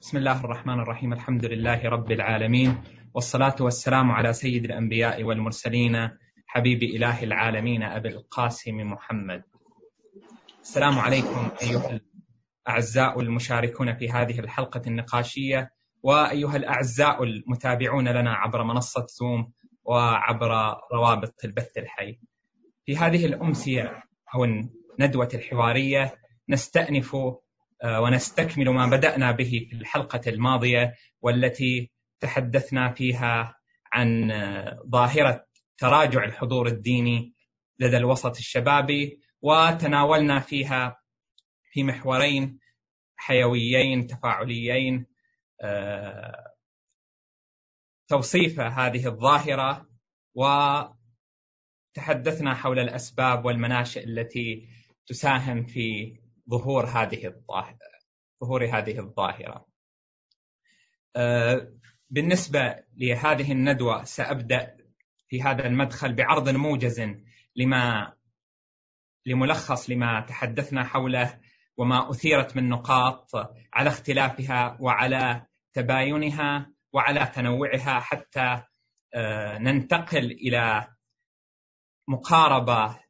[0.00, 1.12] بسم الله الرحمن الرحيم.
[1.12, 2.82] الحمد لله رب العالمين.
[3.14, 6.10] والصلاة والسلام على سيد الأنبياء والمرسلين.
[6.46, 9.42] حبيب إله العالمين أبي القاسم محمد.
[10.60, 12.00] السلام عليكم أيها
[12.66, 15.70] الأعزاء المشاركون في هذه الحلقة النقاشية
[16.02, 19.52] وأيها الأعزاء المتابعون لنا عبر منصة زوم
[19.84, 22.18] وعبر روابط البث الحي.
[22.86, 24.02] في هذه الأمسية
[24.34, 26.14] أو الندوة الحوارية
[26.48, 27.16] نستأنف
[27.84, 31.90] ونستكمل ما بدأنا به في الحلقة الماضية والتي
[32.20, 33.56] تحدثنا فيها
[33.92, 35.46] عن آه، ظاهرة
[35.78, 37.34] تراجع الحضور الديني
[37.78, 41.00] لدى الوسط الشبابي وتناولنا فيها
[41.72, 42.58] في محورين
[43.16, 45.06] حيويين تفاعليين
[45.60, 46.52] آه،
[48.08, 49.88] توصيف هذه الظاهرة
[51.94, 54.68] وتحدثنا حول الأسباب والمناشئ التي
[55.06, 56.16] تساهم في
[56.50, 57.78] ظهور هذه الظاهرة.
[58.44, 59.66] ظهور هذه الظاهرة.
[61.16, 61.72] آه،
[62.10, 64.76] بالنسبة لهذه الندوة سأبدأ
[65.28, 67.02] في هذا المدخل بعرض موجز
[67.56, 68.12] لما
[69.26, 71.40] لملخص لما تحدثنا حوله
[71.76, 73.30] وما أثيرت من نقاط
[73.72, 78.62] على اختلافها وعلى تباينها وعلى تنوعها حتى
[79.14, 80.88] آه، ننتقل إلى
[82.08, 83.00] مقاربة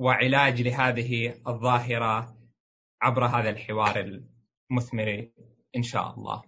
[0.00, 2.36] وعلاج لهذه الظاهرة
[3.02, 4.20] عبر هذا الحوار
[4.70, 5.28] المثمر
[5.76, 6.42] إن شاء الله.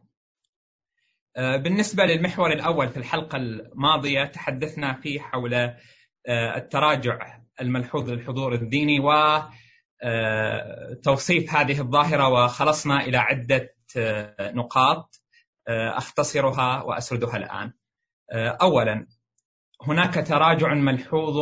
[1.37, 5.77] آه، بالنسبة للمحور الأول في الحلقة الماضية تحدثنا فيه حول آه،
[6.57, 9.01] التراجع الملحوظ للحضور الديني
[11.01, 13.75] وتوصيف آه، هذه الظاهرة وخلصنا إلى عدة
[14.41, 15.23] نقاط
[15.69, 17.73] أختصرها وأسردها الآن.
[18.35, 19.07] أولا
[19.83, 21.37] هناك تراجع ملحوظ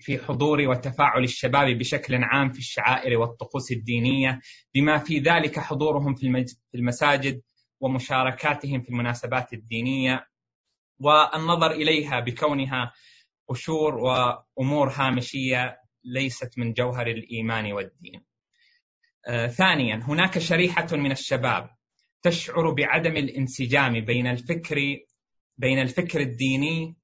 [0.00, 4.40] في حضور وتفاعل الشباب بشكل عام في الشعائر والطقوس الدينية
[4.74, 7.42] بما في ذلك حضورهم في المساجد
[7.80, 10.26] ومشاركاتهم في المناسبات الدينية
[11.00, 12.92] والنظر إليها بكونها
[13.48, 18.24] قشور وأمور هامشية ليست من جوهر الإيمان والدين.
[19.26, 21.70] آه ثانيا هناك شريحة من الشباب
[22.22, 24.76] تشعر بعدم الانسجام بين الفكر
[25.58, 26.96] بين الفكر الديني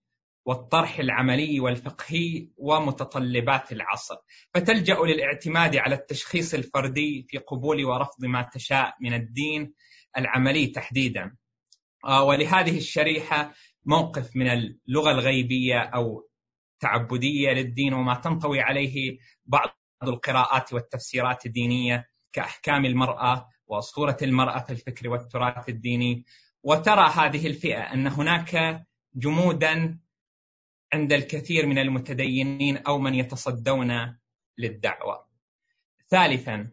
[0.45, 4.17] والطرح العملي والفقهي ومتطلبات العصر.
[4.55, 9.75] فتلجأ للاعتماد على التشخيص الفردي في قبول ورفض ما تشاء من الدين
[10.19, 11.37] العملي تحديدا.
[12.05, 16.29] آه، ولهذه الشريحة موقف من اللغة الغيبية أو
[16.81, 19.69] تعبدية للدين وما تنطوي عليه بعض
[20.03, 26.25] القراءات والتفسيرات الدينية كأحكام المرأة واسطوره المرأة في الفكر والتراث الديني.
[26.63, 28.85] وترى هذه الفئة أن هناك
[29.15, 29.99] جمودا
[30.95, 34.17] عند الكثير من المتدينين أو من يتصدون
[34.59, 35.27] للدعوة.
[36.11, 36.71] ثالثا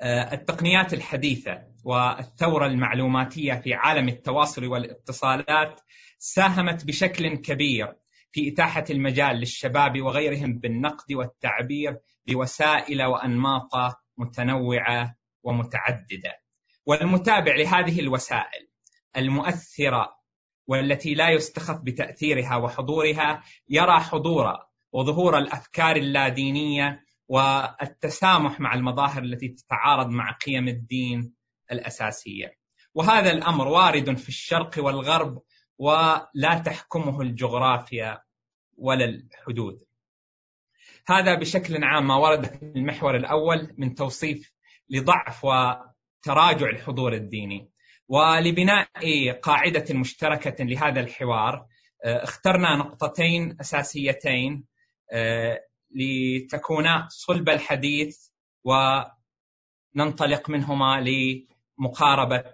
[0.00, 5.80] آه، التقنيات الحديثة والثورة المعلوماتية في عالم التواصل والاتصالات
[6.18, 7.96] ساهمت بشكل كبير
[8.32, 13.70] في إتاحة المجال للشباب وغيرهم بالنقد والتعبير بوسائل وأنماط
[14.16, 16.40] متنوعة ومتعددة.
[16.86, 18.68] والمتابع لهذه الوسائل
[19.16, 20.15] المؤثرة
[20.66, 24.58] والتي لا يستخف بتأثيرها وحضورها يرى حضور
[24.92, 31.34] وظهور الأفكار اللادينية والتسامح مع المظاهر التي تتعارض مع قيم الدين
[31.72, 32.56] الأساسية.
[32.94, 35.42] وهذا الأمر وارد في الشرق والغرب
[35.78, 38.22] ولا تحكمه الجغرافيا
[38.76, 39.84] ولا الحدود.
[41.08, 44.52] هذا بشكل عام ما ورد في المحور الأول من توصيف
[44.90, 47.70] لضعف وتراجع الحضور الديني.
[48.08, 48.88] ولبناء
[49.42, 51.66] قاعدة مشتركة لهذا الحوار
[52.04, 54.64] آه، اخترنا نقطتين أساسيتين
[55.12, 58.28] آه، لتكونا صلب الحديث
[58.64, 61.04] وننطلق منهما
[61.78, 62.44] لمقاربة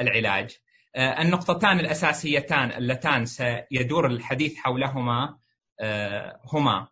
[0.00, 0.58] العلاج.
[0.96, 5.38] آه، النقطتان الأساسيتان اللتان سيدور الحديث حولهما
[6.52, 6.88] هما.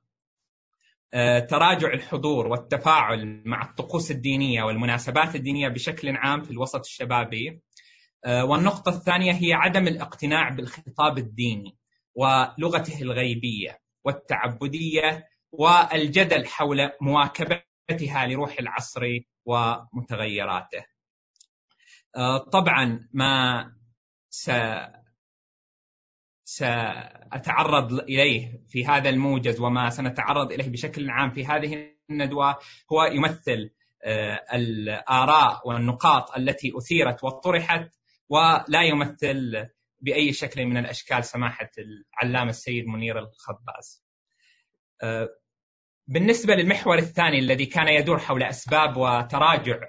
[1.49, 7.63] تراجع الحضور والتفاعل مع الطقوس الدينية والمناسبات الدينية بشكل عام في الوسط الشبابي.
[8.27, 11.77] والنقطة الثانية هي عدم الاقتناع بالخطاب الديني
[12.15, 19.03] ولغته الغيبية والتعبدية والجدل حول مواكبتها لروح العصر
[19.45, 20.85] ومتغيراته.
[22.17, 23.65] آه، طبعا ما
[24.31, 24.51] س
[26.45, 32.59] سأتعرض إليه في هذا الموجز وما سنتعرض إليه بشكل عام في هذه الندوة
[32.93, 33.71] هو يمثل
[34.05, 37.91] آه، الآراء والنقاط التي أثيرت وطرحت
[38.33, 39.69] ولا يمثل
[40.01, 44.05] بأي شكل من الأشكال سماحة العلامة السيد منير الخباز.
[45.03, 45.29] أه،
[46.07, 49.81] بالنسبة للمحور الثاني الذي كان يدور حول أسباب وتراجع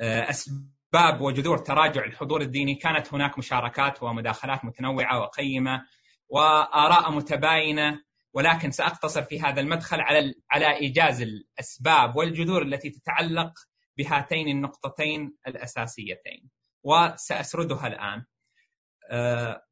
[0.00, 5.86] أسباب وجذور تراجع الحضور الديني كانت هناك مشاركات ومداخلات متنوعة وقيمة
[6.28, 8.02] وآراء متباينة
[8.32, 13.52] ولكن سأقتصر في هذا المدخل على على إيجاز الأسباب والجذور التي تتعلق
[13.96, 18.24] بهاتين النقطتين الأساسيتين وسأسردها الآن.
[19.10, 19.62] آه،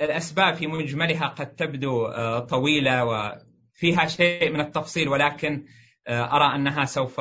[0.00, 5.66] الأسباب في مجملها قد تبدو آه، طويلة وفيها شيء من التفصيل ولكن
[6.06, 7.20] آه، أرى أنها سوف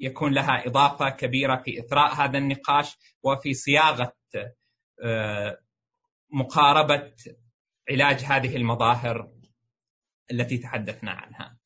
[0.00, 4.12] يكون لها إضافة كبيرة في إثراء هذا النقاش وفي صياغة
[6.32, 7.12] مقاربة
[7.90, 9.32] علاج هذه المظاهر
[10.32, 11.58] التي تحدثنا عنها.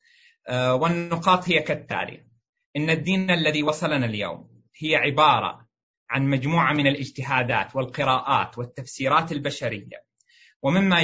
[0.73, 2.27] والنقاط هي كالتالي.
[2.75, 5.64] إن الدين الذي وصلنا اليوم هي عبارة
[6.09, 10.05] عن مجموعة من الاجتهادات والقراءات والتفسيرات البشرية
[10.61, 11.01] ومما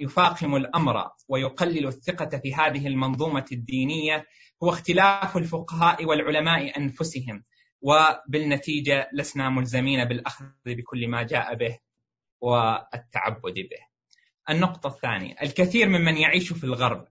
[0.00, 4.26] يفاقم الأمر ويقلل الثقة في هذه المنظومة الدينية
[4.62, 7.44] هو اختلاف الفقهاء والعلماء أنفسهم
[7.80, 11.78] وبالنتيجة لسنا ملزمين بالأخذ بكل ما جاء به
[12.40, 13.92] والتعبد به.
[14.50, 17.08] النقطة الثانية الكثير ممن يعيش في الغرب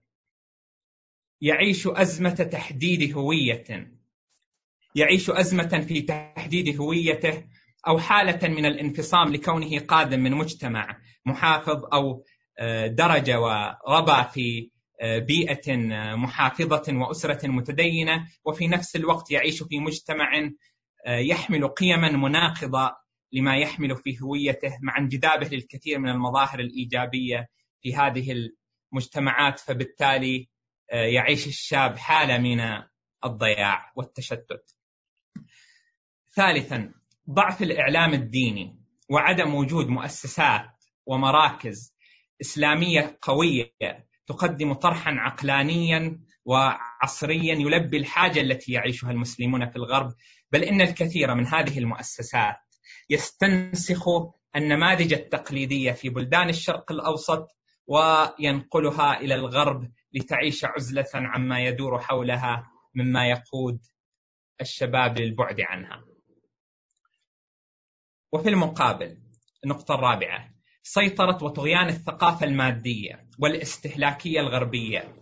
[1.40, 3.92] يعيش أزمة تحديد هوية
[4.94, 7.44] يعيش أزمة في تحديد هويته
[7.88, 12.24] أو حالة من الانفصام لكونه قادم من مجتمع محافظ أو
[12.58, 19.78] آه، درج وربى في آه، بيئة آه، محافظة وأسرة متدينة وفي نفس الوقت يعيش في
[19.78, 20.50] مجتمع
[21.06, 22.96] يحمل قيما مناقضة
[23.32, 27.48] لما يحمل في هويته مع انجذابه للكثير من المظاهر الإيجابية
[27.80, 28.50] في هذه
[28.92, 29.60] المجتمعات.
[29.60, 30.48] فبالتالي
[30.88, 32.60] يعيش الشاب حالة من
[33.24, 34.76] الضياع والتشتت.
[36.34, 36.94] ثالثا
[37.30, 38.78] ضعف الإعلام الديني
[39.10, 40.70] وعدم وجود مؤسسات
[41.06, 41.94] ومراكز
[42.40, 43.72] إسلامية قوية
[44.26, 50.12] تقدم طرحا عقلانيا وعصريا يلبي الحاجة التي يعيشها المسلمون في الغرب.
[50.52, 52.56] بل إن الكثير من هذه المؤسسات
[53.10, 54.04] يستنسخ
[54.56, 57.48] النماذج التقليدية في بلدان الشرق الأوسط
[57.86, 63.80] وينقلها إلى الغرب لتعيش عزلة عما يدور حولها مما يقود
[64.60, 66.11] الشباب للبعد عنها.
[68.32, 69.18] وفي المقابل
[69.64, 70.48] النقطة الرابعة
[70.82, 75.14] سيطرة وطغيان الثقافة المادية والاستهلاكية الغربية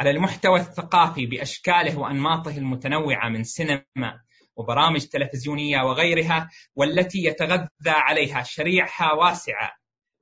[0.00, 4.20] على المحتوى الثقافي بأشكاله وأنماطه المتنوعة من سينما
[4.56, 9.72] وبرامج تلفزيونية وغيرها والتي يتغذى عليها شريحة واسعة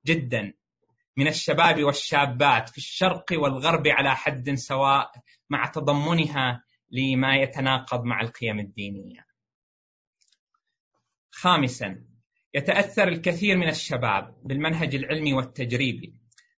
[0.07, 0.53] جدا
[1.17, 5.11] من الشباب والشابات في الشرق والغرب على حد سواء
[5.51, 9.27] مع تضمنها لما يتناقض مع القيم الدينية.
[11.31, 12.12] خامسا
[12.55, 16.15] يتأثر الكثير من الشباب بالمنهج العلمي والتجريبي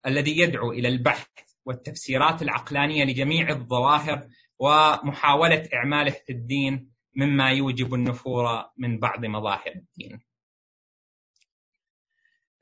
[0.06, 1.28] الذي يدعو إلى البحث
[1.66, 4.28] والتفسيرات العقلانية لجميع الظواهر
[4.60, 10.19] ومحاولة إعماله في الدين مما يوجب النفور من بعض مظاهر الدين.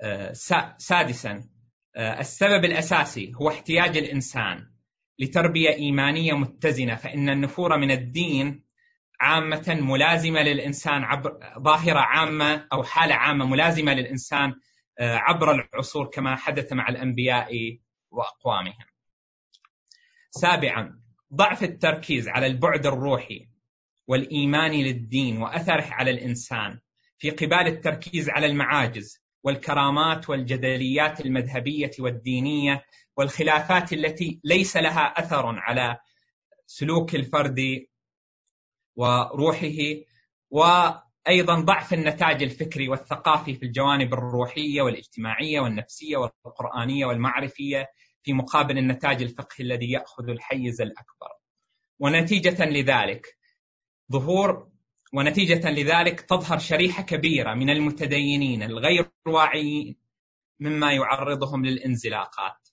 [0.01, 0.33] آه،
[0.78, 1.50] سادسا
[1.95, 4.72] آه، السبب الأساسي هو احتياج الإنسان
[5.19, 8.63] لتربية إيمانية متزنة فإن النفور من الدين
[9.21, 14.53] عامة ملازمة للإنسان عبر ظاهرة عامة أو حالة عامة ملازمة للإنسان
[15.00, 17.77] آه، عبر العصور كما حدث مع الأنبياء
[18.12, 18.85] وأقوامهم.
[20.31, 21.01] سابعا
[21.33, 23.47] ضعف التركيز على البعد الروحي
[24.07, 26.80] والإيماني للدين وأثره على الإنسان
[27.18, 32.85] في قبال التركيز على المعاجز والكرامات والجدليات المذهبية والدينية
[33.18, 35.97] والخلافات التي ليس لها أثر على
[36.66, 37.85] سلوك الفرد
[38.95, 39.78] وروحه
[40.50, 47.88] وأيضا ضعف النتاج الفكري والثقافي في الجوانب الروحية والاجتماعية والنفسية والقرآنية والمعرفية
[48.24, 51.30] في مقابل النتاج الفقهي الذي يأخذ الحيز الأكبر.
[52.00, 53.38] ونتيجة لذلك
[54.12, 54.71] ظهور
[55.14, 59.98] ونتيجة لذلك تظهر شريحة كبيرة من المتدينين الغير واعيين
[60.60, 62.69] مما يعرضهم للانزلاقات.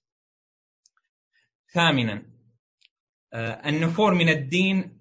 [1.72, 2.22] ثامنا
[3.32, 4.97] آه، النفور من الدين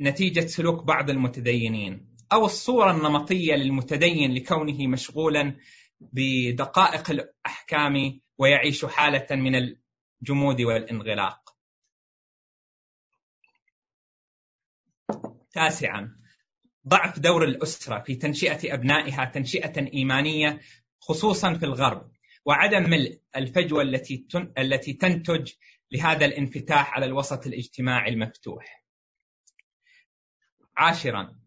[0.00, 5.56] نتيجة سلوك بعض المتدينين أو الصورة النمطية للمتدين لكونه مشغولا
[6.00, 11.54] بدقائق الأحكام ويعيش حالة من الجمود والانغلاق.
[15.50, 16.18] تاسعا
[16.88, 20.60] ضعف دور الأسرة في تنشئة أبنائها تنشئة إيمانية
[21.00, 22.12] خصوصا في الغرب
[22.44, 24.26] وعدم ملء الفجوة التي
[24.58, 25.52] التي تنتج
[25.92, 28.77] لهذا الانفتاح على الوسط الاجتماعي المفتوح.
[30.78, 31.38] عاشرا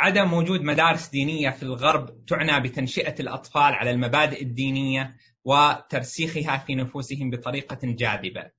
[0.00, 7.30] عدم وجود مدارس دينية في الغرب تعنى بتنشئة الأطفال على المبادئ الدينية وترسيخها في نفوسهم
[7.30, 8.50] بطريقة جاذبة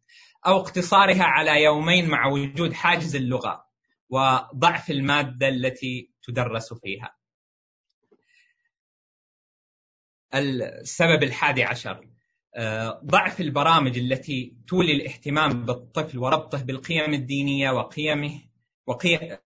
[0.48, 3.66] أو اقتصارها على يومين مع وجود حاجز اللغة
[4.10, 7.16] وضعف المادة التي تدرس فيها.
[10.34, 12.10] السبب الحادي عشر
[13.06, 18.42] ضعف البرامج التي تولي الاهتمام بالطفل وربطه بالقيم الدينية وقيمه
[18.88, 19.38] وقيم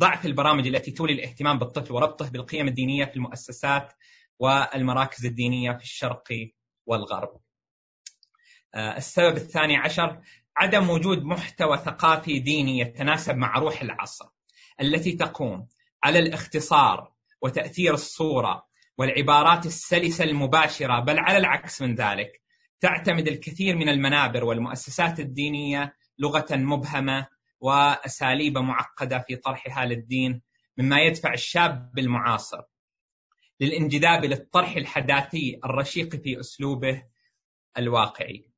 [0.00, 3.92] ضعف البرامج التي تولي الاهتمام بالطفل وربطه بالقيم الدينية في المؤسسات
[4.38, 6.28] والمراكز الدينية في الشرق
[6.86, 7.40] والغرب.
[8.76, 10.20] السبب الثاني عشر
[10.56, 14.26] عدم وجود محتوى ثقافي ديني يتناسب مع روح العصر
[14.80, 15.66] التي تقوم
[16.04, 17.12] على الاختصار
[17.42, 22.42] وتأثير الصورة والعبارات السلسة المباشرة بل على العكس من ذلك
[22.80, 27.26] تعتمد الكثير من المنابر والمؤسسات الدينية لغة مبهمة
[27.60, 30.42] واساليب معقدة في طرحها للدين
[30.78, 32.62] مما يدفع الشاب المعاصر
[33.60, 37.02] للانجذاب للطرح الحداثي الرشيق في أسلوبه
[37.78, 38.48] الواقعي.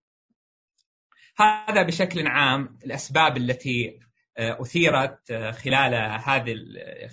[1.37, 4.01] هذا بشكل عام الأسباب التي
[4.39, 6.55] أثيرت خلال هذه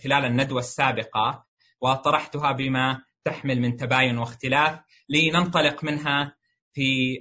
[0.04, 1.46] خلال الندوة السابقة
[1.82, 4.80] وطرحتها بما تحمل من تباين واختلاف
[5.10, 6.36] لننطلق منها
[6.74, 7.18] في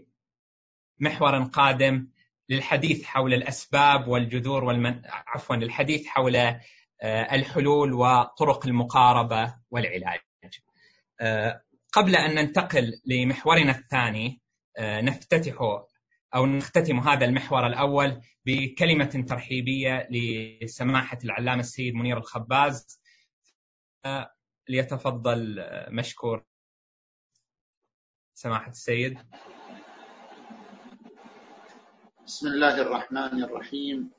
[1.01, 2.09] محور قادم
[2.49, 5.03] للحديث حول الأسباب والجذور والمن...
[5.07, 6.37] عفوا للحديث حول
[7.05, 10.21] الحلول وطرق المقاربة والعلاج.
[11.93, 14.41] قبل أن ننتقل لمحورنا الثاني
[14.81, 15.57] نفتتح
[16.35, 23.00] أو نختتم هذا المحور الأول بكلمة ترحيبية لسماحة العلامة السيد منير الخباز.
[24.69, 26.45] ليتفضل مشكور.
[28.35, 29.19] سماحة السيد.
[32.26, 34.11] بسم الله الرحمن الرحيم.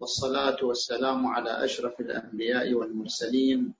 [0.00, 3.74] والصلاة والسلام على أشرف الأنبياء والمرسلين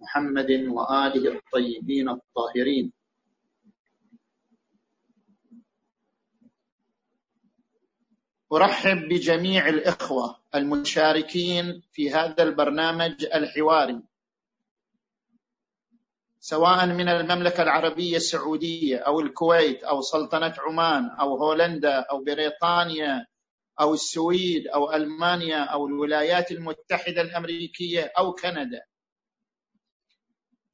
[0.00, 2.92] محمد وآله الطيبين الطاهرين.
[8.52, 14.00] أرحب بجميع الإخوة المشاركين في هذا البرنامج الحواري.
[16.42, 23.26] سواء من المملكة العربية السعودية أو الكويت أو سلطنة عمان أو هولندا أو بريطانيا
[23.80, 28.82] أو السويد أو ألمانيا أو الولايات المتحدة الأمريكية أو كندا.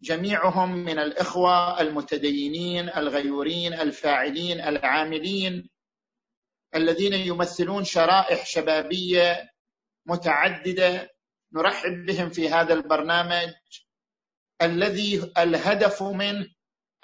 [0.02, 5.68] جميعهم من الإخوة المتدينين الغيورين الفاعلين العاملين
[6.74, 9.50] الذين يمثلون شرائح شبابية
[10.06, 11.10] متعددة.
[11.52, 13.52] نرحب بهم في هذا البرنامج
[14.62, 16.46] الذي الهدف منه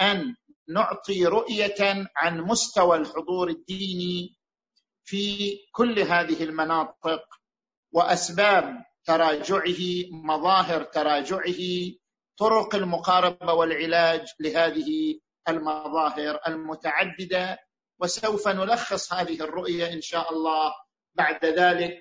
[0.01, 0.35] أن
[0.69, 4.37] نعطي رؤية عن مستوى الحضور الديني
[5.05, 7.25] في كل هذه المناطق
[7.93, 9.81] وأسباب تراجعه
[10.11, 11.93] مظاهر تراجعه
[12.39, 17.59] طرق المقاربة والعلاج لهذه المظاهر المتعددة
[18.01, 20.73] وسوف نلخص هذه الرؤية إن شاء الله
[21.15, 22.01] بعد ذلك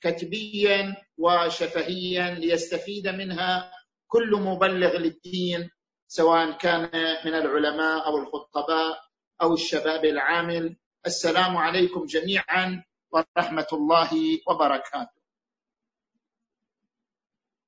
[0.00, 3.72] كتبيا وشفهيا ليستفيد منها
[4.12, 5.70] كل مبلغ للدين
[6.06, 6.90] سواء كان
[7.24, 9.00] من العلماء أو الخطباء
[9.42, 10.76] أو الشباب العامل
[11.06, 14.10] السلام عليكم جميعا ورحمة الله
[14.48, 15.22] وبركاته.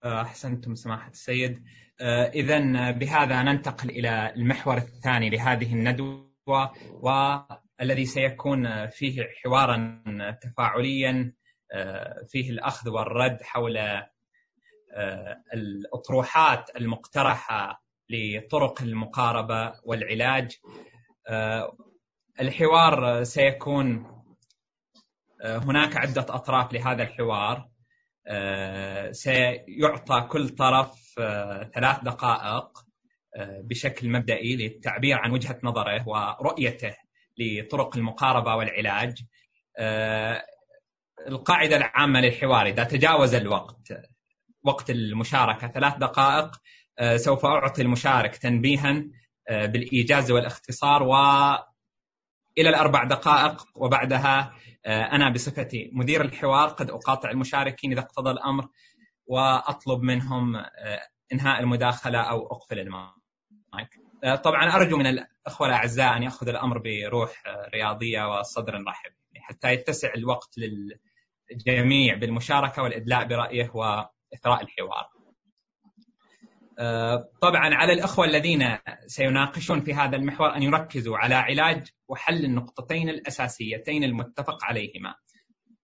[0.04, 1.64] أحسنتم سماحة السيد.
[2.34, 10.02] اذا بهذا ننتقل إلى المحور الثاني لهذه الندوة والذي سيكون فيه حوارا
[10.42, 11.32] تفاعليا
[12.28, 13.78] فيه الأخذ والرد حول
[15.54, 20.58] الأطروحات المقترحة لطرق المقاربة والعلاج.
[22.40, 24.10] الحوار سيكون
[25.44, 27.68] هناك عدة أطراف لهذا الحوار.
[29.12, 31.14] سيعطى كل طرف
[31.74, 32.84] ثلاث دقائق
[33.38, 36.96] بشكل مبدئي للتعبير عن وجهة نظره ورؤيته
[37.38, 39.24] لطرق المقاربة والعلاج.
[41.28, 43.92] القاعدة العامة للحوار إذا تجاوز الوقت.
[44.64, 45.68] وقت المشاركة.
[45.68, 46.60] ثلاث دقائق
[46.98, 49.04] آه، سوف أعطي المشارك تنبيها
[49.48, 54.54] آه، بالإيجاز والاختصار وإلى الأربع دقائق وبعدها
[54.86, 58.68] آه، أنا بصفتي مدير الحوار قد أقاطع المشاركين إذا اقتضى الأمر
[59.26, 60.56] وأطلب منهم
[61.32, 63.88] إنهاء المداخلة أو أقفل المايك.
[64.44, 67.42] طبعا أرجو من الأخوة الأعزاء أن يأخذ الأمر بروح
[67.74, 70.58] رياضية وصدر رحب حتى يتسع الوقت
[71.50, 74.04] للجميع بالمشاركة والإدلاء برأيه و
[74.34, 75.08] إثراء الحوار.
[76.78, 83.08] آه، طبعا على الأخوة الذين سيناقشون في هذا المحور أن يركزوا على علاج وحل النقطتين
[83.08, 85.14] الأساسيتين المتفق عليهما.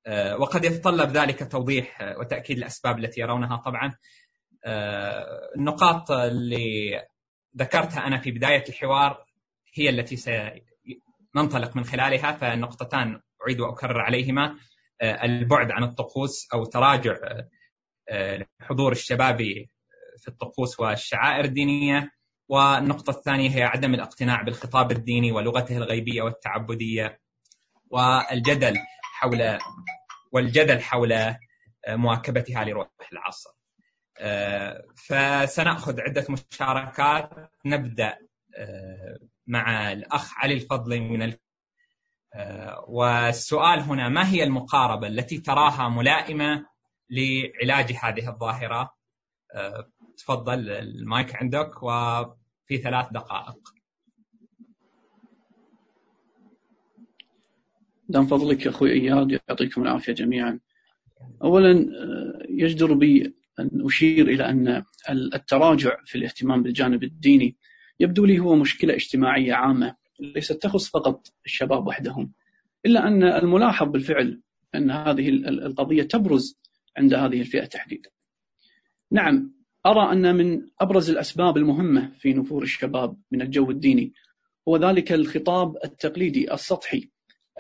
[0.07, 3.95] آه، وقد يتطلب ذلك توضيح وتأكيد الأسباب التي يرونها طبعا.
[4.65, 7.03] آه، النقاط اللي
[7.57, 9.25] ذكرتها أنا في بداية الحوار
[9.75, 10.17] هي التي
[11.35, 14.57] سننطلق من خلالها فالنقطتان أعيد وأكرر عليهما.
[15.03, 17.15] البعد عن الطقوس أو تراجع
[18.61, 19.71] حضور الشبابي
[20.19, 22.11] في الطقوس والشعائر الدينية.
[22.49, 27.21] والنقطة الثانية هي عدم الاقتناع بالخطاب الديني ولغته الغيبية والتعبدية.
[27.91, 29.59] والجدل حول
[30.33, 31.35] والجدل حول
[31.89, 33.51] مواكبتها لروح العصر.
[34.97, 37.31] فسنأخذ عدة مشاركات.
[37.67, 38.19] نبدأ
[39.47, 41.35] مع الأخ علي الفضلي من
[42.89, 46.67] والسؤال هنا ما هي المقاربة التي تراها ملائمة
[47.11, 48.95] لعلاج هذه الظاهرة.
[50.17, 53.59] تفضل المايك عندك وفي ثلاث دقائق.
[58.09, 60.61] دام فضلك أخوي إياد يعطيكم العافية جميعا.
[61.43, 67.57] أولا آه، يجدر بي أن أشير إلى أن التراجع في الاهتمام بالجانب الديني
[68.01, 72.33] يبدو لي هو مشكلة اجتماعية عامة ليست تخص فقط الشباب وحدهم
[72.87, 74.41] إلا أن الملاحظ بالفعل
[74.75, 76.60] أن هذه القضية تبرز
[76.97, 78.11] عند هذه الفئة تحديدا.
[79.11, 79.55] نعم
[79.87, 84.13] أرى أن من أبرز الأسباب المهمة في نفور الشباب من الجو الديني
[84.69, 87.11] هو ذلك الخطاب التقليدي السطحي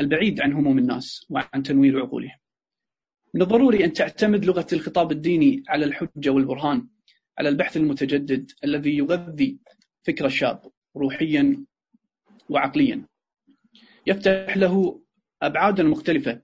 [0.00, 2.38] البعيد عن هموم الناس وعن تنوير عقولهم.
[3.34, 6.88] من الضروري أن تعتمد لغة الخطاب الديني على الحجة والبرهان
[7.38, 9.58] على البحث المتجدد الذي يغذي
[10.02, 11.64] فكر الشاب روحيا
[12.48, 13.06] وعقليا.
[14.06, 15.02] يفتح له
[15.42, 16.42] أبعادا مختلفة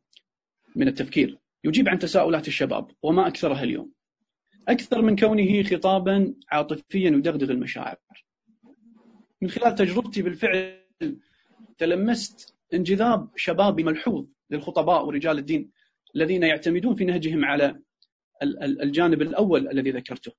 [0.76, 1.38] من التفكير.
[1.66, 3.92] يجيب عن تساؤلات الشباب وما أكثرها اليوم.
[4.68, 7.96] أكثر من كونه خطابا عاطفيا يدغدغ المشاعر.
[9.42, 10.80] من خلال تجربتي بالفعل
[11.78, 15.70] تلمست انجذاب شبابي ملحوظ للخطباء ورجال الدين
[16.16, 17.80] الذين يعتمدون في نهجهم على
[18.82, 20.32] الجانب الأول الذي ذكرته.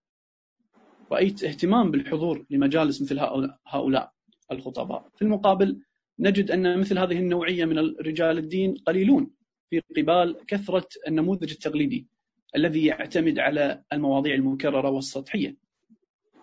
[1.11, 3.19] رأيت اهتمام بالحضور لمجالس مثل
[3.67, 4.11] هؤلاء
[4.51, 5.09] الخطباء.
[5.15, 5.81] في المقابل
[6.19, 9.36] نجد أن مثل هذه النوعية من رجال الدين قليلون.
[9.69, 12.07] في قبال كثرة النموذج التقليدي
[12.55, 15.55] الذي يعتمد على المواضيع المكررة والسطحية.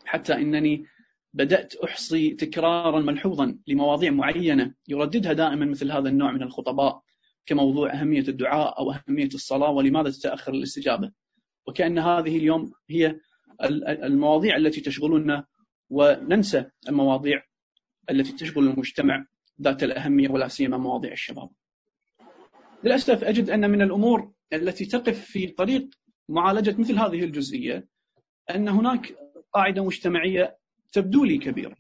[0.05, 0.87] حتى إنني
[1.35, 7.03] بدأت أحصي تكرارا ملحوظا لمواضيع معينة يرددها دائما مثل هذا النوع من الخطباء
[7.47, 11.13] كموضوع أهمية الدعاء أو أهمية الصلاة ولماذا تتأخر الاستجابة.
[11.67, 13.21] وكأن هذه اليوم هي
[13.89, 15.45] المواضيع التي تشغلنا
[15.91, 17.43] وننسى المواضيع
[18.11, 19.27] التي تشغل المجتمع
[19.63, 21.51] ذات الأهمية ولا سيما مواضيع الشباب.
[22.85, 25.89] للأسف أجد أن من الأمور التي تقف في طريق
[26.29, 27.89] معالجة مثل هذه الجزئية
[28.51, 29.17] أن هناك
[29.53, 30.59] قاعدة مجتمعية
[30.93, 31.77] تبدو لي كبيرة.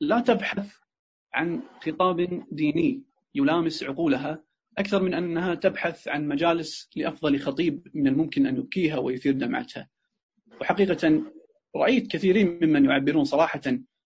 [0.00, 0.76] لا تبحث
[1.34, 3.02] عن خطاب ديني
[3.34, 4.44] يلامس عقولها
[4.78, 9.88] أكثر من أنها تبحث عن مجالس لأفضل خطيب من الممكن أن يبكيها ويثير دمعتها.
[10.60, 11.22] وحقيقة
[11.76, 13.62] رأيت كثيرين ممن يعبرون صراحة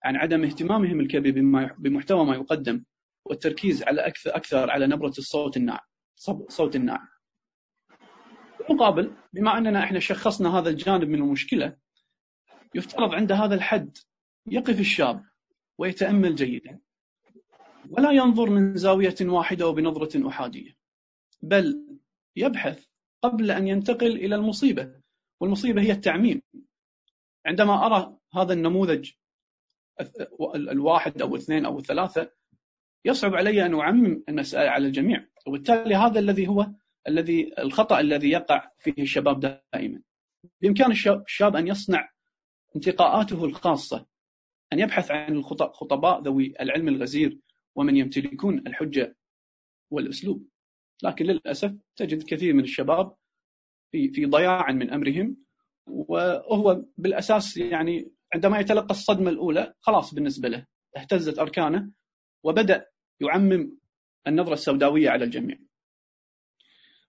[0.05, 1.35] عن عدم اهتمامهم الكبير
[1.79, 2.85] بمحتوى ما يقدم
[3.25, 5.92] والتركيز على أكثر, أكثر على نبرة الصوت الناعم.
[6.49, 7.09] صوت الناعم
[8.59, 11.77] بالمقابل بما أننا إحنا شخصنا هذا الجانب من المشكلة
[12.75, 13.99] يفترض عند هذا الحد
[14.47, 15.25] يقف الشاب
[15.79, 16.81] ويتأمل جيدا.
[17.91, 20.77] ولا ينظر من زاوية واحدة وبنظرة أحادية.
[21.43, 21.99] بل
[22.37, 22.87] يبحث
[23.23, 25.01] قبل أن ينتقل إلى المصيبة.
[25.41, 26.43] والمصيبة هي التعميم.
[27.47, 29.11] عندما أرى هذا النموذج
[30.55, 32.31] الواحد أو الاثنين أو الثلاثة
[33.05, 35.27] يصعب علي أن أعمم المسألة على الجميع.
[35.47, 36.67] وبالتالي هذا الذي هو
[37.09, 40.03] الذي الخطأ الذي يقع فيه الشباب دائما.
[40.61, 42.11] بإمكان الشاب أن يصنع
[42.77, 44.07] انتقاءاته الخاصة
[44.73, 47.39] أن يبحث عن الخطباء ذوي العلم الغزير
[47.75, 49.17] ومن يمتلكون الحجة
[49.91, 50.49] والأسلوب.
[51.03, 53.17] لكن للأسف تجد كثير من الشباب
[53.93, 55.37] في في ضياع من أمرهم
[55.87, 61.91] وهو بالأساس يعني عندما يتلقى الصدمة الأولى خلاص بالنسبة له اهتزت أركانه
[62.43, 62.87] وبدأ
[63.23, 63.79] يعمم
[64.27, 65.59] النظرة السوداوية على الجميع.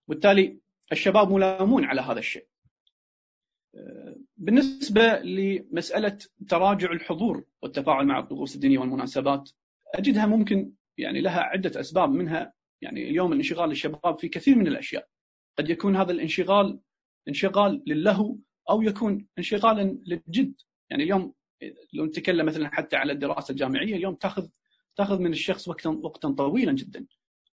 [0.08, 0.60] وبالتالي
[0.92, 2.48] الشباب ملامون على هذا الشيء.
[4.38, 6.18] بالنسبة لمسألة
[6.50, 9.52] تراجع الحضور والتفاعل مع الطقوس الدينية والمناسبات
[9.96, 15.08] أجدها ممكن يعني لها عدة أسباب منها يعني اليوم الانشغال الشباب في كثير من الأشياء.
[15.58, 16.80] قد يكون هذا الانشغال
[17.28, 18.38] انشغال للهو
[18.70, 20.54] أو يكون انشغالا للجد.
[20.90, 21.34] يعني اليوم
[21.94, 24.48] لو نتكلم مثلا حتى على الدراسة الجامعية اليوم تأخذ
[24.96, 27.06] تأخذ من الشخص وقتا وقتا طويلا جدا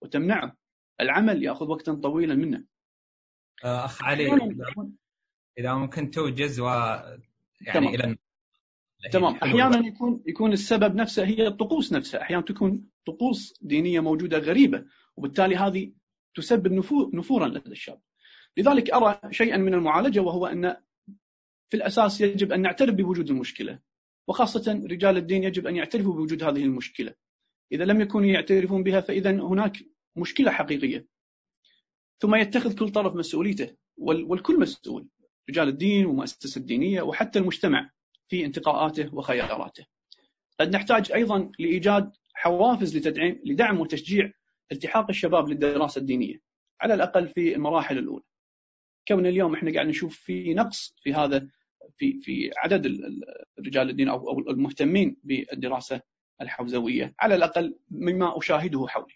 [0.02, 0.56] وتمنعه
[1.00, 2.64] العمل يأخذ وقتا طويلا منه.
[3.64, 4.30] آه، أخ علي
[5.58, 6.66] إذا ممكن توجز و
[7.60, 8.16] يعني إلى
[9.12, 9.34] تمام.
[9.34, 12.22] أحيانا يكون يكون السبب نفسه هي الطقوس نفسها.
[12.22, 14.84] أحيانا تكون طقوس دينية موجودة غريبة
[15.16, 15.92] وبالتالي هذه
[16.34, 16.72] تسبب
[17.14, 18.00] نفورا لدى الشاب.
[18.56, 20.76] لذلك أرى شيئا من المعالجة وهو أن
[21.70, 23.78] في الأساس يجب أن نعترف بوجود المشكلة
[24.28, 27.14] وخاصة رجال الدين يجب أن يعترفوا بوجود هذه المشكلة.
[27.72, 29.76] إذا لم يكونوا يعترفون بها فإذا هناك
[30.16, 31.06] مشكلة حقيقية.
[32.18, 35.08] ثم يتخذ كل طرف مسؤوليته والكل مسؤول
[35.50, 37.90] رجال الدين ومؤسسة الدينية وحتى المجتمع
[38.28, 39.86] في انتقاءاته وخياراته.
[40.60, 44.32] قد نحتاج أيضا لإيجاد حوافز لتدعيم لدعم وتشجيع
[44.72, 46.40] التحاق الشباب للدراسة الدينية
[46.80, 48.24] على الأقل في المراحل الأولى.
[49.08, 51.48] كون اليوم إحنا قاعد نشوف في نقص في هذا
[51.96, 52.86] في في عدد
[53.66, 56.00] رجال الدين أو المهتمين بالدراسة
[56.40, 59.14] الحوزوية على الأقل مما أشاهده حولي.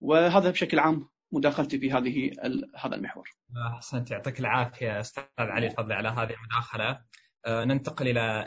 [0.00, 2.30] وهذا بشكل عام مداخلتي في هذه
[2.76, 3.28] هذا المحور.
[3.74, 7.00] أحسنت يعطيك العافية أستاذ علي فضلي على هذه المداخلة.
[7.46, 8.46] آه، ننتقل إلى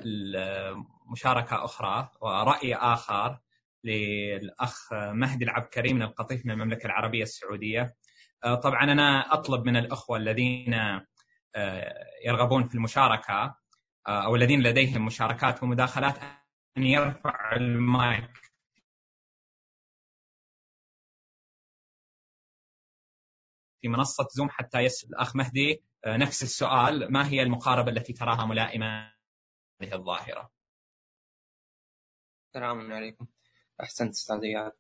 [1.12, 3.39] مشاركه أخرى ورأي آخر
[3.84, 7.95] للأخ مهدي العبكري من القطيف من المملكة العربية السعودية.
[8.43, 10.73] آه، طبعا أنا أطلب من الأخوة الذين
[11.56, 11.93] آه،
[12.25, 13.56] يرغبون في المشاركة
[14.08, 16.17] أو الذين لديهم مشاركات ومداخلات
[16.78, 18.32] أن يرفع المايك.
[23.82, 28.46] في منصة زوم حتى يسأل الأخ مهدي آه، نفس السؤال ما هي المقاربة التي تراها
[28.46, 29.12] ملائمة؟
[29.82, 30.52] هذه الظاهرة.
[32.48, 33.28] السلام عليكم.
[33.84, 34.72] أحسنت أستاذ إياد.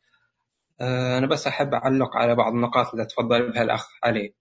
[0.81, 4.33] آه، أنا بس أحب أعلق على بعض النقاط اللي تفضل بها الأخ علي.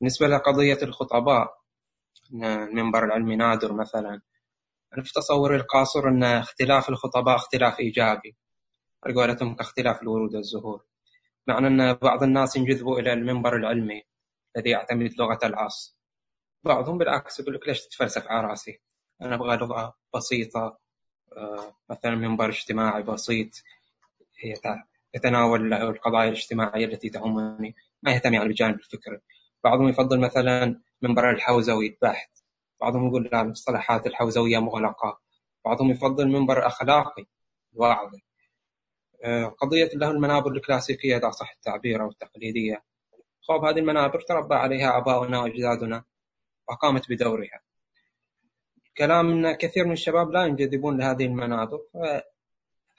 [0.00, 1.58] بالنسبة لقضية الخطباء
[2.32, 4.20] المنبر العلمي نادر مثلا
[4.94, 8.36] أنا في تصوري القاصر أن اختلاف الخطباء اختلاف إيجابي.
[9.04, 10.84] على كاختلاف الورود والزهور.
[11.46, 14.02] معنى أن بعض الناس ينجذبوا إلى المنبر العلمي
[14.56, 15.96] الذي يعتمد لغة العصر.
[16.64, 18.80] بعضهم بالعكس يقول لك ليش تتفلسف على رأسي؟
[19.22, 20.78] أنا أبغى لغة بسيطة
[21.36, 23.48] آه، مثلا منبر اجتماعي بسيط
[25.14, 29.20] يتناول القضايا الاجتماعية التي تهمني ما يهتم يعني بالجانب الفكري
[29.64, 32.28] بعضهم يفضل مثلا منبر الحوزوي البحث
[32.80, 35.20] بعضهم يقول لا المصطلحات الحوزوية مغلقة.
[35.64, 37.26] بعضهم يفضل منبر أخلاقي
[37.72, 38.14] واعظ
[39.24, 42.84] آه، قضية له المنابر الكلاسيكية إذا صح التعبير أو التقليدية.
[43.40, 46.04] خوف هذه المنابر تربى عليها آباؤنا وأجدادنا
[46.68, 47.60] وقامت بدورها.
[48.98, 51.80] كلام أن كثير من الشباب لا ينجذبون لهذه المنابر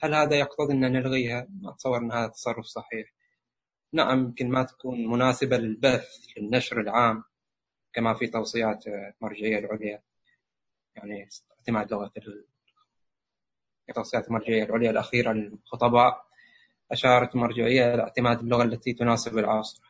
[0.02, 3.14] هل هذا يقتضي أن نلغيها؟ ما أتصور أن هذا تصرف صحيح.
[3.92, 7.24] نعم يمكن ما تكون مناسبة للبث للنشر العام.
[7.92, 10.02] كما في توصيات المرجعية العليا
[10.96, 12.12] يعني اعتماد لغة
[13.94, 16.24] توصيات المرجعية العليا الأخيرة للخطباء
[16.92, 19.82] أشارت المرجعية إلى اعتماد اللغة التي تناسب العصر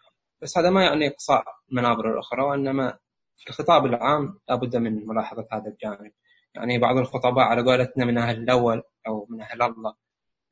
[0.43, 2.99] بس هذا ما يعني إقصاء المنابر الأخرى وإنما
[3.37, 6.13] في الخطاب العام لابد من ملاحظة هذا الجانب.
[6.55, 9.95] يعني بعض الخطباء على قولتنا من أهل الأول أو من أهل الله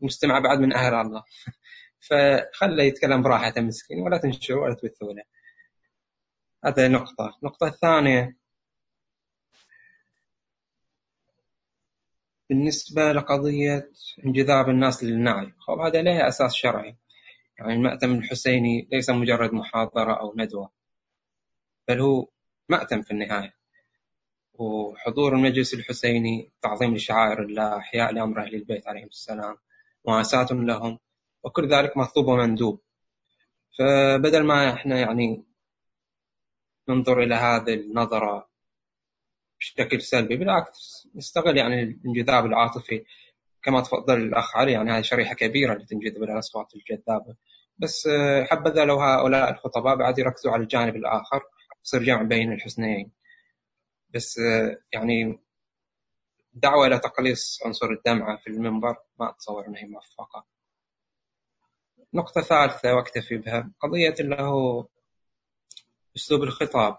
[0.01, 1.23] المستمع بعد من أهل الله.
[2.09, 5.23] فخله يتكلم براحته مسكين ولا تنشره ولا تبثوا له
[6.65, 7.39] هذا نقطة.
[7.43, 8.37] النقطة الثانية
[12.51, 13.91] بالنسبة لقضية
[14.27, 15.53] انجذاب الناس للنعي.
[15.59, 16.97] خب هذا له أساس شرعي.
[17.59, 20.71] يعني المأتم الحسيني ليس مجرد محاضرة أو ندوة
[21.89, 22.29] بل هو
[22.69, 23.55] مأتم في النهاية.
[24.55, 29.57] وحضور المجلس الحسيني تعظيم لشعائر الله إحياء لأمر أهل البيت عليهم السلام
[30.07, 30.99] مواساة لهم
[31.43, 32.81] وكل ذلك مطلوب ومندوب.
[33.79, 35.48] فبدل ما إحنا يعني
[36.89, 38.49] ننظر إلى هذه النظرة
[39.61, 40.37] بشكل سلبي.
[40.37, 43.05] بالعكس نستغل يعني الانجذاب العاطفي
[43.63, 44.73] كما تفضل الأخ علي.
[44.73, 47.37] يعني هذه شريحة كبيرة اللي تنجذب إلى الأصوات الجذابة
[47.79, 48.09] بس
[48.51, 51.43] حبذا لو هؤلاء الخطباء بعد يركزوا على الجانب الآخر.
[51.85, 53.13] يصير جمع بين الحسنيين.
[54.15, 54.41] بس
[54.93, 55.41] يعني
[56.53, 60.47] دعوة إلى تقليص عنصر الدمعة في المنبر ما أتصور أنها موفقة.
[62.15, 63.73] نقطة ثالثة وأكتفي بها.
[63.81, 64.87] قضية اللي هو
[66.19, 66.97] أسلوب الخطاب.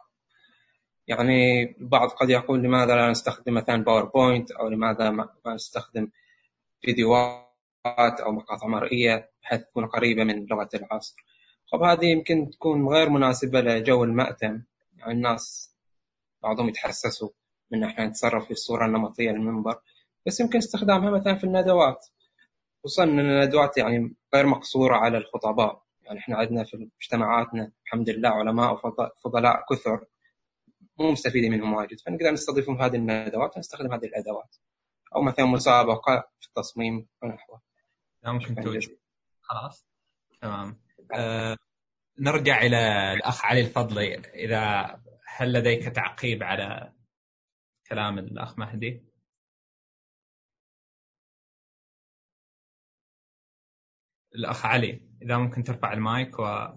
[1.08, 6.08] يعني البعض قد يقول لماذا لا نستخدم مثلا باوربوينت أو لماذا ما نستخدم
[6.82, 11.16] فيديوهات أو مقاطع مرئية بحيث تكون قريبة من لغة العصر.
[11.72, 14.64] طب هذه يمكن تكون غير مناسبة لجو المأتم.
[14.98, 15.76] يعني الناس
[16.44, 17.30] بعضهم يتحسسوا
[17.72, 19.80] من إحنا نتصرف في الصورة النمطية للمنبر
[20.26, 22.06] بس يمكن استخدامها مثلا في الندوات.
[22.84, 25.84] خصوصا إن الندوات يعني غير مقصورة على الخطباء.
[26.10, 30.06] يعني إحنا عندنا في مجتمعاتنا الحمد لله علماء وفضلاء كثر.
[31.00, 34.56] مو مستفيدين منهم واجد فنقدر نستضيفهم في هذه الندوات ونستخدم هذه الأدوات.
[35.16, 37.62] أو مثلا مسابقة في التصميم ونحوه
[38.26, 38.98] ممكن توجد
[39.42, 39.88] خلاص
[40.42, 40.80] تمام.
[41.14, 41.58] أه
[42.20, 44.16] نرجع إلى الأخ علي الفضلي.
[44.16, 44.96] إذا
[45.26, 46.94] هل لديك تعقيب على
[47.88, 49.09] كلام الأخ مهدي؟
[54.40, 56.68] الأخ علي إذا ممكن ترفع المايك و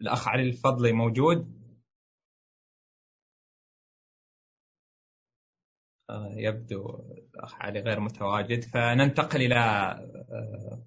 [0.00, 1.58] الأخ علي الفضلي موجود؟
[6.10, 6.88] آه، يبدو
[7.34, 10.86] الأخ علي غير متواجد فننتقل إلى آه،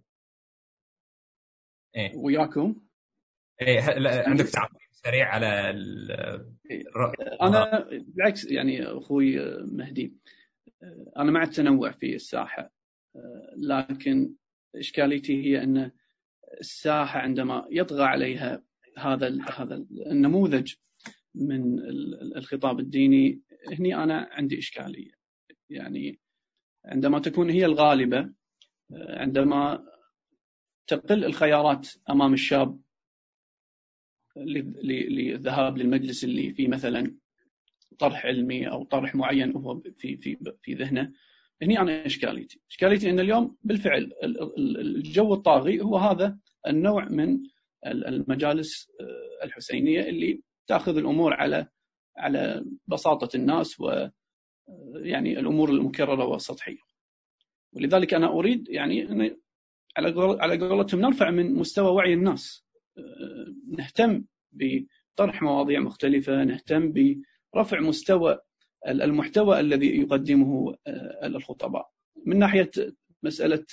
[1.95, 2.75] إيه؟ وياكم؟
[3.62, 3.81] إيه
[4.27, 5.47] عندك تعقيب سريع على
[7.41, 10.13] أنا بالعكس يعني أخوي مهدي.
[11.17, 12.71] أنا مع التنوع في الساحة
[13.58, 14.34] لكن
[14.76, 15.91] إشكاليتي هي أن
[16.60, 18.63] الساحة عندما يطغى عليها
[18.97, 20.74] هذا هذا النموذج
[21.36, 21.80] من
[22.38, 25.12] الخطاب الديني هني أنا عندي إشكالية.
[25.69, 26.19] يعني
[26.86, 28.34] عندما تكون هي الغالبة
[28.93, 29.88] عندما
[30.88, 32.82] تقل الخيارات أمام الشاب
[34.36, 37.15] للذهاب للمجلس اللي فيه مثلا
[38.01, 41.11] طرح علمي أو طرح معين هو في في في ذهنه
[41.61, 46.37] هني أنا إشكاليتي، إشكاليتي إن اليوم بالفعل الجو الطاغي هو هذا
[46.67, 47.39] النوع من
[47.85, 51.67] المجالس آه، الحسينية اللي تأخذ الأمور على
[52.17, 54.11] على بساطة الناس و آه،
[54.95, 56.79] يعني الأمور المكررة والسطحية.
[57.73, 59.01] ولذلك أنا أريد يعني
[59.97, 62.65] على على قولتهم نرفع من مستوى وعي الناس
[62.97, 66.91] آه، نهتم بطرح مواضيع مختلفة نهتم
[67.53, 68.39] برفع مستوى
[68.87, 71.89] المحتوى الذي يقدمه آه، الخطباء.
[72.25, 72.71] من ناحية
[73.23, 73.65] مسألة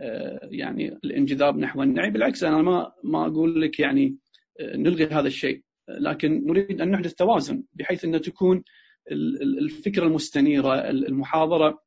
[0.00, 4.16] آه، يعني الانجذاب نحو النعي بالعكس أنا ما ما أقول لك يعني
[4.60, 5.62] نلغي هذا الشيء.
[5.88, 8.64] لكن نريد أن نحدث توازن بحيث أن تكون
[9.10, 11.82] الفكرة المستنيرة المحاضرة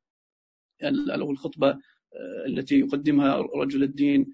[0.84, 1.78] أو الخطبة
[2.46, 4.32] التي يقدمها رجل الدين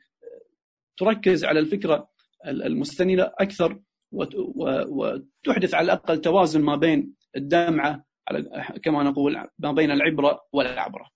[0.96, 2.08] تركز على الفكرة
[2.46, 3.80] المستنيرة أكثر
[4.12, 8.44] وتحدث على الأقل توازن ما بين الدمعة على
[8.84, 11.10] كما نقول ما بين العبرة والعبرة.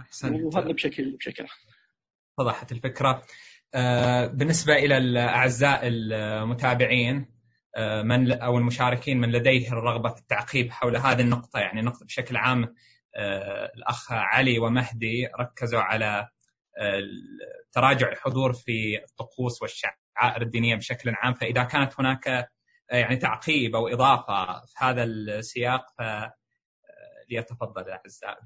[0.00, 1.46] أحسنت وهذا بشكل بشكل
[2.38, 3.22] وضحت الفكرة.
[3.74, 7.34] آه، بالنسبة إلى الأعزاء المتابعين
[7.76, 12.74] آه، من أو المشاركين من لديه رغبه التعقيب حول هذه النقطة يعني النقطه بشكل عام
[13.16, 16.28] آه، الأخ علي ومهدي ركزوا على
[17.72, 23.88] تراجع الحضور في الطقوس والشعائر الدينية بشكل عام فإذا كانت هناك آه، يعني تعقيب أو
[23.88, 25.86] إضافة في هذا السياق
[27.28, 28.38] فليتفضل الأعزاء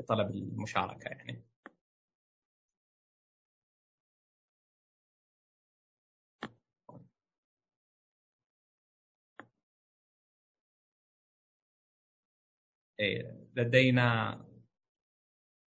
[0.00, 1.44] بطلب المشاركة يعني.
[13.00, 14.38] إيه، لدينا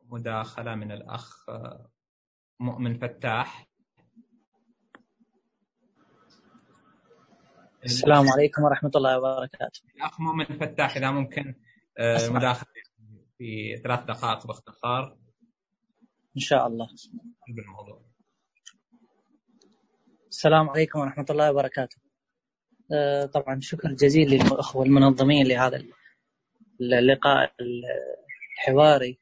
[0.02, 1.46] مداخلة من الأخ
[2.60, 3.68] مؤمن فتاح.
[7.86, 9.82] السلام عليكم ورحمة الله وبركاته.
[9.96, 11.56] الأخ مؤمن فتاح إذا ممكن
[12.00, 12.68] آه، مداخلة
[13.38, 15.18] في ثلاث دقائق باختصار
[16.36, 16.88] إن شاء الله.
[17.56, 18.06] بالموضوع.
[20.30, 21.98] السلام عليكم ورحمة الله وبركاته.
[22.94, 25.84] آه، طبعا شكر جزيل للأخوة المنظمين لهذا
[26.82, 27.54] اللقاء
[28.60, 29.20] الحواري.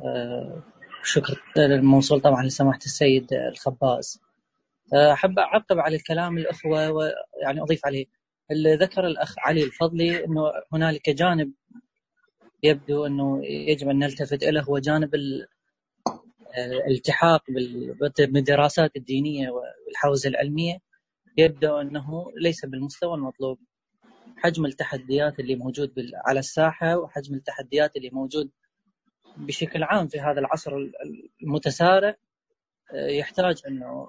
[0.00, 0.71] آه،
[1.04, 4.20] شكر الموصول طبعا لسماحة السيد الخباز.
[5.12, 8.06] أحب أعقب على الكلام الأخوة ويعني أضيف عليه.
[8.50, 11.52] اللي ذكر الأخ علي الفضلي أنه هنالك جانب
[12.62, 15.10] يبدو أنه يجب أن نلتفت إليه هو جانب
[16.58, 17.42] الالتحاق
[18.18, 20.78] بالدراسات الدينية والحوزة العلمية.
[21.36, 23.58] يبدو أنه ليس بالمستوى المطلوب.
[24.36, 25.92] حجم التحديات اللي موجود
[26.26, 28.50] على الساحة وحجم التحديات اللي موجود
[29.36, 30.72] بشكل عام في هذا العصر
[31.42, 32.16] المتسارع
[32.94, 34.08] آه، يحتاج أنه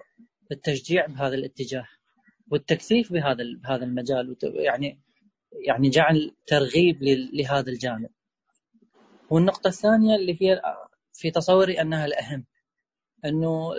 [0.52, 1.88] التشجيع بهذا الاتجاه
[2.52, 5.00] والتكثيف بهذا بهذا المجال يعني
[5.68, 8.10] يعني جعل ترغيب لهذا الجانب.
[9.30, 10.62] والنقطة الثانية اللي هي
[11.14, 12.46] في تصوري أنها الأهم
[13.26, 13.74] أنه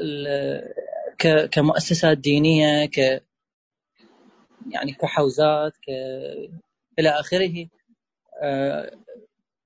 [1.52, 2.98] كمؤسسات دينية ك
[4.70, 5.88] يعني كحوزات ك...
[6.98, 7.66] إلى آخره
[8.42, 8.98] آه،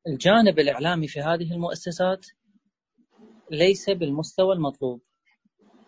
[0.08, 2.26] الجانب الإعلامي في هذه المؤسسات
[3.50, 5.00] ليس بالمستوى المطلوب.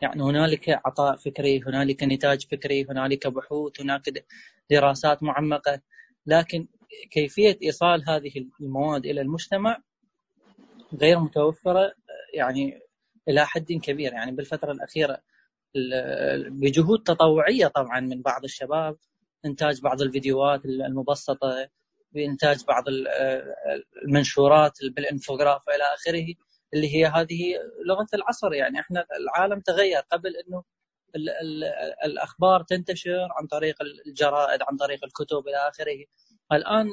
[0.03, 4.03] يعني هنالك عطاء فكري هنالك نتاج فكري هنالك بحوث هناك
[4.71, 5.81] دراسات معمقة.
[6.27, 6.67] لكن
[7.11, 9.83] كيفية إيصال هذه المواد إلى المجتمع
[10.95, 11.95] غير متوفرة
[12.35, 12.81] يعني
[13.29, 14.13] إلى حد كبير.
[14.13, 15.23] يعني بالفترة الأخيرة
[16.49, 18.97] بجهود تطوعية طبعا من بعض الشباب
[19.47, 21.69] إنتاج بعض الفيديوهات المبسطة
[22.13, 22.85] بإنتاج بعض
[24.05, 26.27] المنشورات بالانفوجراف إلى آخره
[26.75, 27.55] اللي هي هذه
[27.87, 28.81] لغة العصر يعني.
[28.81, 30.65] إحنا العالم تغير قبل إنه
[32.05, 36.05] الأخبار تنتشر عن طريق الجرائد عن طريق الكتب إلى آخره.
[36.53, 36.87] الآن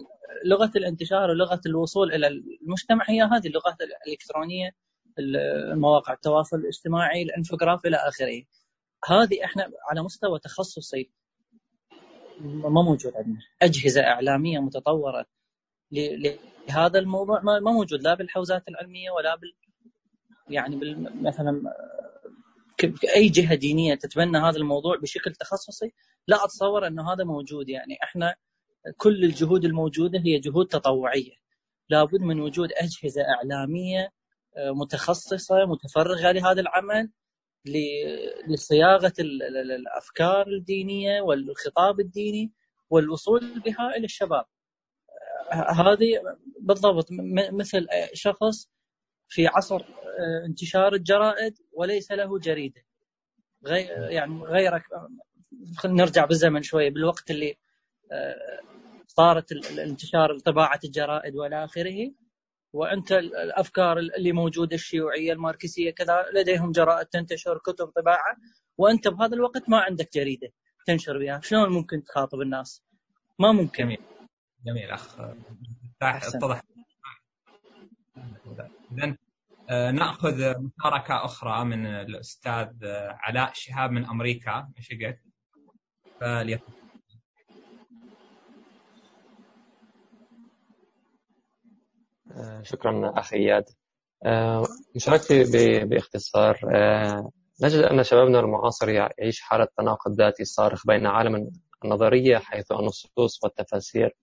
[0.46, 4.72] لغة الانتشار ولغة الوصول إلى المجتمع هي هذه اللغات الإلكترونية
[5.76, 8.44] مواقع التواصل الاجتماعي الانفوجراف إلى آخره.
[9.10, 11.12] هذه إحنا على مستوى تخصصي
[12.42, 13.40] ما موجود عندنا.
[13.62, 15.26] أجهزة إعلامية متطورة
[15.92, 19.54] لهذا الموضوع ما موجود لا بالحوزات العلمية ولا بال
[20.50, 21.62] يعني بال مثلا
[23.16, 25.94] أي جهة دينية تتبنى هذا الموضوع بشكل تخصصي
[26.28, 27.70] لا أتصور إنه هذا موجود.
[27.70, 28.36] يعني إحنا
[28.98, 31.36] كل الجهود الموجودة هي جهود تطوعية.
[31.90, 34.12] لابد من وجود أجهزة إعلامية
[34.58, 37.10] آه، متخصصة متفرغة لهذا العمل
[38.48, 42.52] لصياغة الأفكار الدينية والخطاب الديني
[42.90, 44.46] والوصول بها إلى الشباب.
[45.52, 46.22] آه، هذه
[46.60, 47.08] بالضبط
[47.52, 48.70] مثل شخص
[49.30, 52.82] في عصر آه، انتشار الجرائد وليس له جريدة.
[53.66, 54.84] غير يعني غيرك
[55.86, 57.58] نرجع بالزمن شوية بالوقت اللي
[58.12, 58.60] آه،
[59.08, 62.12] صارت الانتشار طباعة الجرائد والى آخره.
[62.78, 68.36] وأنت الأفكار اللي موجودة الشيوعية الماركسية كذا لديهم جرائد تنتشر كتب طباعة
[68.78, 70.48] وأنت بهذا الوقت ما عندك جريدة
[70.88, 71.40] تنشر بها.
[71.44, 72.84] شلون ممكن تخاطب الناس؟
[73.40, 73.84] ما ممكن.
[73.84, 73.98] جميل.
[74.66, 75.20] جميل أخ.
[76.02, 76.62] اتضح.
[78.92, 79.18] اذا
[79.70, 82.70] آه، نأخذ مشاركة أخرى من الأستاذ
[83.10, 85.18] علاء شهاب من أمريكا مشيغن
[86.20, 86.77] فليتفضل
[92.64, 93.64] شكرا أخي إياد.
[94.26, 94.64] آه،
[94.96, 95.44] مشاركتي
[95.86, 96.60] باختصار
[97.64, 101.50] نجد أن شبابنا المعاصر يعيش حالة تناقض ذاتي صارخ بين عالم
[101.86, 104.16] النظرية حيث النصوص والتفاسير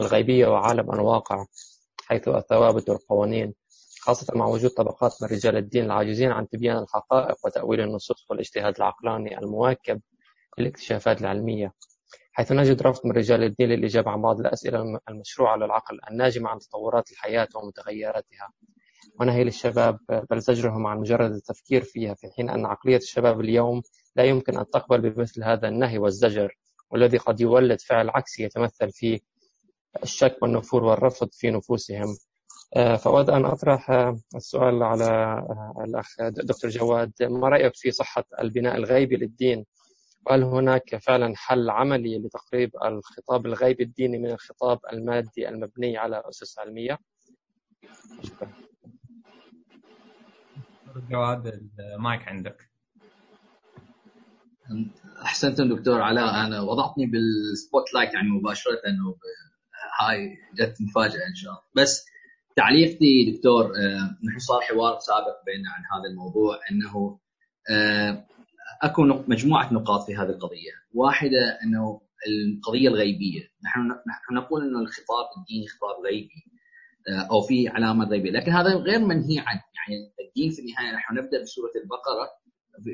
[0.00, 1.44] الغيبية وعالم الواقع
[2.06, 3.54] حيث الثوابت والقوانين
[4.00, 9.38] خاصة مع وجود طبقات من رجال الدين العاجزين عن تبيان الحقائق وتأويل النصوص والاجتهاد العقلاني
[9.38, 10.00] المواكب
[10.58, 11.72] للاكتشافات العلمية.
[12.36, 17.10] حيث نجد رفض من رجال الدين للإجابة عن بعض الأسئلة المشروعة للعقل الناجمة عن تطورات
[17.12, 18.52] الحياة ومتغيراتها.
[19.20, 19.98] ونهي للشباب
[20.30, 23.82] بل زجرهم عن مجرد التفكير فيها في حين أن عقلية الشباب اليوم
[24.16, 26.58] لا يمكن أن تقبل بمثل هذا النهي والزجر.
[26.90, 29.20] والذي قد يولد فعل عكسي يتمثل في
[30.02, 32.16] الشك والنفور والرفض في نفوسهم.
[32.76, 37.12] آه، فأود أن أطرح آه، السؤال على آه، الأخ دكتور جواد.
[37.20, 39.64] ما رأيك في صحة البناء الغيبي للدين؟
[40.26, 46.58] وهل هناك فعلا حل عملي لتقريب الخطاب الغيبي الديني من الخطاب المادي المبني على أسس
[46.58, 46.98] علمية.
[48.22, 48.52] شكرا.
[51.10, 51.46] جواد
[51.96, 52.70] المايك عندك.
[55.22, 58.80] أحسنتم دكتور علاء أنا وضعتني بال spotlight يعني مباشرة
[60.00, 61.62] هاي جت مفاجأة إن شاء الله.
[61.74, 62.06] بس
[62.56, 67.18] تعليقتي دكتور آه، نحن صار حوار سابق بيننا عن هذا الموضوع إنه
[67.70, 68.26] آه،
[68.82, 75.26] أكو مجموعة نقاط في هذه القضية، واحدة إنه القضية الغيبية، نحن نحن نقول إنه الخطاب
[75.38, 76.42] الديني خطاب غيبي
[77.08, 81.14] آه، أو في علامه غيبية، لكن هذا غير منهي عنه، يعني الدين في النهاية نحن
[81.14, 82.46] نبدأ بسورة البقرة.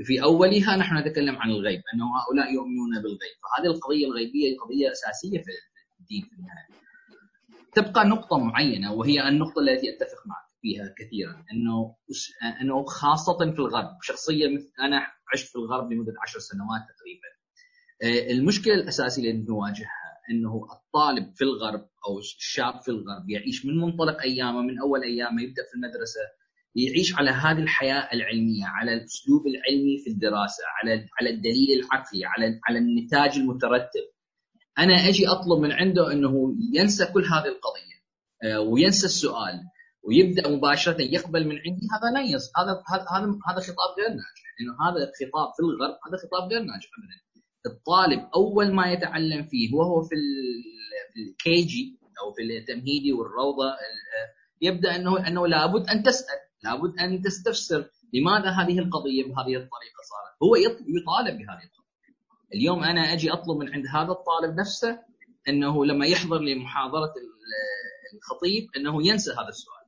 [0.04, 5.38] في أولها نحن نتكلم عن الغيب، إنه هؤلاء يؤمنون بالغيب، فهذه القضية الغيبية قضية أساسية
[5.42, 5.50] في
[6.00, 6.82] الدين في النهاية.
[7.74, 11.94] تبقى نقطة معينة وهي النقطة التي أتفق معك فيها كثيرا أنه
[12.60, 14.48] أنه خاصة في الغرب شخصيا
[14.80, 17.28] أنا عشت في الغرب لمدة عشر سنوات تقريبا.
[18.02, 23.76] آه، المشكلة الأساسية اللي نواجهها أنه الطالب في الغرب أو الشاب في الغرب يعيش من
[23.78, 26.20] منطلق أيامه من أول أيامه يبدأ في المدرسة
[26.74, 32.60] يعيش على هذه الحياة العلمية على الأسلوب العلمي في الدراسة على على الدليل العقلي على
[32.68, 34.06] على النتاج المترتب.
[34.78, 37.98] أنا أجي أطلب من عنده إنه ينسى كل هذه القضية
[38.44, 39.60] آه، وينسى السؤال
[40.02, 41.86] ويبدأ مباشرة يقبل من عندي.
[41.94, 42.20] هذا لا.
[42.58, 44.51] هذا هذا هذا خطاب غير ناجح.
[44.62, 47.22] لأنه هذا خطاب في الغرب هذا خطاب غير ناجح ابدا.
[47.66, 50.14] الطالب أول ما يتعلم فيه وهو في
[51.16, 53.76] الكي جي أو في التمهيدي والروضة
[54.60, 60.34] يبدأ إنه إنه لابد أن تسأل لابد أن تستفسر لماذا هذه القضية بهذه الطريقة صارت.
[60.42, 61.82] هو يطالب بهذه القضية
[62.54, 64.98] اليوم أنا أجي أطلب من عند هذا الطالب نفسه
[65.48, 67.14] إنه لما يحضر لمحاضرة
[68.14, 69.81] الخطيب إنه ينسى هذا السؤال.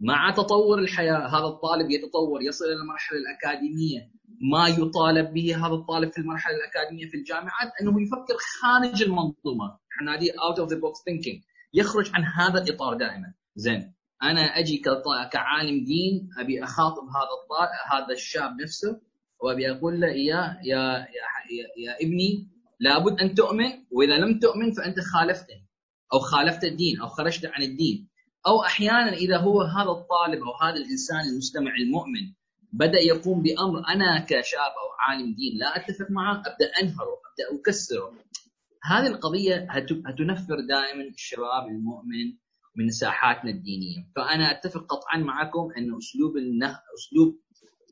[0.00, 4.10] مع تطور الحياة هذا الطالب يتطور يصل إلى المرحله الأكاديمية.
[4.52, 10.12] ما يطالب به هذا الطالب في المرحلة الأكاديمية في الجامعات أنه يفكر خارج المنظومة، إحنا
[10.12, 11.42] نناديه out of the box thinking،
[11.74, 13.34] يخرج عن هذا الإطار دائما.
[13.56, 14.82] زين أنا أجي
[15.32, 19.00] كعالم دين أبي أخاطب هذا الطالب هذا الشاب نفسه
[19.40, 22.48] وأبي أقول له يا يا يا, يا ابني
[22.80, 25.66] لابد أن تؤمن وإذا لم تؤمن فأنت خالفتني
[26.12, 28.08] أو خالفت الدين أو خرجت عن الدين.
[28.48, 32.32] أو أحيانا إذا هو هذا الطالب أو هذا الإنسان المستمع المؤمن
[32.72, 38.12] بدأ يقوم بأمر أنا كشاب أو عالم دين لا أتفق معه أبدأ أنهره أبدأ أكسره.
[38.84, 39.66] هذه القضية
[40.06, 42.26] هتنفر دائما الشباب المؤمن
[42.76, 44.06] من ساحاتنا الدينية.
[44.16, 46.78] فأنا أتفق قطعا معكم انه أسلوب النه...
[46.98, 47.40] أسلوب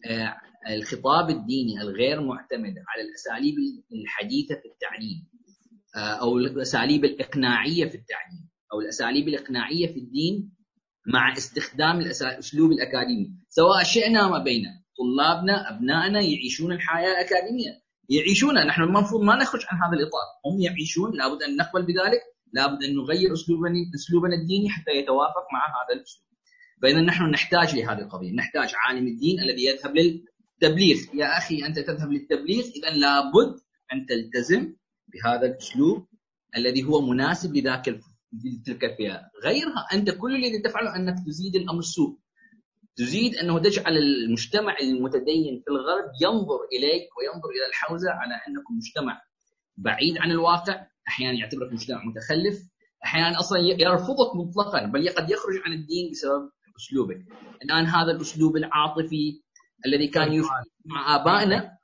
[0.06, 0.36] آه،
[0.74, 3.54] الخطاب الديني الغير معتمد على الأساليب
[3.92, 5.26] الحديثة في التعليم
[5.96, 8.45] آه، أو الأساليب الإقناعية في التعليم
[8.76, 10.52] أو الأساليب الإقناعية في الدين
[11.06, 13.30] مع استخدام الاسلوب الأكاديمي.
[13.48, 14.68] سواء شئنا ما بينا.
[14.98, 17.82] طلابنا أبنائنا يعيشون الحياة الأكاديمية.
[18.08, 20.26] يعيشونها نحن المفروض ما نخرج عن هذا الإطار.
[20.46, 22.20] هم يعيشون لابد أن نقبل بذلك.
[22.52, 26.26] لابد أن نغير أسلوبنا أسلوبنا الديني حتى يتوافق مع هذا الأسلوب.
[26.82, 28.32] فإذا نحن نحتاج لهذه القضية.
[28.32, 30.96] نحتاج عالم الدين الذي يذهب للتبليغ.
[31.14, 32.64] يا أخي أنت تذهب للتبليغ.
[32.64, 33.60] إذا لابد
[33.92, 34.74] أن تلتزم
[35.08, 36.06] بهذا الأسلوب
[36.56, 38.00] الذي هو مناسب لذاك تلك
[38.44, 42.18] الفئه غيرها أنت كل الذي تفعله أنك تزيد الأمر سوء.
[42.96, 49.22] تزيد أنه تجعل المجتمع المتدين في الغرب ينظر إليك وينظر إلى الحوزة على أنكم مجتمع
[49.76, 50.86] بعيد عن الواقع.
[51.08, 52.68] أحيانا يعتبرك مجتمع متخلف.
[53.04, 57.24] أحيانا أصلا يرفضك مطلقا بل قد يخرج عن الدين بسبب أسلوبك.
[57.64, 59.40] الآن هذا الأسلوب العاطفي
[59.86, 60.42] الذي كان
[60.84, 61.76] مع آبائنا.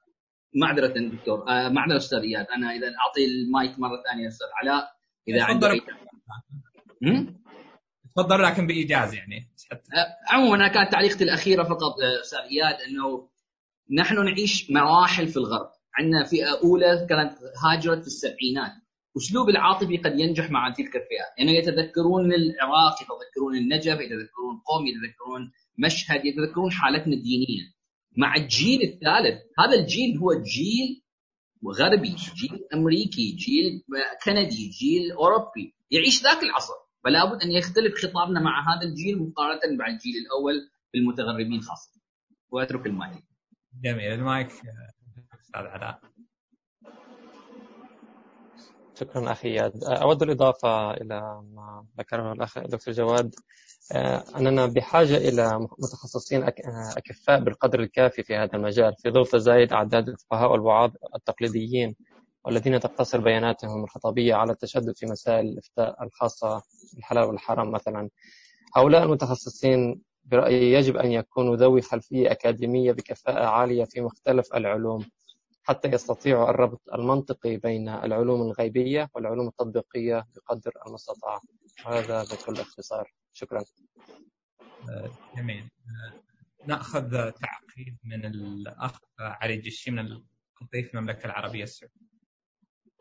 [0.54, 0.86] معذرة
[1.16, 2.46] دكتور آه معذرة أستاذ إياد.
[2.46, 4.88] أنا إذا أعطي المايك مرة ثانية أستاذ علاء
[5.28, 5.68] إذا عنده
[8.16, 9.48] تفضل لكن بإيجاز يعني.
[10.28, 13.28] عموما أنا كانت تعليقتي الأخيرة فقط آه، أستاذ إياد إنه
[13.90, 15.70] نحن نعيش مراحل في الغرب.
[15.98, 17.32] عندنا فئة أولى كانت
[17.64, 18.72] هاجرت في السبعينات.
[19.16, 21.26] أسلوب العاطفي قد ينجح مع تلك الفئة.
[21.38, 27.72] يعني يتذكرون العراق يتذكرون النجف يتذكرون قوم يتذكرون مشهد يتذكرون حالتنا الدينية.
[28.16, 31.02] مع الجيل الثالث هذا الجيل هو جيل
[31.78, 33.82] غربي جيل أمريكي جيل
[34.24, 35.74] كندي جيل أوروبي.
[35.92, 36.74] يعيش ذاك العصر.
[37.04, 42.00] فلا بد أن يختلف خطابنا مع هذا الجيل مقارنة مع الجيل الأول بالمتغربين خاصة.
[42.50, 43.24] وأترك المايك.
[43.84, 44.12] جميل.
[44.12, 44.48] المايك
[45.40, 46.00] أستاذ علاء.
[48.94, 53.34] شكرا أخي اياد أود الإضافة إلى ما ذكره الأخ دكتور جواد.
[53.92, 56.42] آه، أننا بحاجة إلى متخصصين
[56.96, 61.94] أكفاء بالقدر الكافي في هذا المجال في ظل تزايد أعداد الفقهاء والوعاظ التقليديين.
[62.44, 66.62] والذين تقتصر بياناتهم الخطابية على التشدد في مسائل الإفتاء الخاصة
[66.94, 68.10] بالحلال والحرام مثلا.
[68.76, 75.04] هؤلاء المتخصصين برأيي يجب أن يكونوا ذوي خلفية أكاديمية بكفاءة عالية في مختلف العلوم
[75.62, 81.40] حتى يستطيعوا الربط المنطقي بين العلوم الغيبية والعلوم التطبيقية بقدر المستطاع.
[81.86, 83.12] هذا بكل اختصار.
[83.32, 83.64] شكرا.
[85.36, 85.68] جميل.
[86.66, 90.22] نأخذ تعقيب من الأخ علي الجشي من
[90.62, 92.11] الضيف المملكة العربية السعودية.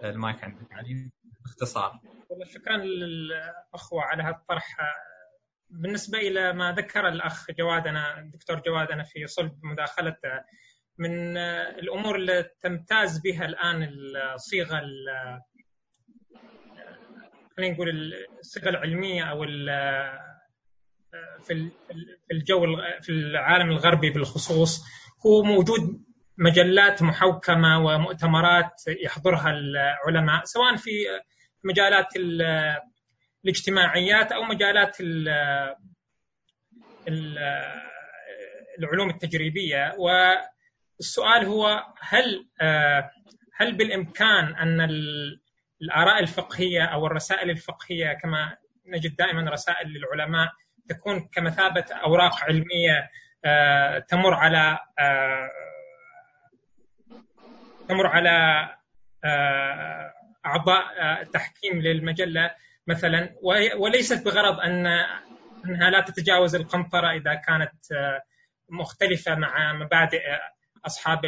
[0.04, 1.12] المايك عندك علي؟
[1.44, 2.00] باختصار.
[2.30, 4.78] والله شكرا للأخوة على هذا الطرح
[5.70, 10.44] بالنسبة إلى ما ذكر الأخ جواد أنا الدكتور جواد أنا في صلب مداخلته
[10.98, 13.90] من الأمور اللي تمتاز بها الآن
[14.34, 14.82] الصيغة
[17.58, 19.46] خلينا نقول الصيغة العلمية أو
[21.44, 21.72] في
[22.32, 22.66] الجو
[23.02, 24.84] في العالم الغربي بالخصوص
[25.26, 26.04] هو موجود
[26.42, 30.92] مجلات محوكمة ومؤتمرات يحضرها العلماء سواء في
[31.64, 32.08] مجالات
[33.46, 34.98] الاجتماعيات أو مجالات
[38.80, 39.96] العلوم التجريبية.
[39.98, 42.48] والسؤال هو هل
[43.56, 44.82] هل بالإمكان أن
[45.82, 50.50] الآراء الفقهية أو الرسائل الفقهية كما نجد دائما رسائل للعلماء
[50.90, 53.10] تكون كمثابة أوراق علمية
[53.46, 55.50] آه، تمر على آه،
[57.92, 58.70] تمر على
[59.24, 60.14] آه،
[60.46, 60.84] أعضاء
[61.24, 62.52] تحكيم للمجلة
[62.88, 63.36] مثلا.
[63.78, 64.88] وليست بغرض أن
[65.66, 67.74] أنها لا تتجاوز القنطرة إذا كانت
[68.70, 70.22] مختلفة مع مبادئ
[70.86, 71.22] أصحاب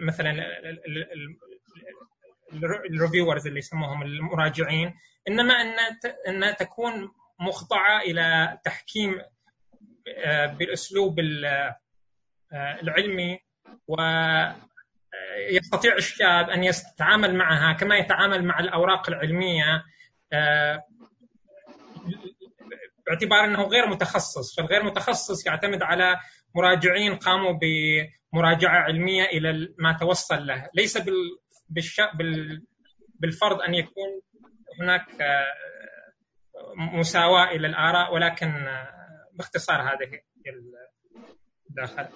[0.00, 0.32] مثلا
[2.90, 4.94] الريفيورز اللي يسموهم المراجعين.
[5.28, 9.20] إنما أن أن تكون مخضعة إلى تحكيم
[10.24, 11.76] آه، بالأسلوب آه،
[12.52, 13.40] العلمي
[15.50, 19.84] ويستطيع الشاب أن يتعامل معها كما يتعامل مع الأوراق العلمية
[20.32, 20.82] آه،
[23.06, 26.16] باعتبار أنه غير متخصص، فالغير متخصص يعتمد على
[26.54, 27.52] مراجعين قاموا
[28.32, 30.98] بمراجعة علمية إلى ما توصل له، ليس.
[33.20, 34.20] بالفرض أن يكون
[34.80, 35.54] هناك آه،
[36.76, 38.88] مساواة إلى الآراء ولكن آه،
[39.32, 40.20] باختصار هذه
[41.70, 42.06] الداخل.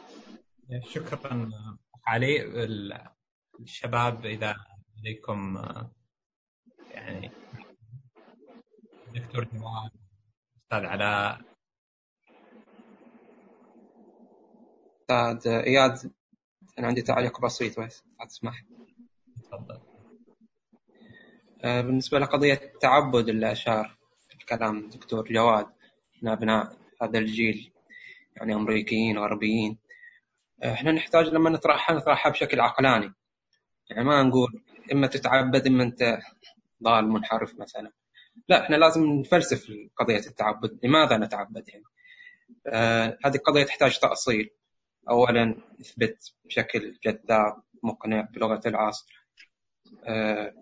[0.94, 1.50] شكرا.
[2.06, 2.42] علي
[3.60, 4.56] الشباب إذا
[4.98, 5.90] لديكم آه،
[6.90, 7.30] يعني
[9.14, 9.90] دكتور جواد
[10.56, 11.40] أستاذ علاء.
[15.00, 16.12] أستاذ إياد
[16.78, 18.64] أنا عندي تعليق بسيط بس تسمح.
[19.42, 19.80] تفضل.
[21.64, 23.98] آه، بالنسبة لقضية تعبد اللي أشار
[24.34, 25.66] الكلام دكتور جواد
[26.22, 27.72] من أبناء هذا الجيل
[28.36, 29.78] يعني أمريكيين غربيين
[30.64, 33.12] إحنا نحتاج لما نطرحها نطرحها بشكل عقلاني.
[33.90, 36.18] يعني ما نقول إما تتعبد إما أنت
[36.82, 37.92] ضال منحرف مثلا.
[38.48, 40.78] لا إحنا لازم نفلسف قضية التعبد.
[40.84, 41.84] لماذا نتعبد يعني؟
[42.66, 44.50] آه هذه القضية تحتاج تأصيل.
[45.10, 49.20] أولا اثبت بشكل جذاب مقنع بلغة العصر.
[50.04, 50.54] آه،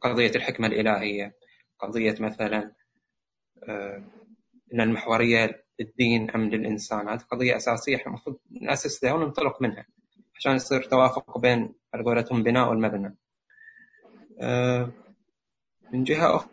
[0.00, 1.36] قضية الحكمة الإلهية.
[1.78, 2.72] قضية مثلا
[3.68, 4.04] آه،
[4.74, 7.08] أن المحورية للدين أم للإنسان.
[7.08, 7.96] هذه قضية أساسية.
[7.96, 9.86] إحنا المفروض نأسس لها وننطلق منها
[10.36, 13.16] عشان يصير توافق بين على قولتهم بناء والمبنى.
[14.40, 14.92] آه،
[15.92, 16.48] من جهة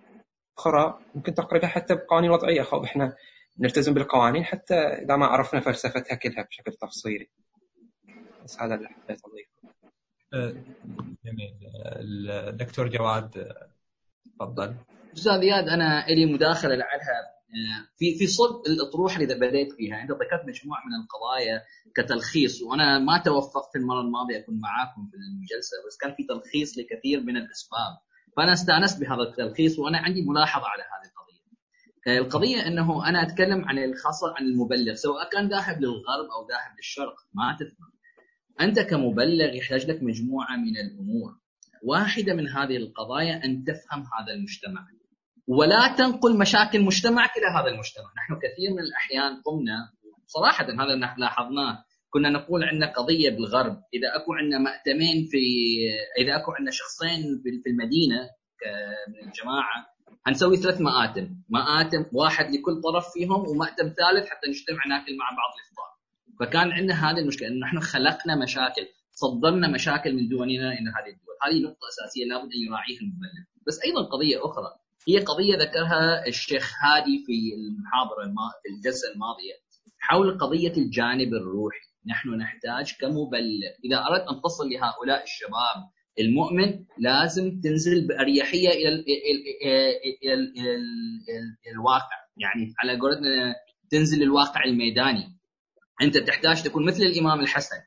[0.57, 2.61] أخرى ممكن تقربها حتى بقوانين وضعية.
[2.61, 3.15] خب إحنا
[3.59, 7.29] نلتزم بالقوانين حتى إذا ما عرفنا فلسفتها كلها بشكل تفصيلي.
[8.43, 9.63] بس هذا اللي حبيت أضيفه.
[11.25, 11.53] جميل.
[12.49, 13.53] الدكتور جواد
[14.35, 14.75] تفضل.
[15.13, 17.33] أستاذ زياد أنا لي مداخلة لعلها
[17.97, 21.61] في في صلب الأطروحة اللي بديت فيها انت ذكرت مجموعة من القضايا
[21.95, 27.19] كتلخيص وأنا ما توفقت المرة الماضية أكون معاكم في الجلسه بس كان في تلخيص لكثير
[27.19, 27.93] من الأسباب
[28.37, 31.43] فأنا استأنست بهذا التلخيص وأنا عندي ملاحظة على هذه القضية.
[32.21, 37.15] القضية إنه أنا أتكلم عن الخاصه عن المبلغ سواء كان ذاهب للغرب أو ذاهب للشرق
[37.33, 37.93] ما تفهم.
[38.61, 41.37] أنت كمبلغ يحتاج لك مجموعة من الأمور.
[41.83, 44.87] واحدة من هذه القضايا أن تفهم هذا المجتمع.
[45.47, 49.91] ولا تنقل مشاكل مجتمعك إلى هذا المجتمع، نحن كثير من الأحيان قمنا
[50.27, 55.43] صراحة هذا لاحظناه كنا نقول عندنا قضية بالغرب إذا أكو عندنا مأتمين في
[56.17, 57.21] إذا أكو عندنا شخصين
[57.63, 58.29] في المدينة
[59.07, 59.93] من الجماعة
[60.25, 65.51] هنسوي ثلاث مآتم، مآتم واحد لكل طرف فيهم ومأتم ثالث حتى نجتمع ناكل مع بعض
[65.57, 65.91] الإفطار.
[66.39, 71.35] فكان عندنا هذه المشكلة إنه نحن خلقنا مشاكل، صدرنا مشاكل من دوننا إلى هذه الدول،
[71.43, 73.43] هذه نقطة أساسية لابد أن يراعيها المبلغ.
[73.67, 78.51] بس أيضا قضية أخرى هي قضية ذكرها الشيخ هادي في المحاضرة الما...
[78.63, 79.53] في الجلسة الماضية
[79.99, 81.85] حول قضية الجانب الروحي.
[82.07, 83.71] نحن نحتاج كمبلغ.
[83.85, 85.89] إذا أردت أن تصل لهؤلاء الشباب
[86.19, 89.03] المؤمن لازم تنزل بأريحية إلى
[91.73, 92.17] الواقع.
[92.37, 93.55] يعني على قولتنا
[93.89, 95.39] تنزل الواقع الميداني.
[96.01, 97.77] أنت تحتاج تكون مثل الإمام الحسن.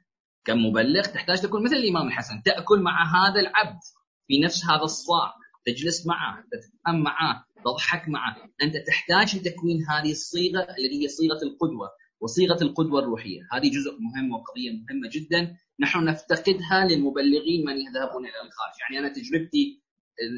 [0.44, 2.42] كمبلغ تحتاج تكون مثل الإمام الحسن.
[2.44, 3.80] تأكل مع هذا العبد
[4.26, 5.34] في نفس هذا الصاع.
[5.66, 8.36] تجلس معه تتفهم معه تضحك معه.
[8.62, 11.88] أنت تحتاج لتكوين هذه الصيغة التي هي صيغة القدوة
[12.20, 15.56] وصيغة القدوة الروحية، هذه جزء مهم وقضية مهمة جدا.
[15.80, 19.82] نحن نفتقدها للمبلغين من يذهبون إلى الخارج، يعني أنا تجربتي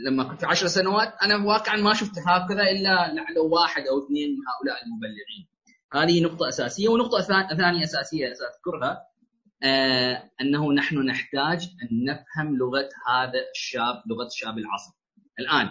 [0.07, 4.43] لما كنت عشر سنوات أنا واقعا ما شفت هكذا إلا لعلة واحد أو اثنين من
[4.49, 5.49] هؤلاء المبلغين.
[5.93, 6.89] هذه نقطة أساسية.
[6.89, 7.21] ونقطة
[7.57, 8.99] ثانية أساسية سأذكرها
[9.63, 14.98] آه أنه نحن نحتاج أن نفهم لغة هذا الشاب لغة شاب العصر.
[15.39, 15.69] الآن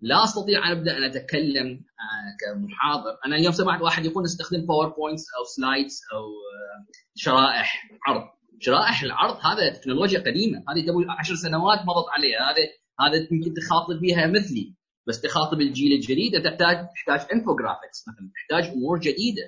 [0.00, 1.84] لا أستطيع ان ابدا أن أتكلم
[2.40, 6.24] كمحاضر، أنا اليوم سمعت واحد يقول نستخدم PowerPoints أو slides أو
[7.14, 8.22] شرائح عرض،
[8.60, 12.62] شرائح العرض هذا تكنولوجيا قديمة، هذه قبل عشر سنوات مضت عليها، هذا
[13.00, 14.74] هذا يمكن تخاطب بها مثلي،
[15.06, 19.42] بس تخاطب الجيل الجديد تحتاج تحتاج infographics مثلا، تحتاج أمور جديدة.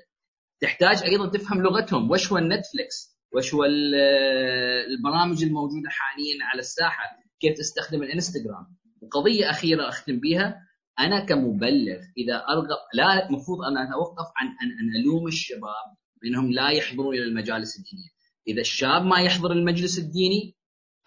[0.61, 7.05] تحتاج أيضا تفهم لغتهم، وش هو ال Netflix؟ وش هو البرامج الموجودة حاليا على الساحة؟
[7.41, 10.57] كيف تستخدم الإنستغرام؟ وقضيه أخيرة أختم بها
[11.01, 15.87] أنا كمبلغ إذا أرغب لا المفروض أن أتوقف عن أن أن ألوم الشباب
[16.23, 18.11] بأنهم لا يحضرون إلى المجالس الدينية.
[18.49, 20.57] إذا الشاب ما يحضر المجلس الديني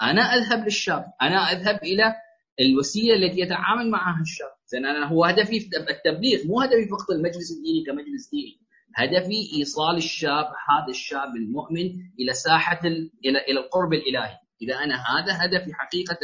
[0.02, 2.16] أنا أذهب للشاب، أنا أذهب إلى
[2.60, 5.58] الوسيلة التي يتعامل معها الشاب، زين أنا هو هدفي
[5.90, 8.60] التبليغ مو هدفي فقط المجلس الديني كمجلس ديني،
[8.96, 11.86] هدفي إيصال الشاب هذا الشاب المؤمن
[12.20, 13.12] إلى ساحة ال...
[13.26, 16.18] إلى إلى القرب الإلهي، إذا أنا هذا هدفي حقيقة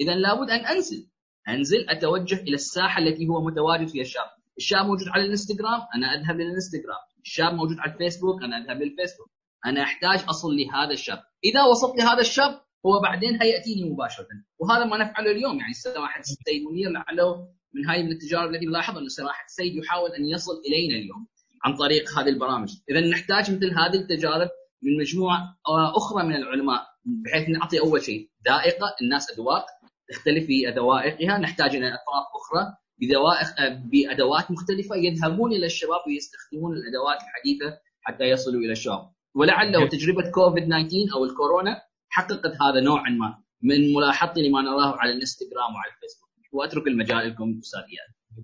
[0.00, 1.08] اذا لابد أن أنزل.
[1.48, 4.26] أنزل أتوجه إلى الساحة التي هو متواجد فيها الشاب
[4.58, 7.02] الشاب موجود على الإنستغرام أنا أذهب للإنستغرام.
[7.26, 9.30] الشاب موجود على الفيسبوك أنا أذهب للفيسبوك.
[9.66, 11.18] أنا أحتاج أصل لهذا الشاب.
[11.44, 14.26] إذا وصلت لهذا الشاب هو بعدين هيأتيني مباشرة.
[14.58, 18.98] وهذا ما نفعله اليوم يعني سماحه السيد منير لعله من هاي من التجارب التي نلاحظ
[18.98, 21.26] أن سماحه السيد يحاول أن يصل إلينا اليوم
[21.64, 22.70] عن طريق هذه البرامج.
[22.90, 24.48] اذا نحتاج مثل هذه التجارب
[24.82, 25.56] من مجموعة
[25.96, 26.82] أخرى من العلماء
[27.24, 29.66] بحيث نعطي أول شيء ذائقه الناس أذواق.
[30.10, 33.48] تختلف في ذوائقها نحتاج إلى أطراف أخرى بذوائق
[33.90, 39.10] بأدوات مختلفة يذهبون إلى الشباب ويستخدمون الأدوات الحديثة حتى يصلوا إلى الشباب.
[39.34, 45.12] ولعله تجربة كوفيد 19 أو الكورونا حققت هذا نوعا ما من ملاحظتي لما نراه على
[45.12, 46.30] الإنستغرام وعلى الفيسبوك.
[46.52, 47.80] وأترك المجال لكم أستاذ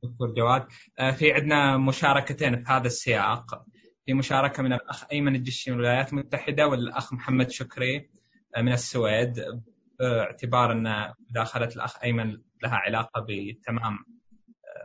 [0.03, 0.63] دكتور جواد
[1.19, 3.45] في عندنا مشاركتين في هذا السياق.
[4.07, 8.11] في مشاركة من الأخ أيمن الجشي من الولايات المتحدة والأخ محمد شكري
[8.59, 9.35] من السويد.
[10.01, 13.99] باعتبار أن مداخلة الأخ أيمن لها علاقة بتمام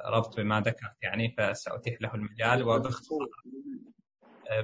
[0.06, 2.64] ربط بما ذكرت يعني فسأتيح له المجال.
[2.64, 3.28] وباختصار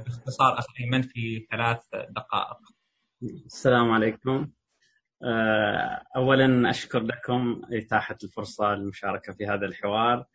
[0.06, 1.80] باختصار أخ أيمن في ثلاث
[2.10, 2.58] دقائق.
[3.46, 4.48] السلام عليكم.
[6.16, 10.26] اولا أشكر لكم إتاحة الفرصة للمشاركة في هذا الحوار.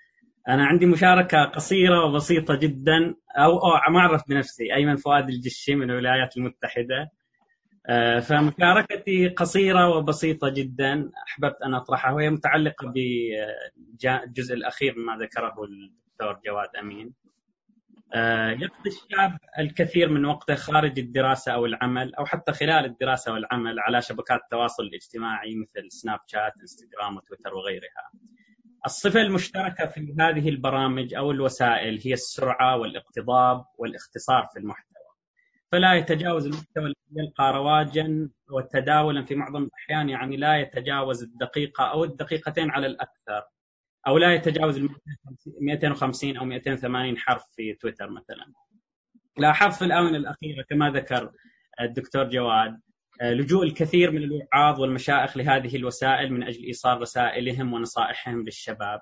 [0.48, 4.74] أنا عندي مشاركة قصيرة وبسيطة جدا أو, أو معرف بنفسي.
[4.74, 7.00] أيمن فؤاد الجشي من الولايات المتحدة.
[7.00, 7.21] آه،
[8.20, 11.10] فمشاركتي قصيرة وبسيطة جدا.
[11.28, 12.12] أحببت أن أطرحها.
[12.12, 17.22] وهي متعلقة بالجزء الأخير مما ذكره الدكتور جواد أمين.
[18.14, 23.80] آه، يقضي الشاب الكثير من وقته خارج الدراسة أو العمل أو حتى خلال الدراسة والعمل
[23.80, 28.10] على شبكات التواصل الاجتماعي مثل سناب شات إنستغرام وتويتر وغيرها.
[28.86, 35.01] الصفة المشتركة في هذه البرامج أو الوسائل هي السرعة والاقتضاب والاختصار في المحتوى.
[35.72, 42.04] فلا يتجاوز المحتوى الذي يلقى رواجا وتداولا في معظم الأحيان يعني لا يتجاوز الدقيقة أو
[42.04, 43.42] الدقيقتين على الأكثر
[44.06, 44.80] أو لا يتجاوز
[45.60, 48.52] 250 أو 280 حرف في تويتر مثلا.
[49.38, 51.32] لاحظت في الآونة الأخيرة كما ذكر
[51.80, 52.80] الدكتور جواد.
[53.22, 59.00] لجوء الكثير من الوعاظ والمشائخ لهذه الوسائل من أجل إيصال رسائلهم ونصائحهم للشباب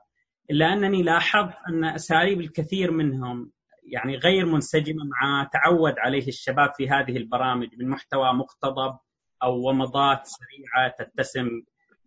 [0.51, 3.51] إلا أنني لاحظت أن أساليب الكثير منهم
[3.85, 8.99] يعني غير منسجمة مع تعود عليه الشباب في هذه البرامج من محتوى مقتضب
[9.43, 11.49] أو ومضات سريعة تتسم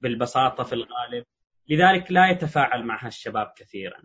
[0.01, 1.25] بالبساطة في الغالب.
[1.69, 4.03] لذلك لا يتفاعل معها الشباب كثيرا.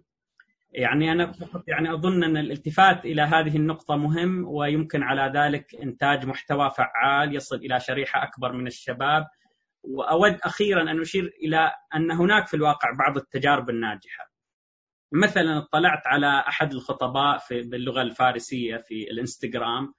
[0.72, 6.26] يعني أنا فقط يعني أظن أن الالتفات إلى هذه النقطة مهم ويمكن على ذلك إنتاج
[6.26, 9.26] محتوى فعال يصل إلى شريحة أكبر من الشباب.
[9.82, 14.27] وأود أخيرا أن أشير إلى أن هناك في الواقع بعض التجارب الناجحة.
[15.12, 19.94] مثلا اطلعت على أحد الخطباء في باللغة الفارسية في الإنستغرام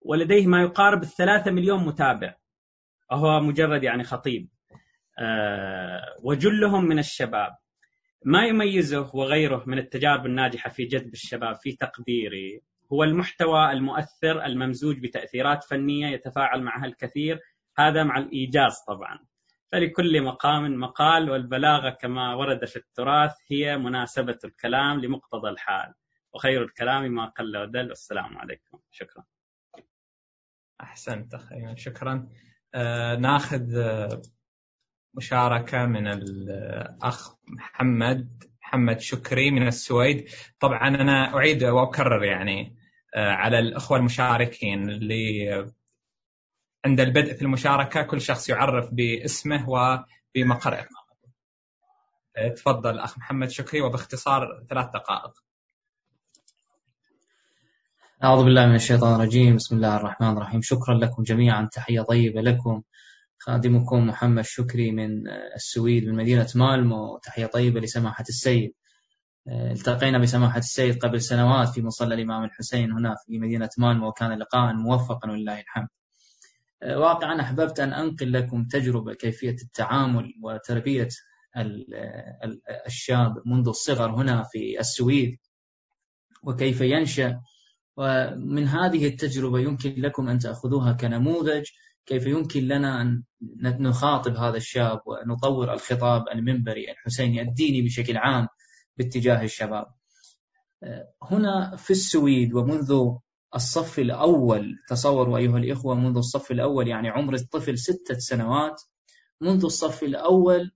[0.00, 2.34] ولديه ما يقارب الثلاثة مليون متابع.
[3.10, 4.48] وهو مجرد يعني خطيب.
[5.18, 7.56] أه وجلهم من الشباب.
[8.24, 12.60] ما يميزه وغيره من التجارب الناجحة في جذب الشباب في تقديري
[12.92, 17.40] هو المحتوى المؤثر الممزوج بتأثيرات فنية يتفاعل معها الكثير.
[17.78, 19.27] هذا مع الإيجاز طبعا.
[19.72, 25.94] فلكل مقام مقال والبلاغة كما ورد في التراث هي مناسبة الكلام لمقتضى الحال
[26.32, 27.88] وخير الكلام ما قل ودل.
[27.88, 28.78] والسلام عليكم.
[28.90, 29.24] شكرا.
[30.80, 32.28] أحسنت أخي شكرا.
[32.74, 34.22] آه ناخذ آه،
[35.14, 40.28] مشاركة من الأخ محمد محمد شكري من السويد.
[40.60, 42.76] طبعا أنا أعيد وأكرر يعني
[43.14, 45.72] آه على الأخوة المشاركين اللي
[46.84, 51.28] عند البدء في المشاركة كل شخص يعرف باسمه وبمقر إقامته.
[52.36, 55.32] آه، تفضل أخ محمد شكري وباختصار ثلاث دقائق.
[58.24, 59.56] أعوذ بالله من الشيطان الرجيم.
[59.56, 60.60] بسم الله الرحمن الرحيم.
[60.62, 61.68] شكرا لكم جميعا.
[61.72, 62.82] تحية طيبة لكم.
[63.38, 67.18] خادمكم محمد شكري من السويد من مدينة مالمو.
[67.18, 68.72] تحية طيبة لسماحة السيد.
[69.48, 74.38] آه، التقينا بسماحة السيد قبل سنوات في مصلى الإمام الحسين هنا في مدينة مالمو وكان
[74.38, 75.88] لقاء موفقا ولله الحمد.
[76.82, 81.08] واقعا أحببت أن أنقل لكم تجربة كيفية التعامل وتربية
[82.86, 85.38] الشاب منذ الصغر هنا في السويد
[86.42, 87.40] وكيف ينشأ.
[87.96, 91.64] ومن هذه التجربة يمكن لكم أن تأخذوها كنموذج
[92.06, 93.22] كيف يمكن لنا أن
[93.62, 98.48] نخاطب هذا الشاب ونطور الخطاب المنبري الحسيني الديني بشكل عام
[98.96, 99.86] باتجاه الشباب.
[101.22, 103.18] هنا في السويد ومنذ
[103.54, 108.82] الصف الأول تصوروا أيها الإخوة منذ الصف الأول يعني عمر الطفل ستة سنوات
[109.40, 110.70] منذ الصف الأول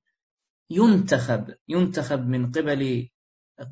[0.70, 3.08] ينتخب ينتخب من قبل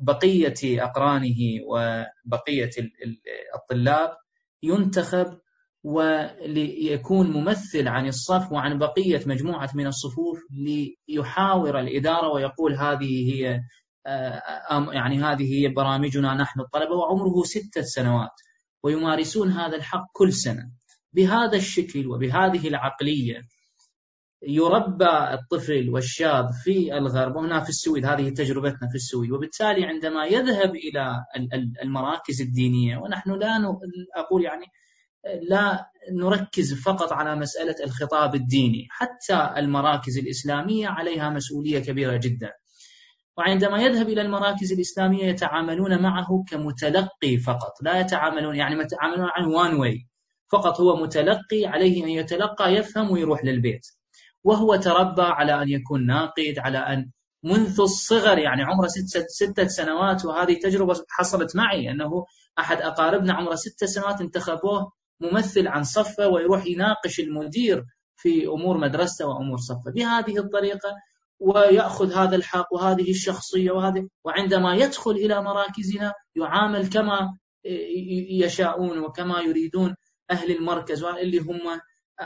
[0.01, 1.37] بقية أقرانه
[1.67, 2.69] وبقية
[3.55, 4.17] الطلاب
[4.63, 5.39] ينتخب
[5.83, 10.39] وليكون ممثل عن الصف وعن بقية مجموعة من الصفوف
[11.07, 13.61] ليحاور الإدارة ويقول هذه هي
[14.05, 14.41] آه،
[14.91, 18.31] يعني هذه هي برامجنا نحن الطلبة وعمره ستة سنوات.
[18.83, 20.71] ويمارسون هذا الحق كل سنة.
[21.13, 23.41] بهذا الشكل وبهذه العقلية
[24.43, 29.31] يربى الطفل والشاب في الغرب وهنا في السويد هذه تجربتنا في السويد.
[29.31, 31.25] وبالتالي عندما يذهب إلى
[31.83, 33.77] المراكز الدينية ونحن لا
[34.15, 34.65] أقول يعني
[35.49, 42.51] لا نركز فقط على مسألة الخطاب الديني حتى المراكز الإسلامية عليها مسؤولية كبيرة جدا.
[43.37, 49.73] وعندما يذهب إلى المراكز الإسلامية يتعاملون معه كمتلقي فقط لا يتعاملون يعني يتعاملون عن وان
[49.73, 50.07] واي
[50.51, 53.87] فقط هو متلقي عليه أن يتلقى يفهم ويروح للبيت.
[54.43, 57.11] وهو تربى على أن يكون ناقد على أن
[57.43, 62.25] منذ الصغر يعني عمره ستة, ستة سنوات وهذه تجربة حصلت معي أنه
[62.59, 67.83] أحد أقاربنا عمره ستة سنوات انتخبوه ممثل عن صفة ويروح يناقش المدير
[68.15, 69.91] في أمور مدرسته وأمور صفة.
[69.95, 70.95] بهذه الطريقة
[71.41, 77.37] ويأخذ هذا الحق وهذه الشخصية وهذه وعندما يدخل إلى مراكزنا يعامل كما
[78.29, 79.95] يشاءون وكما يريدون
[80.31, 81.61] أهل المركز اللي هم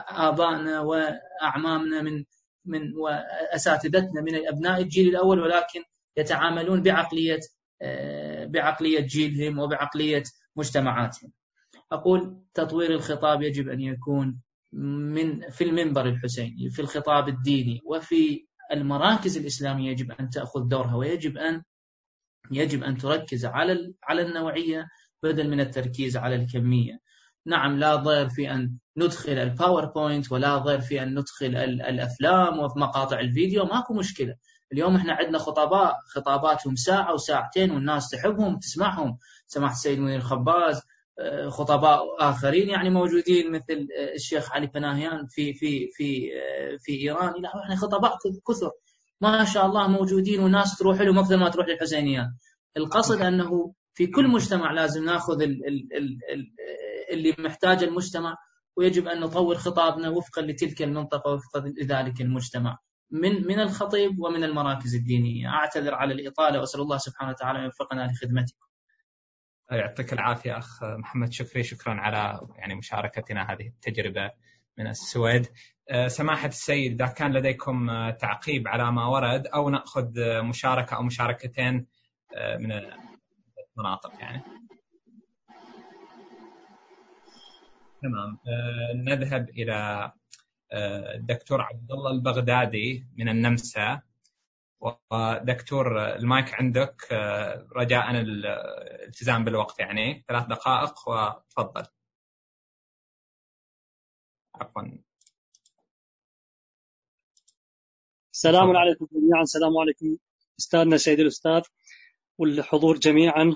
[0.10, 2.24] آبائنا وأعمامنا من
[2.66, 5.84] من وأساتذتنا من أبناء الجيل الأول ولكن
[6.18, 7.40] يتعاملون بعقلية
[8.46, 10.24] بعقلية جيلهم وبعقلية
[10.56, 11.32] مجتمعاتهم.
[11.92, 14.42] أقول تطوير الخطاب يجب أن يكون
[15.14, 21.38] من في المنبر الحسيني في الخطاب الديني وفي المراكز الإسلامية يجب أن تأخذ دورها ويجب
[21.38, 21.64] أن
[22.52, 24.88] يجب أن تركز على على النوعية
[25.24, 27.00] بدل من التركيز على الكمية.
[27.46, 33.66] نعم لا ضير في أن ندخل الباوربوينت ولا ضير في أن ندخل الأفلام ومقاطع الفيديو
[33.66, 34.36] ماكو مشكلة.
[34.74, 39.18] اليوم إحنا عندنا خطباء خطاباتهم ساعة وساعتين والناس تحبهم تسمعهم.
[39.48, 40.82] سماحة السيد منير الخباز
[41.50, 47.34] خطباء آخرين يعني موجودين مثل آه، الشيخ علي بناهيان في في في آه، في إيران.
[47.42, 48.72] لا يعني خطباء كثر.
[49.22, 52.28] ما شاء الله موجودين وناس تروح لهم أكثر ما تروح للحسينيات.
[52.78, 55.42] القصد أنه في كل مجتمع لازم ناخذ
[57.12, 58.36] اللي محتاجه المجتمع
[58.76, 62.78] ويجب أن نطور خطابنا وفقا لتلك المنطقة وفقا لذلك المجتمع.
[63.12, 65.48] من من الخطيب ومن المراكز الدينية.
[65.48, 68.66] أعتذر على الإطالة وأسأل الله سبحانه وتعالى أن يوفقنا لخدمتكم.
[69.72, 74.32] يعطيك العافية أخ محمد شكري شكرا على يعني مشاركتنا هذه التجربة
[74.78, 75.48] من السويد.
[75.90, 80.12] أه، سماحة السيد إذا كان لديكم تعقيب على ما ورد أو نأخذ
[80.42, 81.88] مشاركة أو مشاركتين
[82.36, 82.72] أه، من
[83.78, 84.42] المناطق يعني.
[88.02, 90.12] تمام أه، نذهب إلى
[91.16, 94.02] الدكتور عبد الله البغدادي من النمسا
[94.82, 97.08] ودكتور المايك عندك
[97.76, 100.26] رجاء الالتزام بالوقت يعني.
[100.28, 101.86] ثلاث دقائق وتفضل.
[104.56, 104.82] عفوا.
[108.34, 109.42] السلام عليكم جميعا.
[109.42, 110.18] السلام عليكم
[110.60, 111.62] أستاذنا سيد الأستاذ
[112.38, 113.56] والحضور جميعا.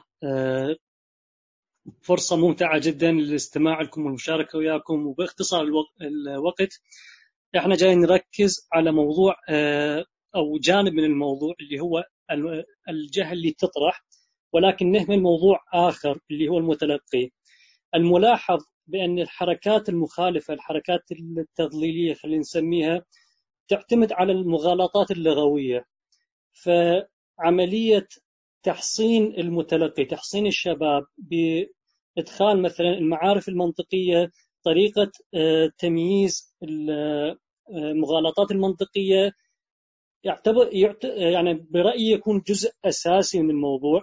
[2.01, 5.07] فرصة ممتعة جدا للاستماع لكم والمشاركة وياكم.
[5.07, 5.61] وباختصار
[6.01, 6.81] الوقت
[7.57, 10.05] إحنا جايين نركز على موضوع آه،
[10.35, 12.03] أو جانب من الموضوع اللي هو
[12.89, 14.05] الجهة اللي تطرح
[14.53, 17.29] ولكن نهمل موضوع آخر اللي هو المتلقي.
[17.95, 23.05] الملاحظ بأن الحركات المخالفة الحركات التضليلية خلينا نسميها
[23.67, 25.85] تعتمد على المغالطات اللغوية.
[26.53, 28.07] فعملية
[28.63, 34.31] تحصين المتلقي تحصين الشباب بإدخال مثلا المعارف المنطقية
[34.63, 36.55] طريقة آه، تمييز
[37.69, 39.31] المغالطات المنطقية
[40.23, 40.69] يعتبر
[41.03, 44.01] يعني برأيي يكون جزء أساسي من الموضوع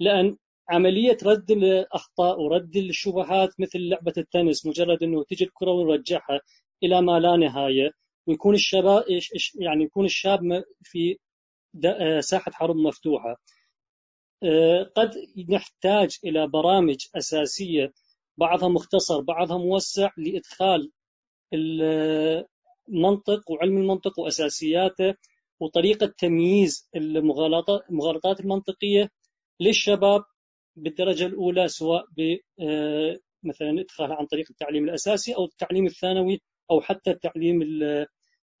[0.00, 0.36] لأن
[0.68, 6.40] عملية رد الأخطاء ورد الشبهات مثل لعبة التنس مجرد أنه تجي الكرة ونرجعها
[6.82, 7.90] إلى ما لا نهاية
[8.26, 9.04] ويكون الشباب
[9.54, 11.18] يعني يكون الشاب في
[11.84, 13.36] آه، ساحة حرب مفتوحة.
[14.42, 15.10] آه، قد
[15.48, 17.92] نحتاج إلى برامج أساسية
[18.38, 20.92] بعضها مختصر بعضها موسع لإدخال
[22.88, 25.14] المنطق وعلم المنطق وأساسياته
[25.60, 29.10] وطريقة تمييز المغالطات المنطقية
[29.60, 30.24] للشباب
[30.76, 36.80] بالدرجة الأولى سواء ب آه، مثلا إدخالها عن طريق التعليم الأساسي أو التعليم الثانوي أو
[36.80, 37.58] حتى التعليم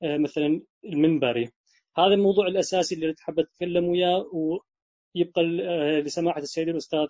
[0.02, 1.50] مثلا المنبري
[1.96, 5.42] هذا الموضوع الأساسي اللي حابة أتكلم وياه ويبقى
[6.02, 7.06] لسماحة السيد الأستاذ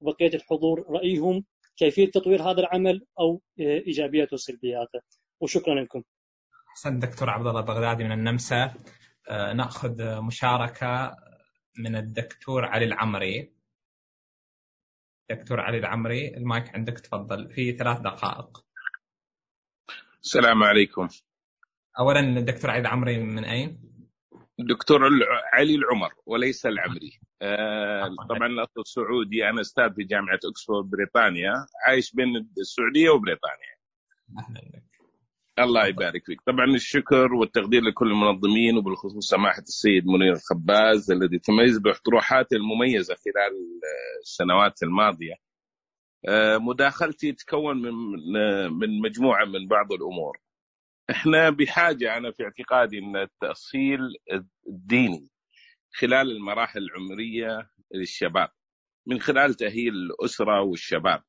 [0.00, 1.44] وبقيه الحضور رأيهم
[1.76, 5.00] كيفية تطوير هذا العمل أو إيجابياته وسلبياته
[5.40, 6.02] وشكرا لكم.
[6.76, 8.74] احسنت دكتور عبد الله البغدادي من النمسا
[9.28, 11.16] آه، نأخذ مشاركة
[11.78, 13.52] من الدكتور علي العمري.
[15.30, 18.64] دكتور علي العمري المايك عندك تفضل في ثلاث دقائق.
[20.22, 21.08] السلام عليكم.
[21.98, 23.80] اولا الدكتور علي العمري من أين؟
[24.58, 25.00] دكتور
[25.52, 31.52] علي العمر وليس العمري آه طبعا الاصل السعودي أنا أستاذ في جامعة اوكسفورد بريطانيا
[31.86, 33.76] عايش بين السعودية وبريطانيا
[35.58, 36.40] الله يبارك فيك.
[36.46, 43.80] طبعا الشكر والتقدير لكل المنظمين وبالخصوص سماحة السيد منير الخباز الذي تميز باطروحاته المميزة خلال
[44.22, 45.34] السنوات الماضية.
[46.28, 47.92] آه، مداخلتي تكون من
[48.78, 50.38] من مجموعة من بعض الأمور.
[51.10, 54.00] إحنا بحاجة أنا في اعتقادي إن التأصيل
[54.68, 55.28] الديني
[55.94, 58.48] خلال المراحل العمرية للشباب
[59.06, 61.22] من خلال تأهيل الأسرة والشباب.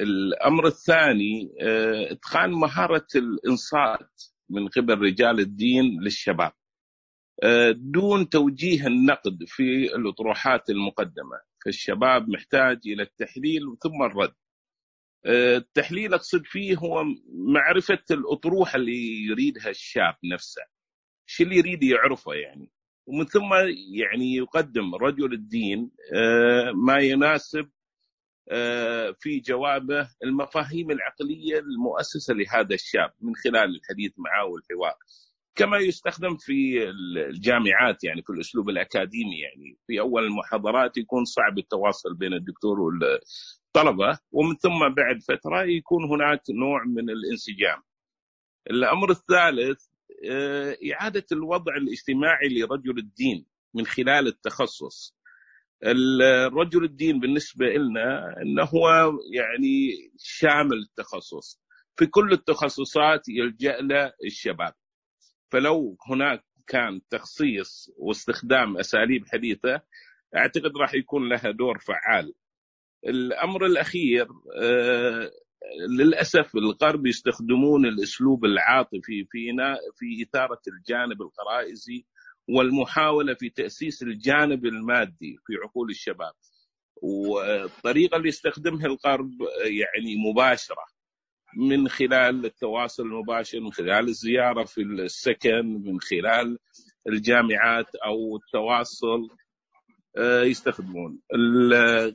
[0.00, 6.52] الأمر الثاني آه، إتقان مهارة الإنصات من قبل رجال الدين للشباب.
[7.42, 14.34] آه، دون توجيه النقد في الأطروحات المقدمة، فالشباب محتاج إلى التحليل ثم الرد.
[15.26, 20.62] التحليل أقصد فيه هو معرفة الأطروحة اللي يريدها الشاب نفسه
[21.26, 22.70] شو اللي يريد يعرفه يعني
[23.06, 23.54] ومن ثم
[23.94, 27.81] يعني يقدم رجل الدين آه، ما يناسب آه،
[29.20, 34.96] في جوابه المفاهيم العقلية المؤسسة لهذا الشاب من خلال الحديث معه والحوار.
[35.54, 36.88] كما يستخدم في
[37.30, 44.18] الجامعات يعني في الأسلوب الأكاديمي يعني في أول المحاضرات يكون صعب التواصل بين الدكتور والطلبة
[44.32, 47.82] ومن ثم بعد فترة يكون هناك نوع من الانسجام.
[48.70, 49.86] الأمر الثالث
[50.30, 55.14] آه، إعادة الوضع الاجتماعي لرجل الدين من خلال التخصص.
[55.84, 61.60] الرجل الدين بالنسبة لنا انه هو يعني شامل التخصص
[61.96, 64.74] في كل التخصصات يلجأ له الشباب
[65.50, 69.82] فلو هناك كان تخصيص واستخدام أساليب حديثة
[70.36, 72.34] أعتقد راح يكون لها دور فعال.
[73.06, 74.26] الأمر الأخير
[74.56, 75.30] آه،
[75.98, 82.06] للأسف الغرب يستخدمون الأسلوب العاطفي فينا في إثارة الجانب الغرائزي
[82.48, 86.32] والمحاولة في تأسيس الجانب المادي في عقول الشباب.
[87.02, 89.30] والطريقة اللي يستخدمها الغرب
[89.64, 90.84] يعني مباشرة
[91.56, 96.58] من خلال التواصل المباشر من خلال الزيارة في السكن من خلال
[97.08, 99.28] الجامعات أو التواصل
[100.16, 101.20] آه، يستخدمون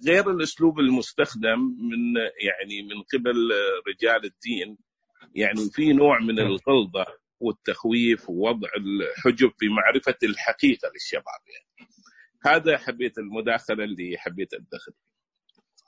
[0.07, 3.51] غير الأسلوب المستخدم من يعني من قبل
[3.87, 4.77] رجال الدين
[5.35, 7.05] يعني في نوع من الغلظة
[7.39, 11.89] والتخويف ووضع الحجب في معرفة الحقيقة للشباب يعني.
[12.45, 14.93] هذا حبيت المداخلة اللي حبيت أدخل.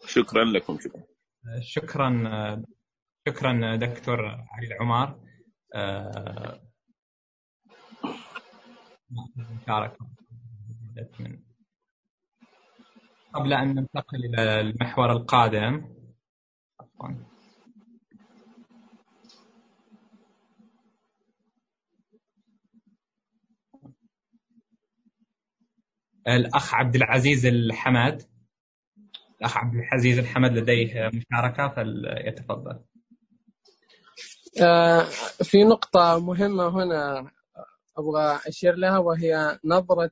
[0.06, 1.04] شكرا لكم شكرا.
[1.62, 2.64] شكرا
[3.28, 5.20] شكرا دكتور علي العمار
[13.34, 15.95] قبل أن ننتقل إلى المحور القادم
[26.28, 28.22] الأخ عبد العزيز الحمد
[29.39, 32.80] الأخ عبد العزيز الحمد لديه مشاركة فليتفضل.
[34.61, 35.03] آه،
[35.43, 37.32] في نقطة مهمة هنا
[37.97, 40.11] أبغى أشير لها وهي نظرة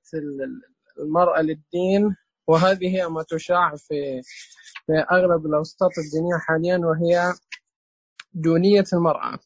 [1.00, 2.16] المرأة للدين
[2.48, 4.22] وهذه هي ما تشاع في
[4.86, 7.34] في أغلب الأوساط الدينية حاليا وهي
[8.34, 9.40] دونية المرأة.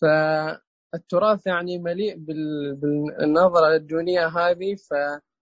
[0.00, 4.76] فالتراث يعني مليء بالنظرة للدونية هذه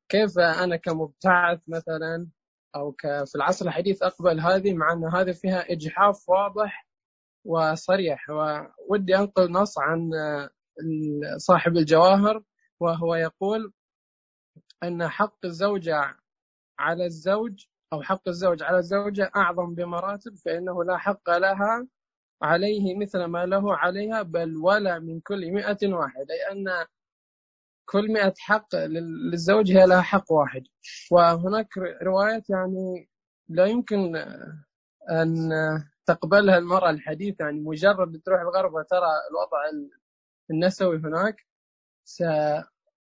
[0.08, 2.28] فكيف أنا كمبتعث مثلا
[2.76, 6.86] أو في العصر الحديث أقبل هذه مع أن هذه فيها إجحاف واضح
[7.44, 8.26] وصريح
[8.90, 10.10] ودي أنقل نص عن
[11.36, 12.42] صاحب الجواهر
[12.80, 13.72] وهو يقول
[14.82, 16.16] أن حق الزوجة
[16.78, 21.86] على الزوج أو حق الزوج على الزوجة أعظم بمراتب فإنه لا حق لها
[22.42, 26.86] عليه مثل ما له عليها بل ولا من كل مئة واحد أي أن
[27.90, 30.62] كل مئة حق للزوج هي لها حق واحد.
[31.10, 31.68] وهناك
[32.02, 33.08] روايات يعني
[33.48, 34.16] لا يمكن
[35.10, 35.50] أن
[36.06, 39.88] تقبلها المرأة الحديثة يعني مجرد تروح الغرب وترى الوضع
[40.50, 41.36] النسوي هناك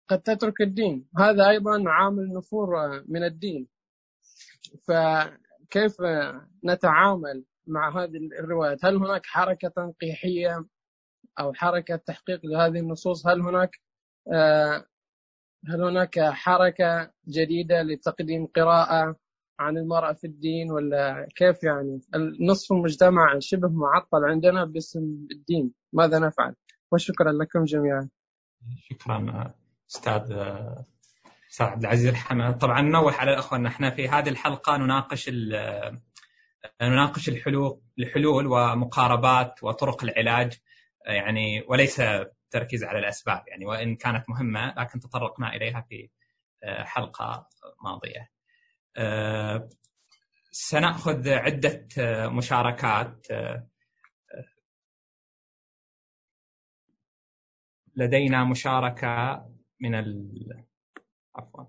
[0.08, 1.08] قد تترك الدين.
[1.18, 2.68] هذا أيضا عامل نفور
[3.08, 3.68] من الدين.
[4.88, 5.96] فكيف
[6.64, 10.66] نتعامل مع هذه الروايات؟ هل هناك حركة تنقيحية
[11.40, 13.87] أو حركة تحقيق لهذه النصوص؟ هل هناك آه،
[15.68, 19.16] هل هناك حركة جديدة لتقديم قراءة
[19.60, 22.00] عن المرأة في الدين ولا كيف يعني؟
[22.40, 25.00] نصف المجتمع شبه معطل عندنا باسم
[25.32, 26.54] الدين ماذا نفعل؟
[26.92, 28.08] وشكرا لكم جميعا.
[28.76, 29.52] شكرا
[29.90, 30.32] أستاذ
[31.50, 32.06] أستاذ عبد العزيز.
[32.06, 35.30] الحمد طبعا نوح على الأخوة ان إحنا في هذه الحلقة نناقش
[36.82, 40.58] نناقش الحلول الحلول ومقاربات وطرق العلاج
[41.06, 42.02] يعني وليس
[42.50, 46.08] تركيز على الأسباب يعني وإن كانت مهمة لكن تطرقنا إليها في
[46.84, 47.48] حلقة
[47.84, 48.30] ماضية.
[48.96, 49.68] آه،
[50.50, 53.68] سنأخذ عدة آه، مشاركات آه،
[57.96, 59.44] لدينا مشاركة
[59.80, 60.64] من ال...
[61.36, 61.64] عفوا.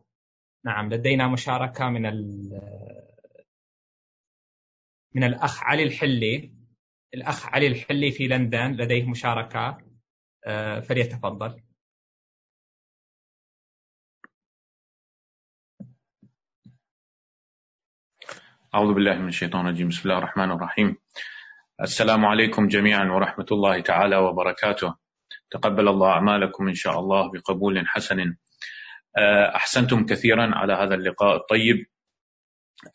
[0.65, 2.49] نعم لدينا مشاركة من ال...
[5.15, 6.53] من الأخ علي الحلي.
[7.13, 9.77] الأخ علي الحلي في لندن لديه مشاركة.
[10.87, 11.61] فليتفضل.
[18.75, 19.87] أعوذ بالله من الشيطان الرجيم.
[19.87, 20.97] بسم الله الرحمن الرحيم.
[21.81, 24.95] السلام عليكم جميعا ورحمة الله تعالى وبركاته.
[25.51, 28.35] تقبل الله أعمالكم إن شاء الله بقبول حسن.
[29.17, 31.85] آه، أحسنتم كثيرا على هذا اللقاء الطيب.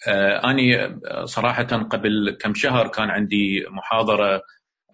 [0.09, 4.42] آه، أني صراحة قبل كم شهر كان عندي محاضرة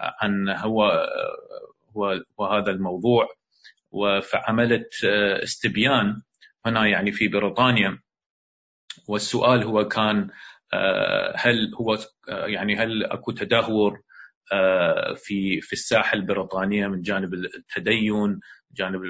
[0.00, 1.06] عن هو
[2.40, 3.28] هو هذا الموضوع.
[4.22, 6.22] فعملت آه، استبيان
[6.66, 7.98] هنا يعني في بريطانيا.
[9.08, 10.30] والسؤال هو كان
[10.72, 11.98] آه، هل هو
[12.28, 14.02] آه، يعني هل أكو تدهور
[15.16, 18.40] في في الساحه البريطانيه من جانب التدين
[18.72, 19.00] جانب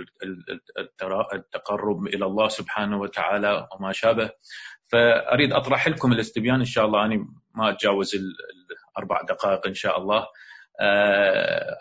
[1.34, 4.30] التقرب إلى الله سبحانه وتعالى وما شابه.
[4.88, 7.04] فأريد أطرح لكم الاستبيان إن شاء الله.
[7.04, 8.10] اني ما أتجاوز
[8.96, 10.26] الاربع دقائق إن شاء الله.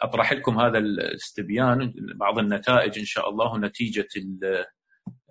[0.01, 4.07] أطرح لكم هذا الاستبيان بعض النتائج إن شاء الله ونتيجة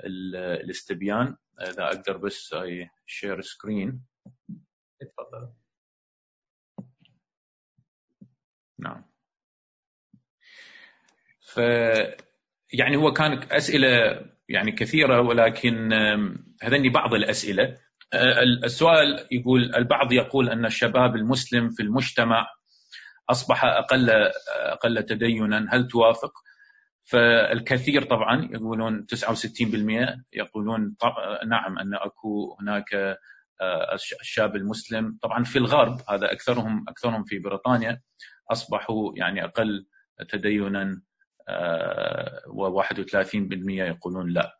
[0.04, 1.36] الاستبيان.
[1.60, 2.54] إذا أقدر بس
[3.06, 4.02] share screen
[5.00, 5.52] تفضل.
[8.78, 9.04] نعم.
[11.40, 11.58] ف
[12.72, 13.88] يعني هو كان أسئلة
[14.48, 15.92] يعني كثيرة ولكن
[16.62, 17.78] هذني بعض الأسئلة.
[18.64, 22.46] السؤال يقول البعض يقول أن الشباب المسلم في المجتمع
[23.30, 24.10] أصبح أقل
[24.50, 26.32] أقل تدينا هل توافق؟
[27.04, 30.96] فالكثير طبعا يقولون 69% يقولون
[31.46, 33.18] نعم أن أكو هناك
[34.20, 38.00] الشاب المسلم طبعا في الغرب هذا أكثرهم أكثرهم في بريطانيا
[38.52, 39.86] أصبحوا يعني أقل
[40.28, 41.00] تدينا
[42.46, 44.58] و31% يقولون لا.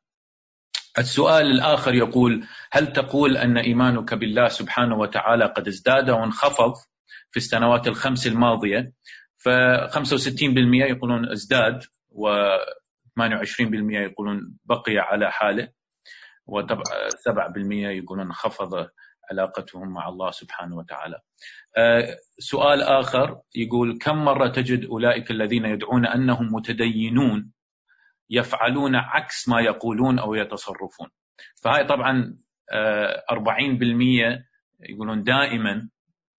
[0.99, 6.75] السؤال الآخر يقول هل تقول أن إيمانك بالله سبحانه وتعالى قد ازداد وانخفض
[7.31, 8.93] في السنوات الخمس الماضية؟
[9.37, 9.51] ف 65%
[10.73, 15.69] يقولون ازداد و28% يقولون بقي على حاله
[16.51, 18.89] و7% يقولون انخفض
[19.31, 21.21] علاقتهم مع الله سبحانه وتعالى.
[22.39, 27.53] سؤال آخر يقول كم مرة تجد أولئك الذين يدعون أنهم متدينون
[28.31, 31.09] يفعلون عكس ما يقولون أو يتصرفون.
[31.63, 32.39] فهاي طبعا
[33.31, 34.45] 40%
[34.81, 35.89] يقولون دائما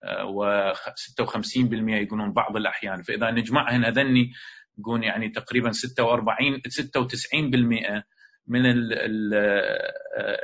[0.05, 4.31] و56% يقولون بعض الأحيان فإذا نجمعهن هذني
[4.79, 8.03] يقول يعني تقريبا 46 96%
[8.47, 8.61] من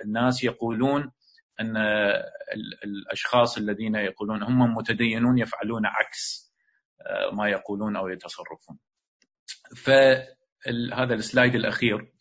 [0.03, 1.11] الناس يقولون
[1.59, 1.77] أن
[2.83, 6.51] الأشخاص الذين يقولون هم متدينون يفعلون عكس
[7.33, 8.77] ما يقولون أو يتصرفون.
[9.75, 12.11] فهذا السلايد الأخير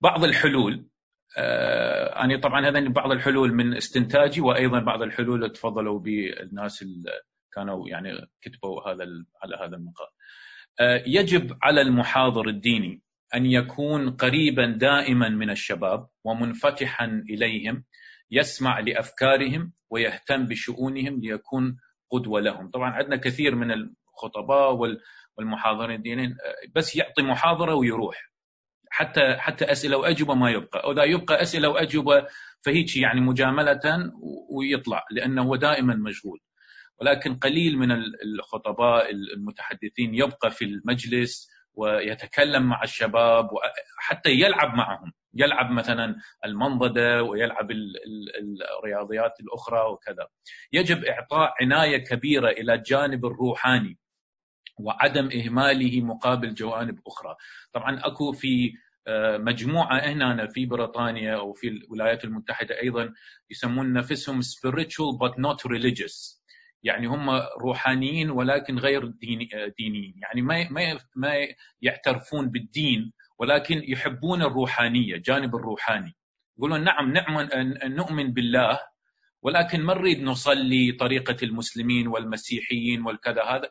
[0.00, 0.89] بعض الحلول
[1.38, 7.10] أنا طبعا هذا بعض الحلول من استنتاجي وأيضا بعض الحلول تفضلوا بالناس اللي
[7.52, 9.04] كانوا يعني كتبوا هذا
[9.42, 10.06] على هذا المقال.
[11.06, 13.02] يجب على المحاضر الديني
[13.34, 17.84] أن يكون قريبا دائما من الشباب ومنفتحا إليهم
[18.30, 21.76] يسمع لأفكارهم ويهتم بشؤونهم ليكون
[22.10, 24.96] قدوة لهم، طبعا عندنا كثير من الخطباء
[25.38, 26.36] والمحاضرين الدينيين
[26.74, 28.29] بس يعطي محاضرة ويروح
[28.90, 32.26] حتى حتى أسئلة وأجوبة ما يبقى، واذا يبقى أسئلة وأجوبة
[32.62, 33.80] فهيك يعني مجاملة
[34.50, 36.40] ويطلع لأنه هو دائما مشغول.
[37.00, 37.92] ولكن قليل من
[38.24, 45.12] الخطباء المتحدثين يبقى في المجلس ويتكلم مع الشباب وحتى يلعب معهم.
[45.34, 50.26] يلعب مثلا المنضدة ويلعب الرياضيات الأخرى وكذا.
[50.72, 53.98] يجب إعطاء عناية كبيرة إلى الجانب الروحاني.
[54.84, 57.36] وعدم إهماله مقابل جوانب أخرى.
[57.72, 58.72] طبعا أكو في
[59.38, 63.12] مجموعة هنا في بريطانيا أو في الولايات المتحدة أيضا
[63.50, 66.40] يسمون نفسهم spiritual but not religious.
[66.82, 70.14] يعني هم روحانيين ولكن غير ديني دينيين.
[70.22, 71.34] يعني ما ما ما
[71.82, 76.14] يعترفون بالدين ولكن يحبون الروحانية جانب الروحاني.
[76.58, 77.48] يقولون نعم نعم
[77.84, 78.80] نؤمن بالله
[79.42, 83.70] ولكن ما نريد نصلي طريقة المسلمين والمسيحيين والكذا هذا.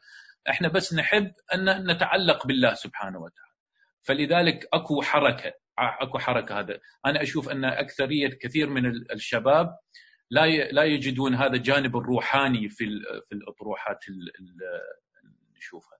[0.49, 3.53] إحنا بس نحب أن نتعلق بالله سبحانه وتعالى
[4.01, 9.77] فلذلك أكو حركة أكو حركة هذا أنا أشوف أن أكثرية كثير من الشباب
[10.31, 12.85] لا لا يجدون هذا الجانب الروحاني في
[13.29, 14.31] في الأطروحات اللي
[15.57, 15.97] نشوفها.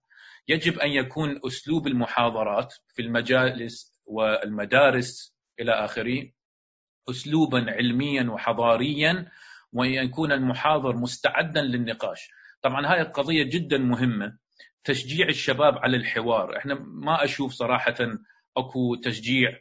[0.48, 6.30] يجب أن يكون أسلوب المحاضرات في المجالس والمدارس إلى آخره
[7.10, 9.30] اسلوبا علميا وحضاريا
[9.72, 12.28] وأن يكون المحاضر مستعدا للنقاش.
[12.62, 14.38] طبعا هاي القضية جدا مهمة
[14.84, 17.96] تشجيع الشباب على الحوار، إحنا ما أشوف صراحة
[18.56, 19.58] أكو تشجيع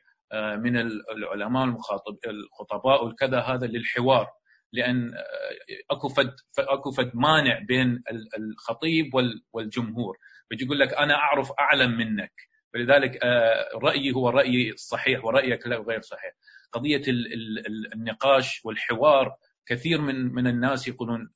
[0.58, 0.78] من
[1.18, 4.28] العلماء المخاطب الخطباء والكذا هذا للحوار
[4.74, 5.12] لأن
[5.92, 8.04] أكو فد أكو فد مانع بين
[8.38, 9.06] الخطيب
[9.54, 10.18] والجمهور.
[10.50, 12.34] بيجي يقول لك أنا أعرف أعلم منك.
[12.74, 13.20] فلذلك
[13.84, 16.32] رأيي هو رأيي الصحيح ورأيك غير صحيح.
[16.72, 17.02] قضية
[17.96, 19.36] النقاش والحوار
[19.70, 21.30] كثير من من الناس يقولون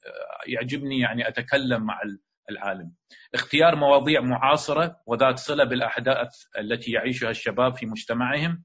[0.47, 2.01] يعجبني يعني أتكلم مع
[2.49, 2.93] العالم.
[3.33, 6.29] اختيار مواضيع معاصرة وذات صلة بالأحداث
[6.59, 8.63] التي يعيشها الشباب في مجتمعهم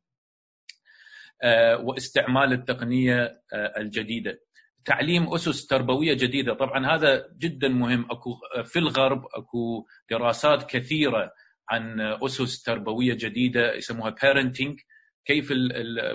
[1.80, 3.42] واستعمال التقنية
[3.78, 4.38] الجديدة.
[4.84, 6.54] تعليم أسس تربوية جديدة.
[6.54, 8.08] طبعا هذا جدا مهم.
[8.10, 8.30] أكو
[8.64, 11.32] في الغرب أكو دراسات كثيرة
[11.70, 14.76] عن أسس تربوية جديدة يسموها parenting.
[15.24, 15.52] كيف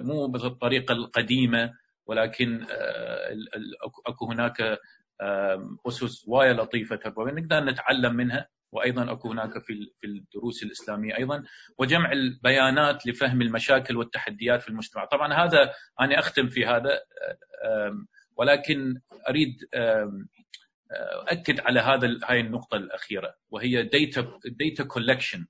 [0.02, 1.74] مو بالطريقة القديمة
[2.08, 2.66] ولكن
[4.08, 4.80] اكو هناك
[5.88, 11.44] أسس وايد لطيفة تربويه نقدر نتعلم منها وأيضا أكو هناك في في الدروس الإسلامية أيضا
[11.78, 17.00] وجمع البيانات لفهم المشاكل والتحديات في المجتمع، طبعا هذا أنا أختم في هذا
[18.36, 19.00] ولكن
[19.30, 19.58] أريد
[21.32, 25.46] أؤكد على هذا هاي النقطة الأخيرة وهي data data collection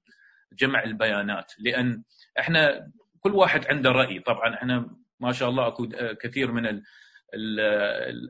[0.53, 1.53] جمع البيانات.
[1.59, 2.03] لأن
[2.39, 4.19] إحنا كل واحد عنده رأي.
[4.19, 5.87] طبعا إحنا ما شاء الله أكو
[6.21, 6.83] كثير من ال
[7.33, 7.59] ال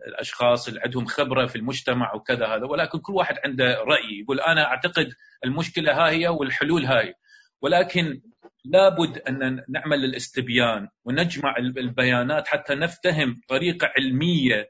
[0.08, 2.66] الأشخاص اللي عندهم خبرة في المجتمع وكذا هذا.
[2.66, 5.14] ولكن كل واحد عنده رأي يقول أنا أعتقد
[5.46, 7.14] المشكلة ها هي والحلول هاي.
[7.62, 8.22] ولكن
[8.66, 14.70] لابد أن نعمل الاستبيان ونجمع البيانات حتى نفتهم طريقة علمية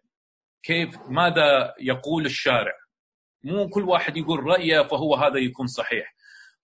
[0.63, 2.73] كيف ماذا يقول الشارع.
[3.43, 6.15] مو كل واحد يقول رأيه فهو هذا يكون صحيح.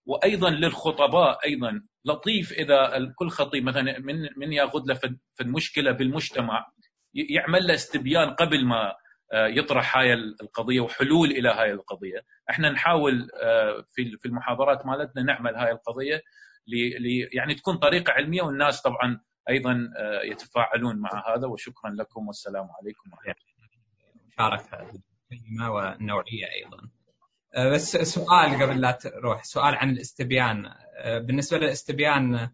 [0.06, 4.94] وأيضا للخطباء أيضا لطيف إذا كل خطيب مثلا من من يأخذ له
[5.34, 6.66] في المشكلة بالمجتمع
[7.14, 8.94] يعمل له استبيان قبل ما
[9.32, 13.28] يطرح هاي القضية وحلول إلى هاي القضية، إحنا نحاول
[13.90, 16.22] في في المحاضرات مالتنا نعمل هاي القضية
[17.32, 19.88] يعني تكون طريقة علمية والناس طبعا أيضا
[20.24, 23.68] يتفاعلون مع هذا وشكرا لكم والسلام عليكم ورحمة الله.
[24.28, 26.90] مشاركة قيمه ونوعية أيضا.
[27.58, 30.70] بس سؤال قبل لا تروح سؤال عن الاستبيان.
[31.04, 32.50] بالنسبة للاستبيان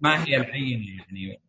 [0.00, 1.40] ما هي العينه يعني؟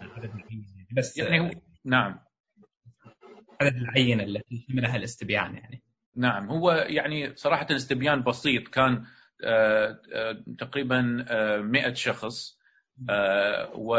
[0.00, 2.20] عدد العينه بس يعني نعم.
[3.60, 5.82] عدد العينه التي شملها الاستبيان يعني.
[6.16, 6.50] نعم.
[6.50, 8.68] هو يعني صراحة الاستبيان بسيط.
[8.68, 9.04] كان
[10.58, 11.00] تقريبا
[11.62, 12.60] 100 شخص.
[13.74, 13.96] و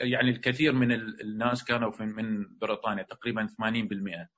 [0.00, 4.28] يعني الكثير من الناس كانوا من بريطانيا تقريبا 80%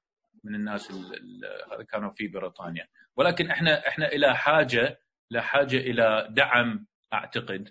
[0.45, 2.87] من الناس اللي كانوا في بريطانيا.
[3.17, 7.69] ولكن إحنا إحنا إلى حاجة لحاجه إلى دعم أعتقد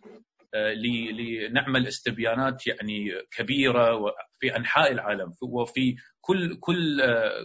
[0.56, 5.32] لنعمل استبيانات يعني كبيرة في أنحاء العالم.
[5.42, 7.02] وفي كل كل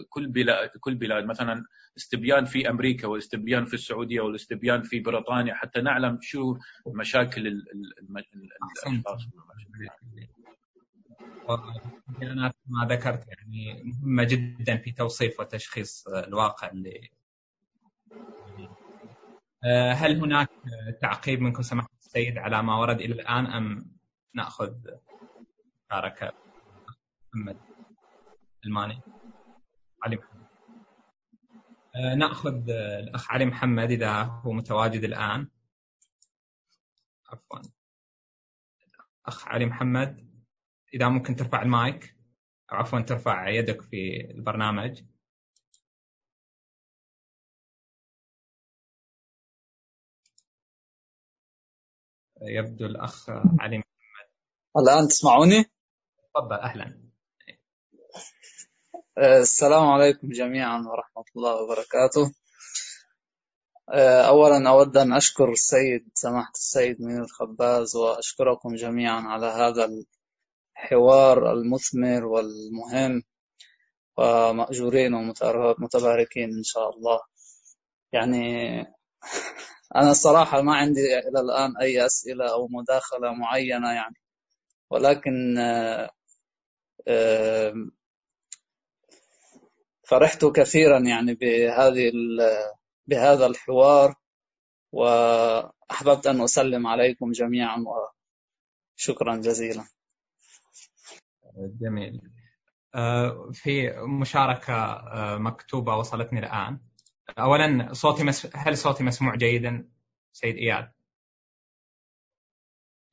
[0.09, 1.25] كل بلاد كل بلاد.
[1.25, 1.65] مثلا
[1.97, 6.57] استبيان في أمريكا والاستبيان في السعودية والاستبيان في بريطانيا حتى نعلم شو
[6.87, 9.21] مشاكل الأشخاص.
[12.09, 17.09] البيانات ما ذكرت يعني مهمة جدا في توصيف وتشخيص الواقع اللي
[19.93, 20.49] هل هناك
[21.01, 23.91] تعقيب منكم؟ سماحه السيد على ما ورد إلى الآن أم
[24.33, 24.73] نأخذ
[25.89, 26.33] مشاركة؟
[27.33, 27.57] محمد
[28.65, 29.01] ألماني.
[30.03, 30.45] علي محمد.
[32.17, 35.49] نأخذ الأخ علي محمد إذا هو متواجد الآن.
[37.31, 37.59] عفوا.
[39.25, 40.34] أخ علي محمد.
[40.95, 42.15] إذا ممكن ترفع المايك
[42.71, 45.03] أو عفوا ترفع يدك في البرنامج.
[52.41, 54.29] يبدو الأخ علي محمد.
[54.77, 55.63] الآن تسمعوني؟
[56.33, 57.01] تفضل أهلا.
[59.17, 62.35] السلام عليكم جميعا ورحمة الله وبركاته.
[64.29, 69.89] اولا أود أن أشكر السيد سماحة السيد منير الخباز وأشكركم جميعا على هذا
[70.77, 73.23] الحوار المثمر والمهم
[74.17, 77.19] ومأجورين ومتباركين إن شاء الله.
[78.11, 78.79] يعني
[79.95, 84.15] أنا الصراحة ما عندي إلى الآن أي أسئلة أو مداخلة معينة يعني.
[84.89, 85.55] ولكن
[90.03, 92.11] فرحت كثيرا يعني بهذه
[93.07, 94.15] بهذا الحوار
[94.91, 97.85] وأحببت أن أسلم عليكم جميعا
[98.97, 99.85] وشكرا جزيلا.
[101.57, 102.21] جميل.
[103.53, 103.91] في
[104.21, 105.03] مشاركة
[105.37, 106.79] مكتوبة وصلتني الآن.
[107.39, 108.55] أولا صوتي مس...
[108.55, 109.89] هل صوتي مسموع جيدا
[110.31, 110.91] سيد إياد؟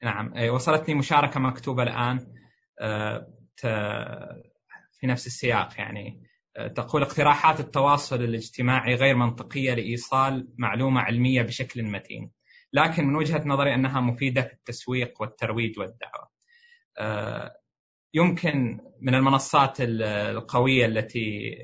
[0.02, 0.32] نعم.
[0.51, 2.19] وصلتني مشاركة مكتوبة الآن.
[4.93, 6.23] في نفس السياق يعني.
[6.74, 12.31] تقول اقتراحات التواصل الاجتماعي غير منطقية لإيصال معلومة علمية بشكل متين
[12.73, 16.28] لكن من وجهة نظري أنها مفيدة في التسويق والترويج والدعوة.
[18.14, 21.56] يمكن من المنصات القوية التي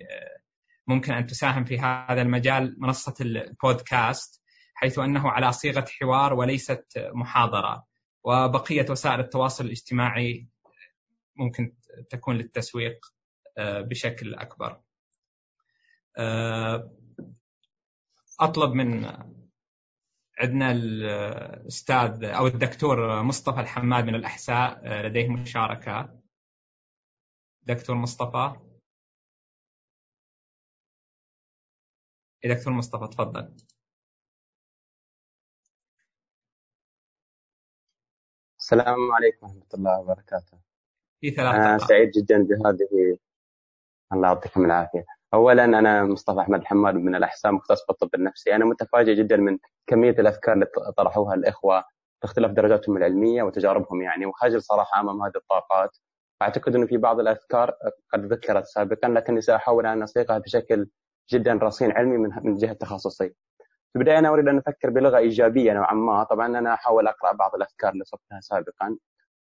[0.87, 4.43] ممكن أن تساهم في هذا المجال منصة البودكاست
[4.75, 7.85] حيث أنه على صيغة حوار وليست محاضرة.
[8.25, 10.49] وبقية وسائل التواصل الاجتماعي
[11.37, 11.73] ممكن
[12.11, 12.99] تكون للتسويق
[13.59, 14.81] بشكل أكبر.
[18.41, 19.05] أطلب من
[20.39, 26.18] عندنا الأستاذ أو الدكتور مصطفى الحماد من الأحساء لديه مشاركة.
[27.69, 28.53] دكتور مصطفى.
[32.45, 33.57] دكتور مصطفى تفضل.
[38.59, 40.59] السلام عليكم ورحمة الله وبركاته.
[41.21, 43.19] في ثلاث أنا سعيد جدا بهذه.
[44.13, 45.05] الله يعطيكم العافية.
[45.35, 48.55] أولا أنا مصطفى أحمد الحماد من الأحساء مختص بالطب النفسي.
[48.55, 50.67] أنا متفاجئ جدا من كمية الأفكار اللي
[50.97, 51.85] طرحوها الإخوة
[52.23, 54.27] باختلاف درجاتهم العلمية وتجاربهم يعني.
[54.27, 55.99] وخجل صراحة أمام هذه الطاقات.
[56.43, 57.75] أعتقد أنه في بعض الأفكار
[58.13, 60.89] قد ذكرت سابقا لكني سأحاول أن أصيغها بشكل
[61.31, 63.29] جدا رصين علمي من من جهة تخصصي.
[63.93, 66.25] في البداية أنا أريد أن أفكر بلغة إيجابية نوعا ما.
[66.25, 68.99] طبعا أنا أحاول أقرأ بعض الأفكار اللي صفتها سابقا.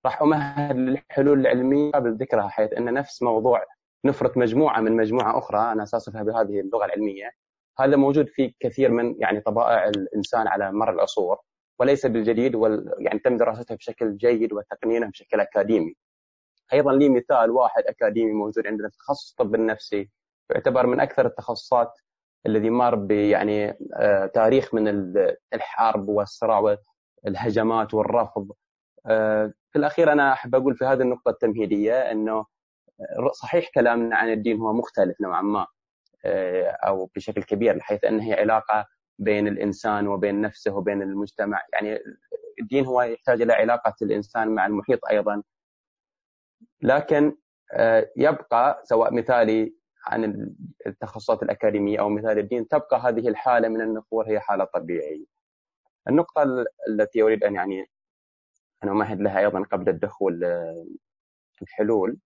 [0.04, 3.64] راح أمهد للحلول العلمية قبل ذكرها حيث أن نفس موضوع
[4.04, 7.30] نفرط مجموعة من مجموعة أخرى أنا أصفها بهذه اللغة العلمية.
[7.80, 11.38] هذا موجود في كثير من يعني طبائع الإنسان على مر العصور
[11.80, 12.94] وليس بالجديد وال...
[12.98, 15.94] يعني تم دراستها بشكل جيد وتقنينها بشكل أكاديمي.
[16.72, 20.10] أيضا لي مثال واحد أكاديمي موجود عندنا في تخصص الطب النفسي
[20.50, 21.92] يعتبر من أكثر التخصصات
[22.46, 23.78] الذي مر يعني
[24.34, 24.88] تاريخ من
[25.54, 26.76] الحرب والصراع
[27.24, 28.52] والهجمات والرفض.
[29.06, 32.46] آه، في الأخير أنا أحب أقول في هذه النقطة التمهيدية أنه
[33.32, 35.66] صحيح كلامنا عن الدين هو مختلف نوعا ما
[36.24, 38.86] آه، أو بشكل كبير حيث أنه هي علاقة
[39.18, 41.62] بين الإنسان وبين نفسه وبين المجتمع.
[41.72, 41.98] يعني
[42.60, 45.42] الدين هو يحتاج إلى علاقة الإنسان مع المحيط أيضا.
[46.82, 47.36] لكن
[47.72, 49.74] آه، يبقى سواء مثالي
[50.06, 50.54] عن
[50.86, 55.24] التخصصات الأكاديمية أو مثال الدين تبقى هذه الحالة من النفور هي حالة طبيعية.
[56.08, 56.42] النقطة
[56.88, 57.86] التي أريد أن يعني
[58.84, 60.44] أن أمهد لها أيضا قبل الدخول
[61.62, 62.18] الحلول.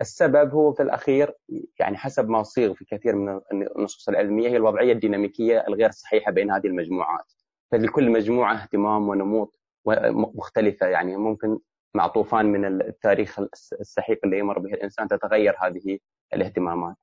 [0.00, 1.34] السبب هو في الأخير
[1.78, 6.50] يعني حسب ما صيغ في كثير من النصوص العلمية هي الوضعية الديناميكية الغير صحيحة بين
[6.50, 7.32] هذه المجموعات.
[7.72, 9.55] فلكل مجموعة اهتمام ونموط
[10.34, 10.86] مختلفة.
[10.86, 11.58] يعني ممكن
[11.94, 13.40] مع طوفان من التاريخ
[13.80, 15.98] السحيق اللي يمر به الإنسان تتغير هذه
[16.34, 16.96] الاهتمامات.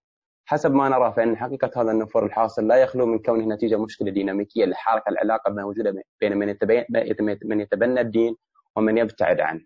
[0.46, 4.66] حسب ما نرى فإن حقيقة هذا النفور الحاصل لا يخلو من كونه نتيجة مشكلة ديناميكية
[4.66, 6.38] لحركة العلاقة الموجودة بين
[7.44, 8.36] من يتبنى الدين
[8.76, 9.66] ومن يبتعد عنه.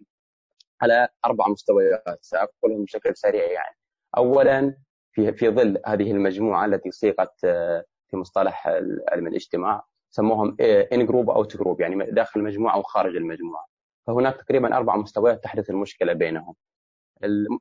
[0.82, 3.76] على أربع مستويات سأقولهم بشكل سريع يعني.
[4.18, 4.78] أولا
[5.12, 8.68] في ظل هذه المجموعة التي صيغت آه، في مصطلح
[9.12, 13.66] علم الاجتماع سموهم in-group out-group يعني داخل المجموعه وخارج المجموعة.
[14.08, 16.56] فهناك تقريبا أربع مستويات تحدث المشكلة بينهم.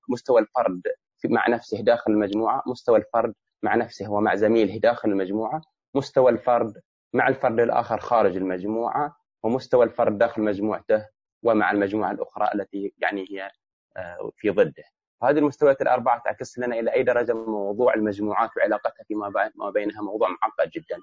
[0.08, 0.82] مستوى الفرد
[1.24, 5.60] مع نفسه داخل المجموعة مستوى الفرد مع نفسه ومع زميله داخل المجموعة
[5.94, 6.80] مستوى الفرد
[7.12, 11.06] مع الفرد الآخر خارج المجموعة ومستوى الفرد داخل مجموعته
[11.42, 13.50] ومع المجموعة الأخرى التي يعني هي
[13.96, 14.84] آه، في ضده.
[15.22, 19.32] هذه المستويات الأربعة تعكس لنا إلى أي درجة موضوع المجموعات وعلاقتها فيما
[19.70, 20.96] بينها موضوع معقد جدا.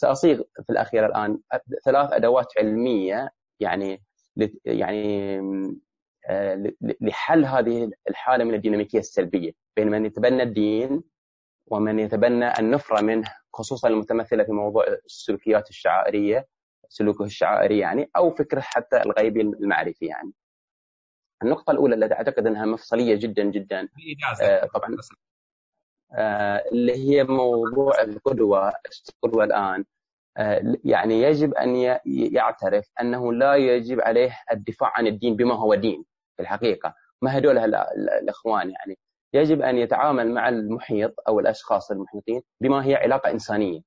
[0.00, 1.38] سأصيغ في الأخير الآن
[1.84, 4.02] ثلاث أدوات علمية يعني
[4.64, 5.38] يعني
[6.28, 11.02] آه، لحل هذه الحالة من الديناميكية السلبية بين من يتبنى الدين
[11.66, 16.46] ومن يتبنى النفره منه خصوصا المتمثلة في موضوع السلوكيات الشعائرية
[16.88, 20.32] سلوكه الشعائري يعني أو فكره حتى الغيبي المعرفي يعني.
[21.42, 23.88] النقطة الأولى التي أعتقد أنها مفصلية جدا جدا
[24.42, 24.96] آه طبعا
[26.72, 28.72] اللي هي موضوع القدوة
[29.24, 29.84] القدوة الآن.
[30.36, 36.04] آه يعني يجب أن يعترف أنه لا يجب عليه الدفاع عن الدين بما هو دين
[36.36, 36.94] في الحقيقة.
[37.22, 38.98] ما هدول الإخوان يعني؟
[39.34, 43.80] يجب أن يتعامل مع المحيط أو الأشخاص المحيطين بما هي علاقة إنسانية.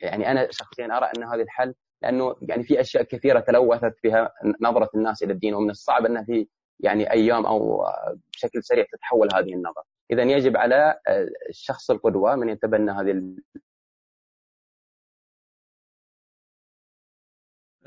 [0.00, 4.90] يعني أنا شخصيا أرى أن هذا الحل لأنه يعني في أشياء كثيرة تلوثت بها نظرة
[4.94, 6.48] الناس إلى الدين ومن الصعب انها في
[6.80, 7.86] يعني أيام أو
[8.32, 9.84] بشكل سريع تتحول هذه النظرة.
[10.12, 11.00] اذا يجب على
[11.48, 13.36] الشخص القدوة من يتبنى هذه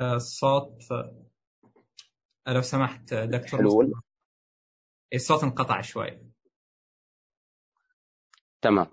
[0.02, 0.84] الصوت
[2.48, 3.94] لو سمحت دكتور حلول.
[5.14, 6.20] الصوت انقطع شوي.
[8.62, 8.88] تمام.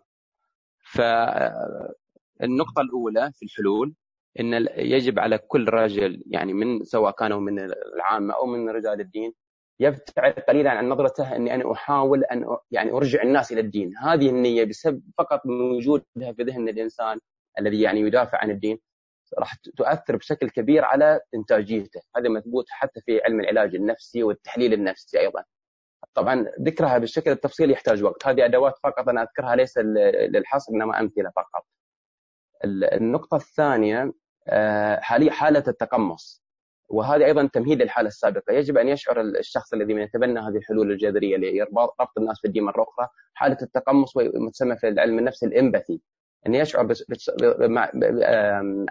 [0.93, 3.95] فالنقطة الأولى في الحلول
[4.41, 7.59] إن يجب على كل رجل يعني من سواء كانوا من
[7.97, 9.35] العامة أو من رجال الدين
[9.81, 14.65] يبتعد قليلا عن نظرته إني أنا أحاول أن يعني أرجع الناس إلى الدين، هذه النية
[14.65, 17.19] بسبب فقط من وجودها في ذهن الإنسان
[17.59, 18.79] الذي يعني يدافع عن الدين
[19.39, 25.21] راح تؤثر بشكل كبير على إنتاجيته، هذا مثبوت حتى في علم العلاج النفسي والتحليل النفسي
[25.21, 25.45] أيضا.
[26.15, 29.79] طبعا ذكرها بالشكل التفصيلي يحتاج وقت، هذه أدوات فقط أنا أذكرها ليس
[30.35, 31.67] للحصر إنما أمثلة فقط.
[32.65, 34.13] النقطة الثانية
[34.49, 36.40] آه، حاليا حالة التقمص
[36.91, 42.19] وهذا أيضا تمهيد للحالة السابقة، يجب أن يشعر الشخص الذي يتبنى هذه الحلول الجذرية لربط
[42.19, 46.01] الناس في الدين مرة أخرى حالة التقمص وتسمى في العلم النفس الإمباثي.
[46.47, 47.05] أن يشعر بس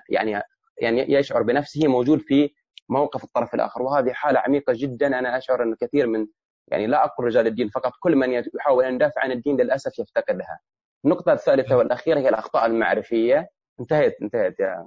[0.10, 0.42] يعني
[0.78, 2.50] يعني يشعر بنفسه موجود في
[2.90, 3.82] موقف الطرف الآخر.
[3.82, 5.08] وهذه حالة عميقة جدا.
[5.20, 6.28] أنا أشعر أن كثير من
[6.68, 10.60] يعني لا أقول رجال الدين فقط كل من يحاول أن يدافع عن الدين للأسف يفتقدها.
[11.06, 13.50] النقطة الثالثة والأخيرة هي الأخطاء المعرفية.
[13.80, 14.86] انتهيت انتهيت يا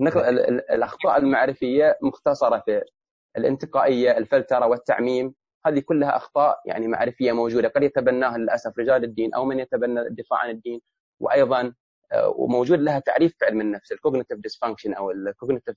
[0.00, 2.82] الأخطاء المعرفية مختصرة في
[3.36, 5.34] الانتقائية الفلترة والتعميم.
[5.66, 7.68] هذه كلها أخطاء يعني معرفية موجودة.
[7.68, 10.80] قد يتبناها للأسف رجال الدين أو من يتبنى الدفاع عن الدين.
[11.20, 11.74] وأيضا
[12.12, 15.76] آه، وموجود لها تعريف في علم النفس ال cognitive dysfunction أو ال cognitive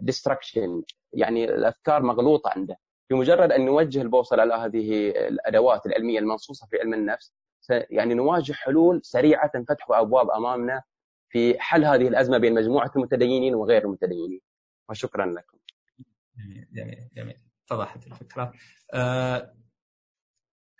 [0.00, 0.82] distortion
[1.12, 2.76] يعني الأفكار مغلوطة عنده.
[3.10, 7.32] بمجرد أن نوجه البوصلة على هذه الأدوات العلمية المنصوصة في علم النفس
[7.70, 10.82] يعني نواجه حلول سريعة تفتح أبواب أمامنا
[11.28, 14.40] في حل هذه الأزمة بين مجموعة المتدينين وغير المتدينين
[14.88, 15.58] وشكرا لكم.
[16.72, 17.36] جميل جميل
[17.66, 18.52] اتضحت الفكرة.
[18.94, 19.54] أه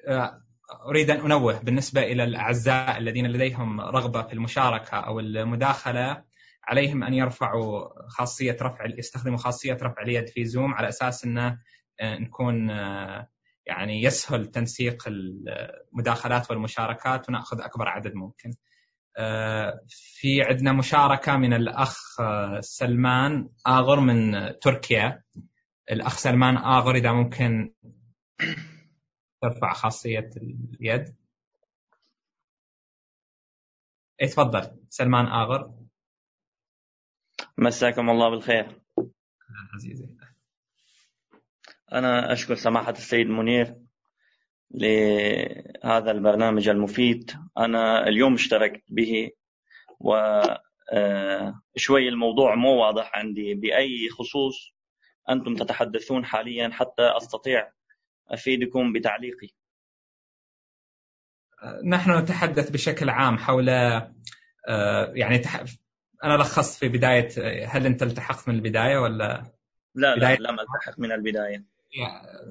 [0.08, 0.42] أه
[0.88, 6.24] أريد أن أنوه بالنسبة إلى الأعزاء الذين لديهم رغبة في المشاركة أو المداخلة
[6.64, 11.58] عليهم أن يرفعوا خاصية رفع يستخدموا خاصية رفع اليد في زوم على أساس إنه
[12.00, 13.28] آه، نكون آه،
[13.66, 18.54] يعني يسهل تنسيق المداخلات والمشاركات ونأخذ أكبر عدد ممكن.
[19.18, 21.98] آه، في عندنا مشاركة من الأخ
[22.60, 25.22] سلمان آغر من تركيا.
[25.90, 27.74] الأخ سلمان آغر إذا ممكن
[29.42, 30.30] ترفع خاصية
[30.80, 31.16] اليد.
[34.22, 35.74] اي تفضل سلمان آغر.
[37.58, 38.80] مساكم الله بالخير.
[39.74, 40.16] عزيزي.
[41.92, 43.85] أنا أشكر سماحة السيد منير
[44.70, 47.32] لهذا البرنامج المفيد.
[47.58, 49.30] أنا اليوم اشتركت به
[50.00, 50.14] و
[50.92, 53.54] آه، شوي الموضوع مو واضح عندي.
[53.54, 54.74] بأي خصوص
[55.30, 57.72] أنتم تتحدثون حاليا؟ حتى أستطيع
[58.28, 59.48] أفيدكم بتعليقي.
[61.84, 63.68] نحن نتحدث بشكل عام حول
[64.68, 65.42] آه، يعني
[66.24, 67.28] أنا لخصت في بداية
[67.66, 69.44] هل أنت التحقت من البداية ولا؟
[69.94, 71.75] لا لا لم ألتحق من البداية.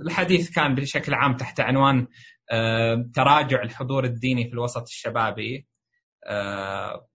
[0.05, 2.07] الحديث كان بشكل عام تحت عنوان
[2.51, 5.67] آه، تراجع الحضور الديني في الوسط الشبابي
[6.27, 7.07] آه،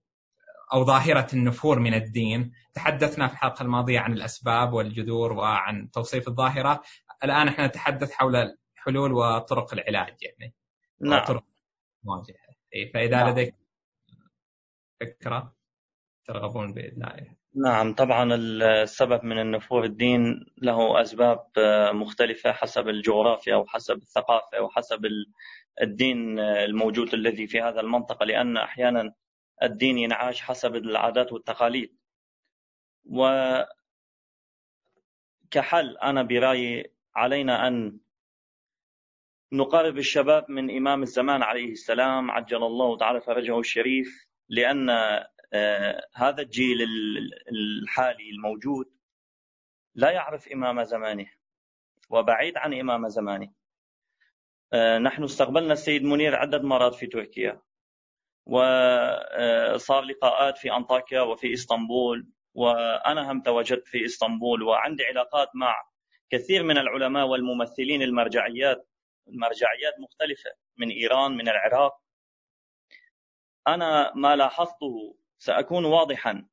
[0.73, 2.51] أو ظاهرة النفور من الدين.
[2.73, 6.81] تحدثنا في الحلقة الماضية عن الأسباب والجذور وعن توصيف الظاهرة.
[7.23, 10.53] الآن إحنا نتحدث حول حلول وطرق العلاج يعني.
[11.01, 11.25] نعم.
[11.25, 11.43] طرق
[12.03, 12.35] مواجهه
[12.93, 13.29] فإذا نعم.
[13.29, 13.55] لديك
[15.01, 15.55] فكرة
[16.25, 17.03] ترغبون باذن
[17.55, 21.45] نعم طبعا السبب من النفور الدين له أسباب
[21.93, 25.05] مختلفة حسب الجغرافيا وحسب الثقافة وحسب
[25.81, 29.13] الدين الموجود الذي في هذا المنطقة لأن أحيانا
[29.63, 31.97] الدين ينعاش حسب العادات والتقاليد.
[33.05, 33.67] وكحل
[36.03, 37.99] أنا برأيي علينا أن
[39.53, 44.89] نقرب الشباب من إمام الزمان عليه السلام عجل الله تعالى فرجه الشريف لأن
[46.15, 46.77] هذا الجيل
[47.51, 48.85] الحالي الموجود
[49.95, 51.31] لا يعرف إمام زمانه
[52.09, 53.53] وبعيد عن إمام زمانه.
[54.73, 57.61] آه، نحن استقبلنا السيد منير عدة مرات في تركيا
[58.45, 65.75] وصار لقاءات في أنطاكيا وفي إسطنبول وأنا هم تواجدت في إسطنبول وعندي علاقات مع
[66.29, 68.87] كثير من العلماء والممثلين المرجعيات
[69.27, 72.01] المرجعيات مختلفة من إيران من العراق.
[73.67, 76.45] أنا ما لاحظته سأكون واضحا.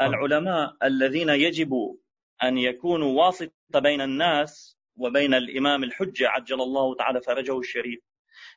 [0.00, 1.98] العلماء الذين يجب
[2.42, 8.00] أن يكونوا واسطة بين الناس وبين الإمام الحجة عجل الله تعالى فرجه الشريف.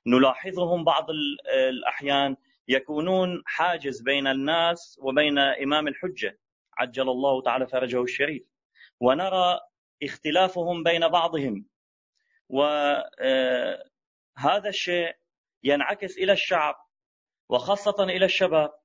[0.08, 1.08] نلاحظهم بعض
[1.70, 2.36] الأحيان
[2.68, 6.40] يكونون حاجز بين الناس وبين إمام الحجة
[6.78, 8.44] عجل الله تعالى فرجه الشريف.
[9.00, 9.60] ونرى
[10.04, 11.66] اختلافهم بين بعضهم.
[12.50, 13.04] وهذا
[14.46, 15.16] آه، الشيء
[15.64, 16.76] ينعكس إلى الشعب
[17.50, 18.81] وخاصة إلى الشباب.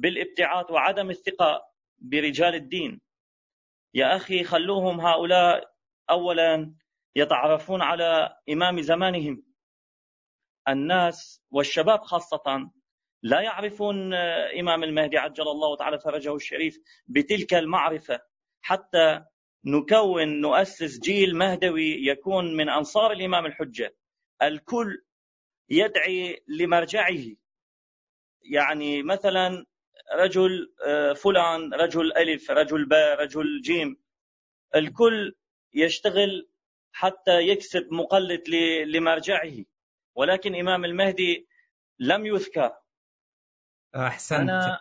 [0.00, 1.62] بالابتعاد وعدم الثقة
[1.98, 3.00] برجال الدين.
[3.94, 5.74] يا أخي خلوهم هؤلاء
[6.10, 6.74] أولا
[7.16, 9.42] يتعرفون على إمام زمانهم.
[10.68, 12.70] الناس والشباب خاصة
[13.22, 14.14] لا يعرفون
[14.60, 18.20] إمام المهدي عجل الله تعالى فرجه الشريف بتلك المعرفة.
[18.62, 19.24] حتى
[19.64, 23.96] نكون نؤسس جيل مهدوي يكون من أنصار الإمام الحجة.
[24.42, 25.04] الكل
[25.70, 27.24] يدعي لمرجعه.
[28.42, 29.66] يعني مثلا
[30.14, 33.96] رجل آه، فلان رجل ألف رجل باء رجل جيم.
[34.74, 35.36] الكل
[35.74, 36.48] يشتغل
[36.92, 38.48] حتى يكسب مقلد
[38.86, 39.64] لمرجعه.
[40.14, 41.48] ولكن إمام المهدي
[41.98, 42.72] لم يذكر.
[43.96, 44.40] أحسنت.
[44.40, 44.80] أنا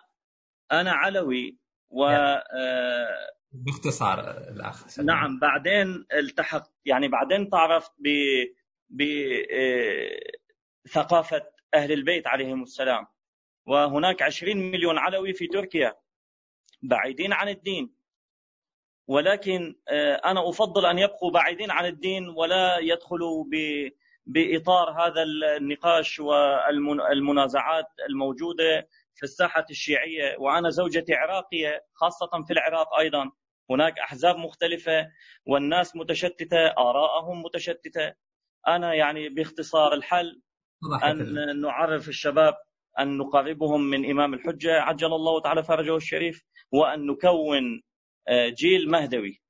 [0.71, 1.57] أنا علوي
[1.89, 3.13] و آه،
[3.51, 5.07] باختصار الأخ سلام.
[5.07, 8.07] نعم بعدين التحقت يعني بعدين تعرفت ب
[10.85, 13.07] بثقافة آه، أهل البيت عليهم السلام.
[13.67, 15.95] وهناك 20 مليون علوي في تركيا
[16.81, 17.93] بعيدين عن الدين.
[19.07, 23.45] ولكن آه، أنا أفضل أن يبقوا بعيدين عن الدين ولا يدخلوا
[24.25, 30.37] بإطار هذا النقاش والمنازعات الموجودة في الساحة الشيعية.
[30.39, 33.31] وأنا زوجتي عراقية خاصة في العراق أيضا.
[33.69, 35.11] هناك أحزاب مختلفة
[35.45, 38.13] والناس متشتتة ارائهم متشتتة.
[38.67, 40.41] أنا يعني باختصار الحل
[41.03, 42.53] أن نعرف الشباب
[42.99, 44.81] أن نقربهم من إمام الحجة.
[44.81, 47.83] عجل الله تعالى فرجه الشريف وأن نكون
[48.27, 49.41] آه، جيل مهدوي.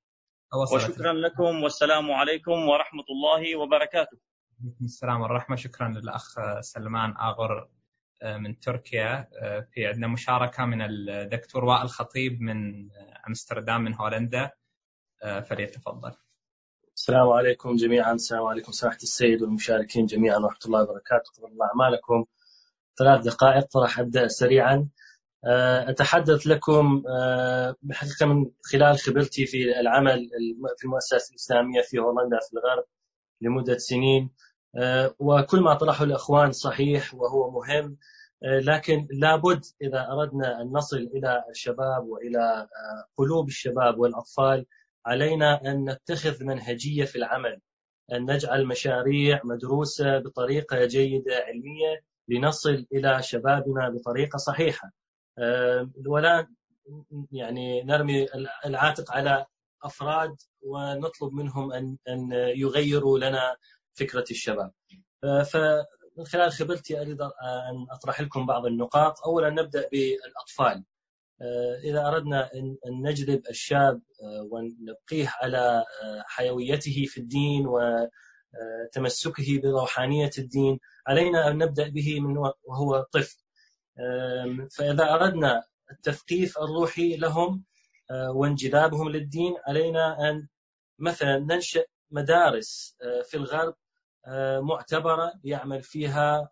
[0.73, 1.63] وشكرا لكم.
[1.63, 4.17] والسلام عليكم ورحمة الله وبركاته.
[4.81, 5.55] السلام والرحمة.
[5.55, 7.69] شكرا للأخ سلمان آغر
[8.21, 12.89] آه، من تركيا آه، في عندنا مشاركة من الدكتور وائل خطيب من
[13.27, 14.51] أمستردام من هولندا
[15.49, 16.13] فليتفضل.
[16.95, 18.13] السلام عليكم جميعا.
[18.13, 21.31] السلام عليكم سماحة السيد والمشاركين جميعا ورحمة الله وبركاته.
[21.37, 22.25] قبل الله أعمالكم.
[22.99, 24.87] ثلاث دقائق راح أبدأ سريعا.
[25.45, 30.29] آه، أتحدث لكم آه، بحقيقة من خلال خبرتي في العمل
[30.77, 32.85] في المؤسسات الإسلامية في هولندا في الغرب
[33.41, 34.31] لمدة سنين.
[34.75, 37.97] آه، وكل ما طرحه الأخوان صحيح وهو مهم
[38.43, 42.67] لكن لابد إذا أردنا أن نصل إلى الشباب وإلى
[43.17, 44.65] قلوب الشباب والأطفال
[45.05, 47.61] علينا أن نتخذ منهجية في العمل
[48.13, 54.91] أن نجعل مشاريع مدروسة بطريقة جيدة علمية لنصل إلى شبابنا بطريقة صحيحة.
[56.07, 56.47] ولا
[57.31, 58.27] يعني نرمي
[58.65, 59.45] العاتق على
[59.83, 63.55] أفراد ونطلب منهم أن أن يغيروا لنا
[63.93, 64.71] فكرة الشباب.
[65.21, 69.21] فمن خلال خبرتي أريد أن أطرح لكم بعض النقاط.
[69.25, 70.83] أولا نبدأ بالأطفال.
[71.41, 80.31] آه، إذا أردنا أن نجذب الشاب آه، ونبقيه على آه، حيويته في الدين وتمسكه بروحانية
[80.37, 83.37] الدين علينا أن نبدأ به من وهو طفل.
[84.77, 87.63] فإذا أردنا التثقيف الروحي لهم
[88.29, 90.47] وانجذابهم للدين علينا أن
[90.99, 92.95] مثلا ننشئ مدارس
[93.29, 93.75] في الغرب
[94.61, 96.49] معتبرة يعمل فيها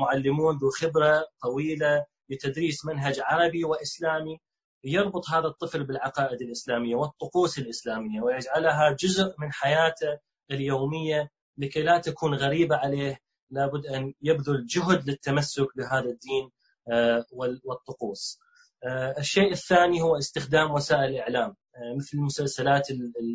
[0.00, 4.40] معلمون ذو خبرة طويلة لتدريس منهج عربي وإسلامي.
[4.84, 10.18] يربط هذا الطفل بالعقائد الإسلامية والطقوس الإسلامية ويجعلها جزء من حياته
[10.50, 13.18] اليومية لكي لا تكون غريبة عليه
[13.50, 16.50] لابد أن يبذل جهد للتمسك بهذا الدين
[16.92, 17.24] آه،
[17.64, 18.40] والطقوس.
[18.84, 22.88] آه، الشيء الثاني هو استخدام وسائل الإعلام آه، مثل المسلسلات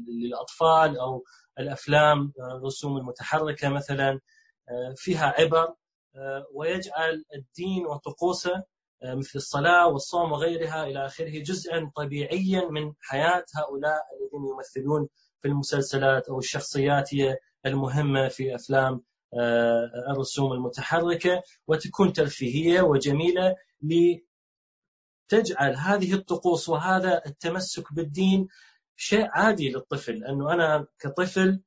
[0.07, 1.23] للأطفال أو
[1.60, 4.19] الأفلام الرسوم المتحركة مثلا
[4.95, 5.73] فيها عبر
[6.53, 8.64] ويجعل الدين وطقوسه
[9.03, 15.07] مثل الصلاة والصوم وغيرها إلى آخره جزءا طبيعيا من حياة هؤلاء الذين يمثلون
[15.41, 17.10] في المسلسلات أو الشخصيات
[17.65, 19.02] المهمة في أفلام
[20.10, 28.48] الرسوم المتحركة وتكون ترفيهية وجميلة لتجعل هذه الطقوس وهذا التمسك بالدين
[28.96, 31.62] شيء عادي للطفل أنه أنا كطفل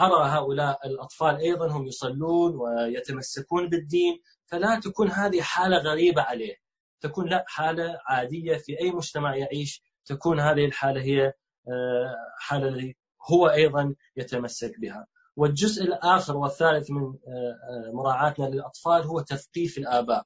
[0.00, 6.56] أرى هؤلاء الأطفال أيضا هم يصلون ويتمسكون بالدين فلا تكون هذه حالة غريبة عليه
[7.00, 11.32] تكون لا حالة عادية في أي مجتمع يعيش تكون هذه الحالة هي
[11.68, 12.96] آه، التي
[13.30, 15.06] هو أيضا يتمسك بها.
[15.36, 20.24] والجزء الآخر والثالث من آه، آه، مراعاتنا للأطفال هو تثقيف الآباء.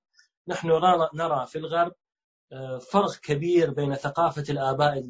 [0.48, 0.68] نحن
[1.14, 1.92] نرى في الغرب
[2.92, 5.02] فرق كبير بين ثقافة الآباء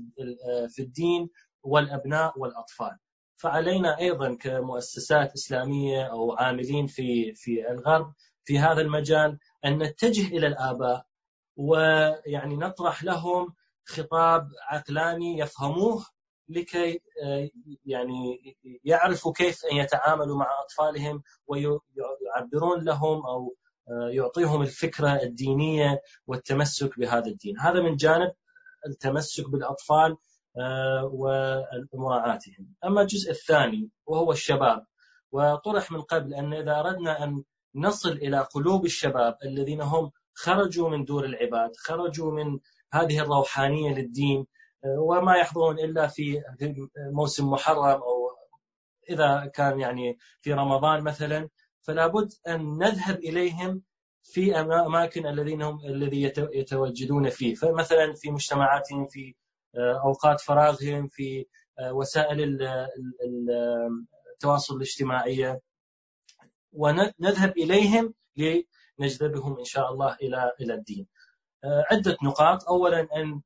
[0.69, 1.31] في الدين
[1.63, 2.99] والأبناء والأطفال.
[3.37, 8.13] فعلينا أيضا كمؤسسات إسلامية أو عاملين في في الغرب
[8.45, 11.07] في هذا المجال أن نتجه إلى الآباء
[11.57, 13.55] ويعني نطرح لهم
[13.85, 16.07] خطاب عقلاني يفهموه
[16.51, 17.49] لكي آه،
[17.87, 23.55] يعني يعرفوا كيف أن يتعاملوا مع أطفالهم ويعبرون لهم أو
[23.89, 27.59] آه، يعطيهم الفكرة الدينية والتمسك بهذا الدين.
[27.59, 28.33] هذا من جانب
[28.87, 30.17] التمسك بالأطفال
[30.59, 31.11] آه،
[31.93, 34.87] ومراعاتهم أما الجزء الثاني وهو الشباب
[35.33, 37.45] وطرح من قبل أن إذا أردنا أن
[37.75, 42.59] نصل إلى قلوب الشباب الذين هم خرجوا من دور العباد خرجوا من
[42.93, 44.47] هذه الروحانية للدين
[44.85, 46.43] وما يحضرون إلا في
[47.13, 48.31] موسم محرم أو
[49.11, 51.49] إذا كان يعني في رمضان مثلا
[51.83, 53.83] فلا بد أن نذهب إليهم
[54.23, 57.55] في أماكن الذين هم الذي يتواجدون فيه.
[57.55, 59.35] فمثلا في مجتمعاتهم في
[59.75, 61.47] آه، أوقات فراغهم في
[61.79, 62.59] آه، وسائل
[64.35, 65.61] التواصل الاجتماعية
[66.73, 71.07] ونذهب إليهم لنجذبهم إن شاء الله إلى إلى الدين.
[71.65, 72.65] آه، عدة نقاط.
[72.69, 73.41] أولا أن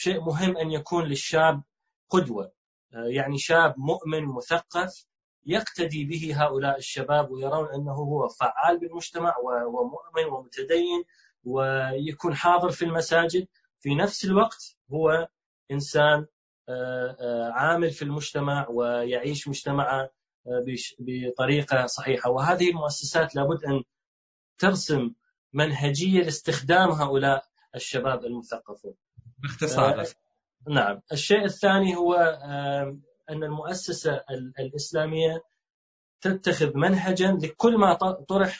[0.00, 1.62] شيء مهم أن يكون للشاب
[2.10, 2.52] قدوة
[2.94, 5.06] آه، يعني شاب مؤمن مثقف
[5.46, 9.34] يقتدي به هؤلاء الشباب ويرون أنه هو فعال بالمجتمع
[9.68, 11.04] ومؤمن ومتدين
[11.44, 13.46] ويكون حاضر في المساجد
[13.80, 15.28] في نفس الوقت هو
[15.70, 16.26] إنسان
[16.68, 20.10] آه، عامل في المجتمع ويعيش مجتمعه
[20.98, 23.82] بطريقة صحيحة وهذه المؤسسات لابد أن
[24.58, 25.12] ترسم
[25.52, 27.44] منهجية لاستخدام هؤلاء
[27.74, 28.94] الشباب المثقفون.
[29.42, 30.06] باختصار آه
[30.68, 31.00] نعم.
[31.12, 32.14] الشيء الثاني هو
[33.30, 34.24] أن المؤسسة
[34.58, 35.42] الإسلامية
[36.20, 37.94] تتخذ منهجا لكل ما
[38.28, 38.58] طرح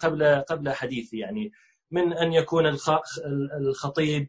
[0.00, 1.52] قبل قبل حديثي يعني
[1.90, 2.76] من أن يكون
[3.60, 4.28] الخطيب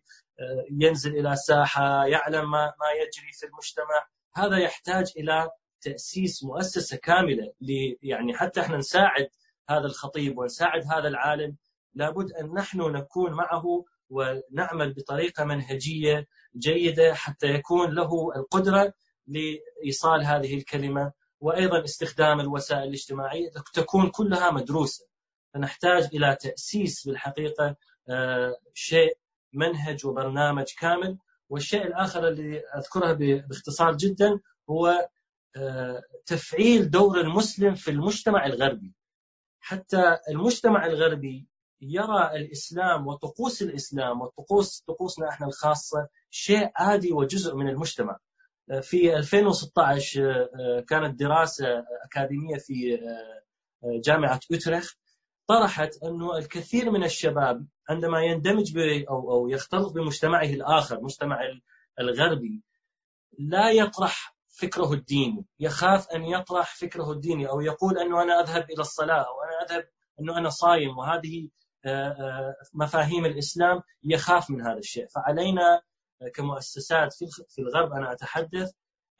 [0.72, 4.08] ينزل إلى ساحه يعلم ما ما يجري في المجتمع.
[4.36, 5.50] هذا يحتاج إلى
[5.82, 7.54] تأسيس مؤسسة كاملة
[8.02, 9.30] يعني حتى إحنا نساعد
[9.70, 11.58] هذا الخطيب ونساعد هذا العالم
[11.94, 16.28] لابد أن نحن نكون معه ونعمل بطريقة منهجية
[16.58, 18.94] جيدة حتى يكون له القدرة
[19.28, 25.06] لإيصال هذه الكلمة وأيضا استخدام الوسائل الاجتماعية تكون كلها مدروسة.
[25.54, 27.76] فنحتاج إلى تأسيس بالحقيقة
[28.10, 29.18] آه، شيء
[29.54, 31.18] منهج وبرنامج كامل.
[31.50, 34.40] والشيء الآخر اللي أذكره باختصار جدا
[34.70, 35.10] هو
[35.56, 38.94] آه، تفعيل دور المسلم في المجتمع الغربي.
[39.60, 41.51] حتى المجتمع الغربي
[41.82, 48.18] يرى الإسلام وطقوس الإسلام وطقوس طقوسنا إحنا الخاصة شيء عادي وجزء من المجتمع.
[48.82, 50.50] في 2016
[50.88, 51.66] كانت دراسة
[52.06, 53.00] أكاديمية في
[53.84, 54.98] جامعة اوترخت
[55.48, 58.78] طرحت أنه الكثير من الشباب عندما يندمج
[59.10, 61.40] أو أو يختلط بمجتمعه الآخر، مجتمع
[62.00, 62.64] الغربي
[63.40, 68.82] لا يطرح فكره الديني، يخاف أن يطرح فكره الديني أو يقول أنه أنا أذهب إلى
[68.82, 69.90] الصلاة أو أنا أذهب
[70.20, 71.50] أنه أنا صايم وهذه
[72.74, 75.82] مفاهيم الإسلام يخاف من هذا الشيء، فعلينا
[76.34, 77.14] كمؤسسات
[77.50, 78.72] في الغرب أنا أتحدث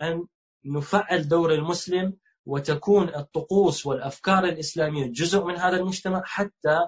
[0.02, 0.28] أن
[0.66, 6.80] نفعل دور المسلم وتكون الطقوس والأفكار الإسلامية جزء من هذا المجتمع حتى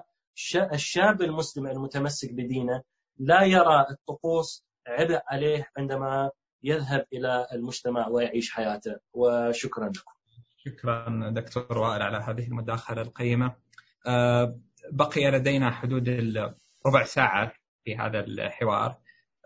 [0.72, 2.82] الشاب المسلم المتمسك بدينه
[3.18, 6.30] لا يرى الطقوس عبء عليه عندما
[6.62, 10.12] يذهب إلى المجتمع ويعيش حياته وشكرا لكم.
[10.56, 13.54] شكرا دكتور وائل على هذه المداخلة القيمة.
[14.92, 16.08] بقي لدينا حدود
[16.86, 17.52] ربع ساعة
[17.84, 18.96] في هذا الحوار.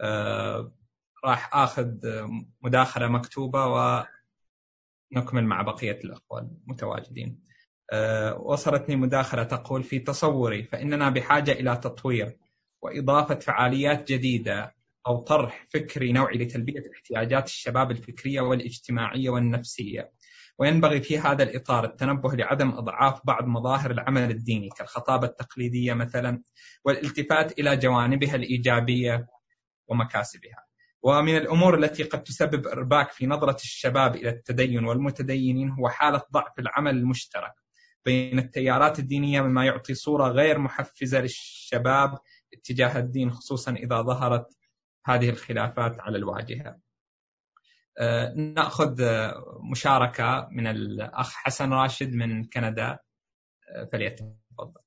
[0.00, 0.72] آه،
[1.24, 1.94] راح آخذ
[2.62, 3.66] مداخلة مكتوبة
[5.12, 7.48] ونكمل مع بقية الاخوه المتواجدين.
[7.92, 12.38] آه، وصلتني مداخلة تقول في تصوري فإننا بحاجة إلى تطوير
[12.82, 14.74] وإضافة فعاليات جديدة
[15.06, 20.12] أو طرح فكري نوعي لتلبية احتياجات الشباب الفكرية والاجتماعية والنفسية.
[20.58, 26.42] وينبغي في هذا الإطار التنبه لعدم إضعاف بعض مظاهر العمل الديني كالخطابة التقليدية مثلا
[26.84, 29.26] والالتفات إلى جوانبها الإيجابية
[29.88, 30.64] ومكاسبها.
[31.02, 36.58] ومن الأمور التي قد تسبب إرباك في نظرة الشباب إلى التدين والمتدينين هو حالة ضعف
[36.58, 37.52] العمل المشترك
[38.04, 42.18] بين التيارات الدينية مما يعطي صورة غير محفزة للشباب
[42.54, 44.46] اتجاه الدين خصوصا إذا ظهرت
[45.06, 46.87] هذه الخلافات على الواجهة.
[48.00, 49.02] آه، نأخذ
[49.70, 52.98] مشاركة من الأخ حسن راشد من كندا.
[53.74, 54.80] آه، فليتفضل.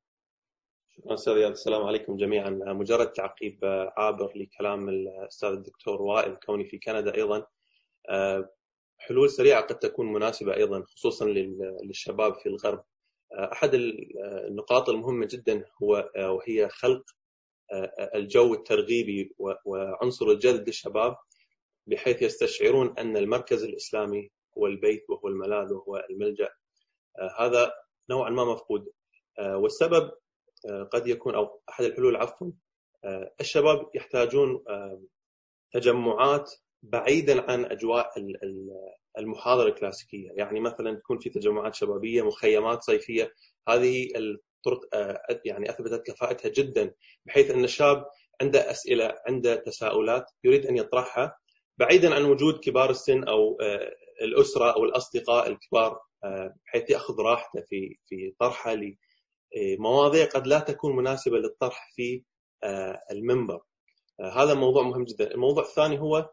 [0.89, 2.49] شكرا أستاذ رياض السلام عليكم جميعا.
[2.49, 3.59] مجرد تعقيب
[3.97, 7.45] عابر لكلام الأستاذ الدكتور وائل كوني في كندا أيضا.
[8.97, 11.25] حلول سريعة قد تكون مناسبة أيضا خصوصا
[11.83, 12.83] للشباب في الغرب.
[13.33, 17.03] أحد النقاط المهمة جدا هو وهي خلق
[18.15, 19.35] الجو الترغيبي
[19.65, 21.15] وعنصر الجذب للشباب.
[21.91, 26.49] بحيث يستشعرون أن المركز الإسلامي هو البيت وهو الملاذ وهو الملجأ.
[27.39, 27.71] هذا
[28.09, 28.91] نوعا ما مفقود.
[29.39, 30.11] والسبب
[30.91, 32.51] قد يكون أو أحد الحلول عفوا
[33.39, 34.63] الشباب يحتاجون
[35.73, 36.51] تجمعات
[36.83, 38.09] بعيدا عن أجواء
[39.17, 43.31] المحاضرة الكلاسيكية، يعني مثلا تكون في تجمعات شبابية، مخيمات صيفية،
[43.69, 44.81] هذه الطرق
[45.45, 46.93] يعني أثبتت كفاءتها جدا
[47.25, 48.05] بحيث أن الشاب
[48.41, 51.37] عنده أسئلة، عنده تساؤلات يريد أن يطرحها
[51.81, 53.57] بعيدا عن وجود كبار السن أو
[54.21, 55.99] الأسرة أو الأصدقاء الكبار
[56.65, 58.75] بحيث يأخذ راحته في في طرحه
[59.79, 62.23] مواضيع قد لا تكون مناسبة للطرح في
[63.11, 63.61] المنبر.
[64.21, 65.31] هذا موضوع مهم جدا.
[65.31, 66.29] الموضوع الثاني هو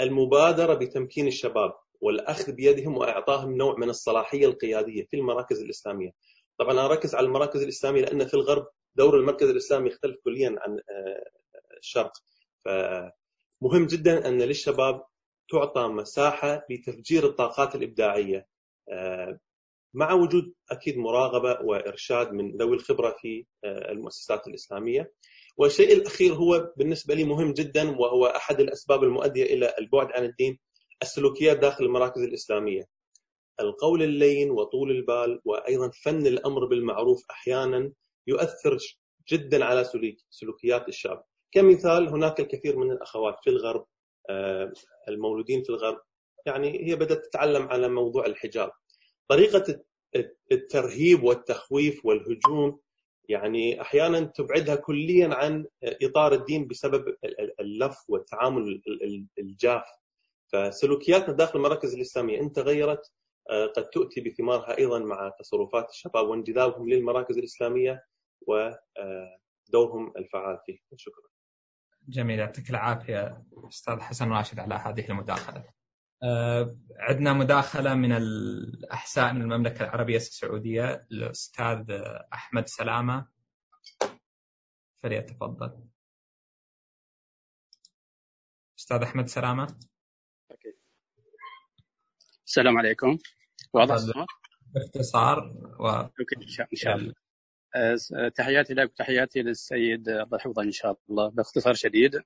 [0.00, 6.10] المبادرة بتمكين الشباب والأخذ بيدهم واعطائهم نوع من الصلاحية القيادية في المراكز الإسلامية.
[6.58, 10.80] طبعا أنا أركز على المراكز الإسلامية لأن في الغرب دور المركز الإسلامي يختلف كليا عن
[11.78, 12.12] الشرق.
[13.60, 15.04] فمهم جدا أن للشباب
[15.50, 18.46] تعطى مساحة لتفجير الطاقات الإبداعية
[19.94, 25.12] مع وجود أكيد مراقبة وإرشاد من ذوي الخبرة في المؤسسات الإسلامية.
[25.56, 30.58] والشيء الأخير هو بالنسبة لي مهم جدا وهو أحد الأسباب المؤدية إلى البعد عن الدين
[31.02, 32.88] السلوكيات داخل المراكز الإسلامية.
[33.60, 37.92] القول اللين وطول البال وأيضا فن الأمر بالمعروف أحيانا
[38.26, 38.78] يؤثر
[39.28, 39.84] جدا على
[40.30, 41.24] سلوكيات الشاب.
[41.52, 43.86] كمثال هناك الكثير من الأخوات في الغرب
[45.08, 46.00] المولودين في الغرب
[46.46, 48.70] يعني هي بدأت تتعلم على موضوع الحجاب.
[49.28, 49.80] طريقة
[50.52, 52.80] الترهيب والتخويف والهجوم
[53.28, 57.16] يعني أحيانا تبعدها كليا عن إطار الدين بسبب
[57.60, 58.82] اللف والتعامل
[59.38, 59.84] الجاف
[60.52, 63.12] فسلوكياتنا داخل المراكز الإسلامية إن تغيرت
[63.76, 68.04] قد تؤتي بثمارها أيضا مع تصرفات الشباب وانجذابهم للمراكز الإسلامية
[68.46, 71.30] ودورهم الفعال فيه شكرا.
[72.08, 75.64] جميل يعطيك العافية أستاذ حسن راشد على هذه المداخلة.
[76.22, 81.90] آه، عندنا مداخلة من الأحساء من المملكة العربية السعودية الأستاذ
[82.32, 83.28] أحمد سلامة
[85.02, 85.84] فليتفضل
[88.78, 89.78] أستاذ أحمد سلامة
[90.50, 90.74] okay.
[92.46, 93.18] السلام عليكم
[93.72, 94.26] واضح الصوت؟
[94.66, 95.38] باختصار
[95.80, 95.88] و...
[95.88, 96.36] okay
[96.72, 97.14] إن شاء الله
[98.34, 102.20] تحياتي لك وتحياتي للسيد الله يحفظه إن شاء الله باختصار شديد.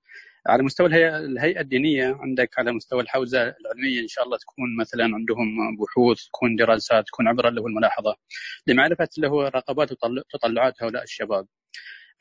[0.47, 5.77] على مستوى الهيئة, الدينية عندك على مستوى الحوزة العلمية إن شاء الله تكون مثلا عندهم
[5.77, 8.16] بحوث تكون دراسات تكون عبره له الملاحظة.
[8.66, 11.47] لمعرفة له رغبات وتطلعات هؤلاء الشباب.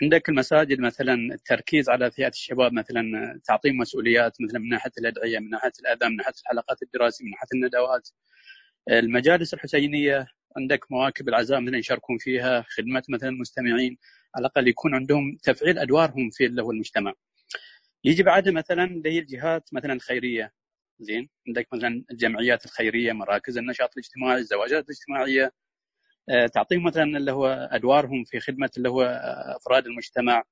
[0.02, 3.02] عندك المساجد مثلا التركيز على فئة الشباب مثلا
[3.46, 7.48] تعطيهم مسؤوليات مثلا من ناحية الأدعية من ناحية الأذان من ناحية الحلقات الدراسية من ناحية
[7.54, 8.10] الندوات.
[8.92, 10.28] المجالس الحسينية
[10.58, 13.98] عندك مواكب العزاء مثلا يشاركون فيها خدمه مثلا المستمعين
[14.36, 17.14] على الأقل يكون عندهم تفعيل أدوارهم في اللي هو المجتمع.
[18.04, 20.54] يجي بعد مثلا اللي هي الجهات مثلا الخيريه
[21.00, 25.52] زين؟ عندك مثلا الجمعيات الخيرية مراكز النشاط الاجتماعي الزواجات الاجتماعية.
[26.30, 29.04] أه تعطيهم مثلا اللي هو أدوارهم في خدمة اللي هو
[29.58, 30.44] أفراد المجتمع.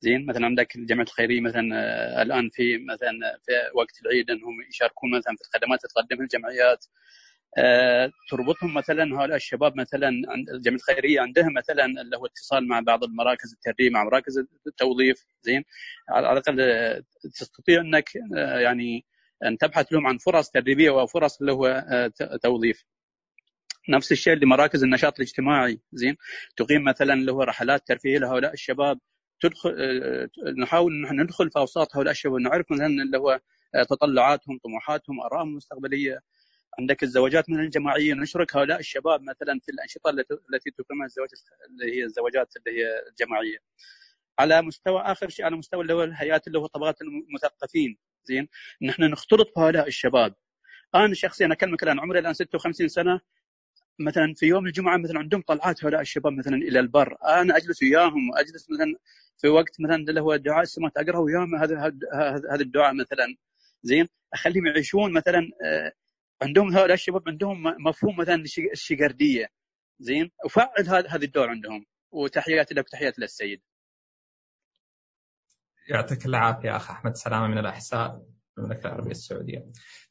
[0.00, 3.12] زين؟ مثلا عندك الجمعية الخيرية مثلا أه الآن في مثلا
[3.46, 6.86] في وقت العيد إنهم يشاركون مثلا في الخدمات اللي تقدمها الجمعيات.
[8.30, 10.08] تربطهم مثلا هؤلاء الشباب مثلا
[10.54, 15.64] الجمعيه الخيرية عندهم مثلا اللي هو اتصال مع بعض المراكز التدريب مع مراكز التوظيف زين؟
[16.08, 17.02] على الأقل
[17.34, 18.10] تستطيع إنك
[18.62, 19.04] يعني
[19.46, 21.84] أن تبحث لهم عن فرص تدريبية وفرص اللي هو
[22.42, 22.84] توظيف.
[23.88, 26.16] نفس الشيء لمراكز النشاط الاجتماعي زين؟
[26.56, 28.98] تقيم مثلا اللي هو رحلات ترفيهية لهؤلاء الشباب.
[29.40, 29.72] تدخل
[30.58, 33.40] نحاول ان إحنا ندخل في أوساط هؤلاء الشباب نعرف مثلا اللي هو
[33.90, 36.20] تطلعاتهم طموحاتهم آرائهم المستقبلية.
[36.80, 41.28] عندك الزواجات من الجماعيه نشرك هؤلاء الشباب مثلا في الأنشطة التي تقيمها الزواج
[41.70, 43.58] اللي هي الزواجات اللي هي الجماعية.
[44.38, 47.98] على مستوى آخر شيء على مستوى اللي هو الهيئات اللي هو طبقات المثقفين.
[48.24, 48.48] زين؟
[48.82, 50.34] نحن نختلط بهؤلاء الشباب.
[50.94, 53.20] أنا شخصيا أكلمك الآن عمري الآن 56 سنة.
[53.98, 57.16] مثلا في يوم الجمعة مثلا عندهم طلعات هؤلاء الشباب مثلا إلى البر.
[57.24, 58.94] أنا أجلس وياهم واجلس مثلا
[59.38, 61.78] في وقت مثلا اللي هو دعاء السماء أقرأ وياهم هذا
[62.52, 63.36] هذا الدعاء مثلا.
[63.82, 65.50] زين؟ أخليهم يعيشون مثلا
[66.42, 69.46] عندهم هؤلاء الشباب عندهم مفهوم مثلا الشقرديه
[69.98, 73.60] زين وفعل هذا الدور عندهم وتحياتي لك وتحياتي للسيد
[75.88, 78.22] يعطيك العافية أخ أحمد سلامة من الأحساء
[78.58, 79.66] المملكة العربية السعودية.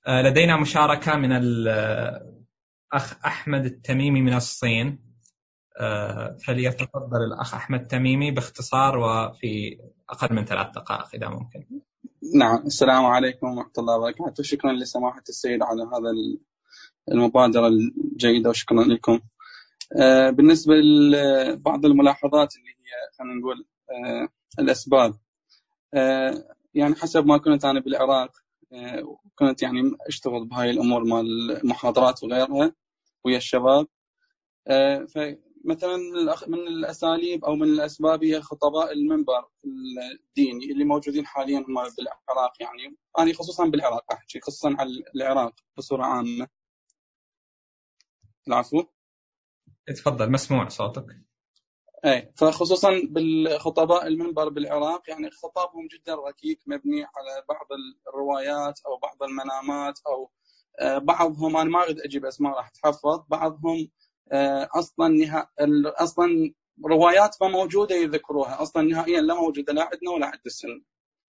[0.08, 5.00] لدينا مشاركة من الاخ أحمد التميمي من الصين
[6.46, 9.78] فليتفضل الأخ أحمد تميمي باختصار وفي
[10.10, 11.82] أقل من ثلاث دقائق إذا ممكن.
[12.24, 14.44] نعم السلام عليكم ورحمة الله وبركاته.
[14.44, 16.14] شكرا لسماحة السيد على هذا
[17.12, 19.20] المبادرة الجيدة وشكرا لكم.
[20.30, 23.66] بالنسبة لبعض الملاحظات اللي هي خلينا نقول
[24.60, 25.14] الأسباب.
[26.74, 28.32] يعني حسب ما كنت أنا بالعراق
[29.36, 32.74] كنت يعني أشتغل بهاي الأمور مال المحاضرات وغيرها
[33.24, 33.88] ويا الشباب.
[35.66, 35.98] مثلا
[36.48, 42.98] من الأساليب أو من الأسباب هي خطباء المنبر الديني اللي موجودين حاليا هم بالعراق يعني.
[43.20, 46.48] أنا خصوصا بالعراق أحكي خصوصا على العراق بصورة عامة.
[48.48, 48.84] العفو.
[49.88, 51.06] تفضل مسموع صوتك.
[52.06, 57.68] اي فخصوصا بالخطباء المنبر بالعراق يعني خطابهم جدا ركيك مبني على بعض
[58.08, 60.32] الروايات أو بعض المنامات أو
[60.98, 63.90] بعضهم أنا ما أريد أجيب أسماء راح تحفظ بعضهم
[64.76, 65.50] أصلا نها...
[65.86, 66.54] أصلا
[66.86, 68.62] روايات ما موجودة يذكروها.
[68.62, 70.82] أصلا نهائيا لا موجودة لا عندنا ولا عند السنة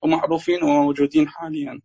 [0.02, 1.80] ومعروفين وموجودين حاليا.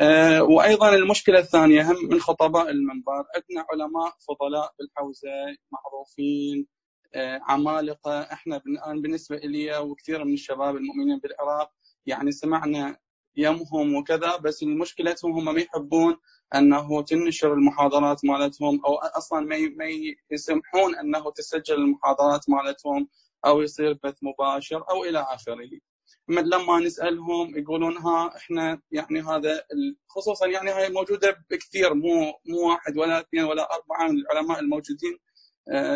[0.00, 3.12] أه وأيضا المشكلة الثانية هم من خطباء المنبر.
[3.34, 5.30] عندنا علماء فضلاء بالحوزة
[5.72, 6.66] معروفين
[7.14, 8.20] أه عمالقة.
[8.20, 11.72] إحنا الآن بالنسبة لي وكثير من الشباب المؤمنين بالعراق
[12.06, 12.96] يعني سمعنا
[13.36, 16.16] يمهم وكذا بس مشكلتهم هم ما يحبون
[16.54, 19.84] أنه تنشر المحاضرات مالتهم أو أصلا ما ما
[20.30, 23.08] يسمحون أنه تسجل المحاضرات مالتهم
[23.46, 25.80] أو يصير بث مباشر أو إلى آخره.
[26.28, 29.62] لما نسألهم يقولون ها إحنا يعني هذا
[30.08, 35.18] خصوصا يعني هاي موجودة بكثير مو مو واحد ولا اثنين ولا أربعة من العلماء الموجودين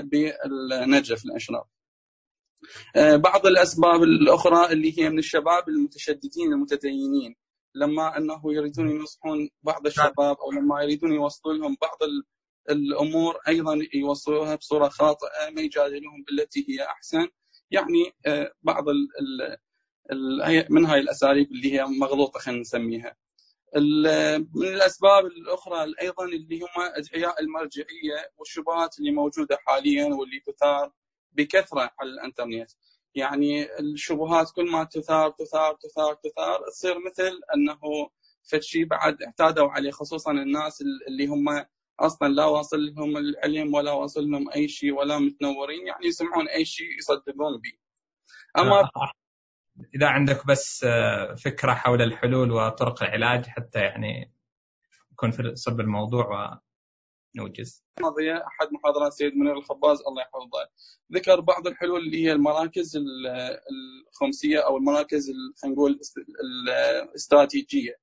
[0.02, 1.64] بالنجف الاشراف.
[3.14, 7.36] بعض الأسباب الأخرى اللي هي من الشباب المتشددين المتدينين
[7.74, 11.99] لما إنه يريدون ينصحون بعض الشباب أو لما يريدون يوصلون لهم بعض
[12.70, 17.28] الأمور أيضا يوصلوها بصورة خاطئة ما يجادلوهم بالتي هي أحسن
[17.70, 19.59] يعني آه، بعض ال ال
[20.12, 23.16] ال من هاي الأساليب اللي هي مغلوطة خلينا نسميها.
[24.55, 30.93] من الأسباب الأخرى أيضا اللي هم أدعياء المرجعية والشبهات اللي موجودة حاليا واللي تثار
[31.32, 32.70] بكثرة على الإنترنت.
[33.14, 38.10] يعني الشبهات كل ما تثار تثار تثار تثار تصير مثل أنه
[38.51, 41.64] فشي بعد اعتادوا عليه خصوصا الناس اللي هم
[42.01, 46.64] أصلا لا واصل لهم العلم ولا واصل لهم أي شيء ولا متنورين يعني يسمعون أي
[46.64, 47.72] شيء يصدقون به.
[48.59, 49.12] أما آه،
[49.94, 54.32] إذا عندك بس آه، فكرة حول الحلول وطرق العلاج حتى يعني
[55.12, 56.60] يكون في صلب الموضوع
[57.38, 57.84] ونوجز.
[57.98, 60.68] الماضية أحد محاضرات سيد منير الخباز الله يحفظه
[61.12, 62.98] ذكر بعض الحلول اللي هي المراكز
[64.10, 65.30] الخمسية أو المراكز
[65.62, 66.00] خلينا نقول
[67.09, 67.96] الاستراتيجية.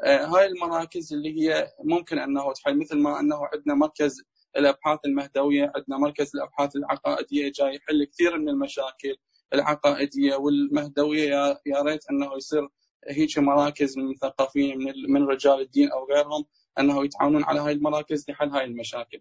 [0.00, 4.22] آه، هاي المراكز اللي هي ممكن أنه تحل مثل ما أنه عندنا مركز
[4.56, 9.16] الأبحاث المهدوية، عندنا مركز الأبحاث العقائدية جاي يحل كثير من المشاكل
[9.54, 12.68] العقائدية والمهدوية يا ريت أنه يصير
[13.08, 16.44] هيك مراكز من مثقفين من من رجال الدين أو غيرهم
[16.78, 19.20] أنه يتعاونون على هاي المراكز لحل هاي المشاكل.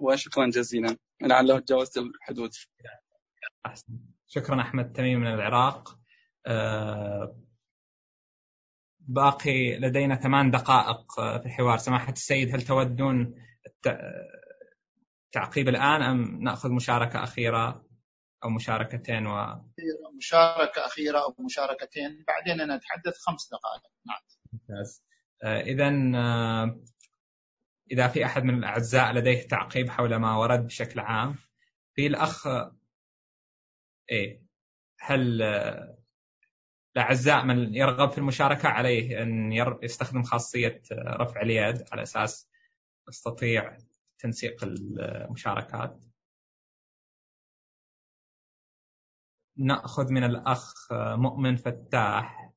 [0.00, 0.96] وشكرا جزيلا.
[1.22, 2.50] لعله تجاوزت الحدود.
[4.26, 5.98] شكرا أحمد تميم من العراق.
[6.46, 7.36] أه
[8.98, 11.78] باقي لدينا ثمان دقائق في الحوار.
[11.78, 13.34] سماحة السيد هل تودون
[15.26, 17.84] التعقيب الآن أم نأخذ مشاركة أخيرة
[18.44, 19.62] أو مشاركتين و...
[20.16, 22.24] مشاركة أخيرة أو مشاركتين.
[22.28, 23.82] بعدين نتحدث خمس دقائق.
[24.06, 24.20] نعم.
[24.52, 25.02] ممتاز.
[25.02, 25.09] آه،
[25.42, 26.80] إذا آه،
[27.90, 31.34] إذا في أحد من الأعزاء لديه تعقيب حول ما ورد بشكل عام
[31.94, 32.46] في الأخ
[34.10, 34.42] إيه
[35.00, 35.98] هل آه،
[36.96, 39.52] الأعزاء من يرغب في المشاركة عليه أن
[39.82, 42.48] يستخدم خاصية رفع اليد على أساس
[43.08, 43.76] نستطيع
[44.18, 46.04] تنسيق المشاركات؟
[49.56, 52.49] نأخذ من الأخ مؤمن فتاح.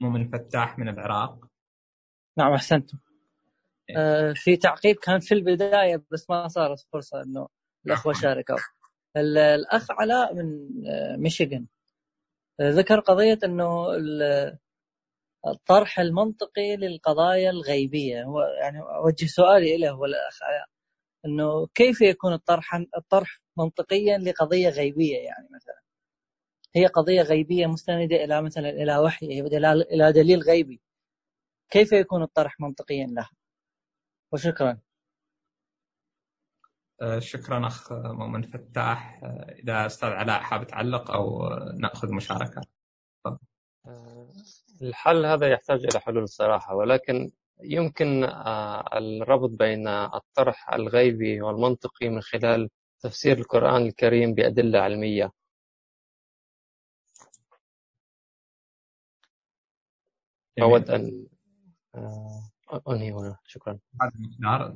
[0.00, 1.46] مؤمن فتاح من العراق.
[2.38, 2.98] نعم أحسنتم.
[3.90, 3.96] إيه.
[3.98, 7.48] آه في تعقيب كان في البداية بس ما صارت فرصة أنه
[7.86, 8.56] الأخوة شاركوا.
[9.16, 11.66] الأخ علاء من آه، ميشيغان.
[12.60, 13.86] ذكر قضية أنه
[15.46, 18.22] الطرح المنطقي للقضايا الغيبية.
[18.24, 20.38] هو يعني أوجه سؤالي إليه هو الأخ
[21.26, 25.85] أنه كيف يكون الطرح الطرح منطقيا لقضية غيبية يعني مثلا؟
[26.76, 29.26] هي قضية غيبية مستندة إلى مثلا إلى وحي
[29.92, 30.80] إلى دليل غيبي.
[31.70, 33.30] كيف يكون الطرح منطقيا لها؟
[34.32, 34.78] وشكرا.
[37.02, 39.20] آه، شكرا أخ مؤمن فتاح.
[39.24, 41.48] آه، إذا أستاذ علاء حاب تعلق أو
[41.80, 42.60] نأخذ مشاركة.
[43.86, 44.32] آه،
[44.82, 47.30] الحل هذا يحتاج إلى حلول صراحة ولكن
[47.62, 48.24] يمكن
[48.94, 52.68] الربط بين الطرح الغيبي والمنطقي من خلال
[53.00, 55.32] تفسير القرآن الكريم بأدلة علمية.
[60.62, 61.26] أود أن
[62.88, 63.78] أنهي هنا شكرا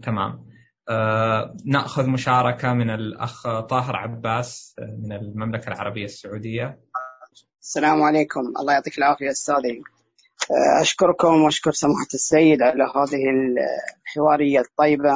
[0.02, 0.46] تمام
[0.90, 6.80] آه، نأخذ مشاركة من الأخ طاهر عباس آه، من المملكة العربية السعودية.
[7.62, 9.82] السلام عليكم، الله يعطيك العافية أستاذي.
[10.50, 13.22] آه، أشكركم وأشكر سماحة السيد على هذه
[14.06, 15.14] الحوارية الطيبة.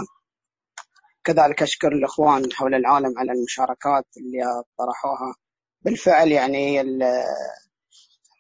[1.24, 5.34] كذلك أشكر الإخوان حول العالم على المشاركات اللي طرحوها.
[5.82, 6.80] بالفعل يعني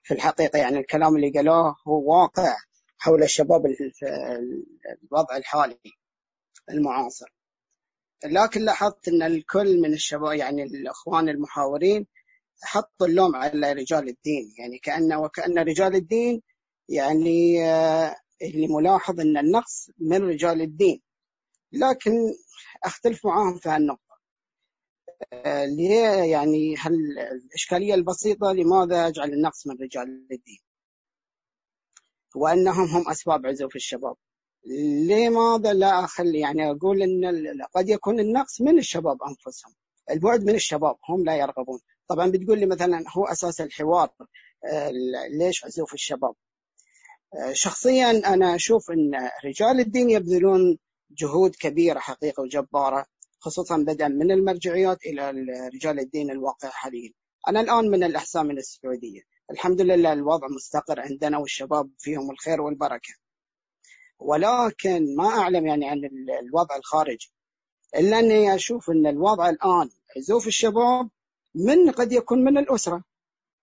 [0.04, 2.56] في الحقيقة يعني الكلام اللي قالوه هو واقع
[2.98, 3.62] حول الشباب
[5.02, 5.78] الوضع الحالي.
[6.70, 7.26] المعاصر.
[8.24, 12.06] لكن لاحظت إن الكل من الشباب يعني الإخوان المحاورين
[12.62, 14.54] حطوا اللوم على رجال الدين.
[14.58, 16.42] يعني كانه وكأن رجال الدين
[16.88, 21.02] يعني آه، اللي ملاحظ إن النقص من رجال الدين.
[21.72, 22.12] لكن
[22.84, 24.03] أختلف معاهم في هالنقطة.
[24.03, 24.03] آه،
[25.76, 30.58] ليه يعني هل الإشكالية البسيطة لماذا أجعل النقص من رجال الدين؟
[32.36, 34.16] وأنهم هم أسباب عزوف الشباب.
[35.08, 39.74] لماذا لا أخلي يعني أقول أن قد يكون النقص من الشباب أنفسهم
[40.10, 41.80] البعد من الشباب هم لا يرغبون.
[42.08, 44.08] طبعا بتقول لي مثلا هو أساس الحوار
[44.72, 44.90] آه،
[45.38, 46.34] ليش عزوف الشباب؟
[47.34, 49.10] آه، شخصيا أنا أشوف أن
[49.44, 50.78] رجال الدين يبذلون
[51.10, 53.06] جهود كبيرة حقيقة وجبارة.
[53.44, 55.30] خصوصا بدءا من المرجعيات إلى
[55.74, 57.12] رجال الدين الواقع حاليا.
[57.48, 59.20] أنا الآن من الأحساء من السعودية.
[59.50, 63.14] الحمد لله الوضع مستقر عندنا والشباب فيهم الخير والبركة.
[64.18, 66.00] ولكن ما أعلم يعني عن
[66.42, 67.32] الوضع الخارجي
[67.96, 71.10] إلا أني أشوف إن الوضع الآن عزوف الشباب
[71.54, 73.04] من قد يكون من الأسرة.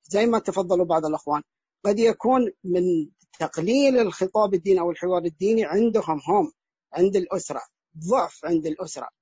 [0.03, 1.41] زي ما تفضلوا بعض الأخوان.
[1.85, 3.09] قد يكون من
[3.39, 6.51] تقليل الخطاب الديني أو الحوار الديني عندهم هم
[6.93, 7.61] عند الأسرة.
[8.09, 9.20] ضعف عند الأسرة.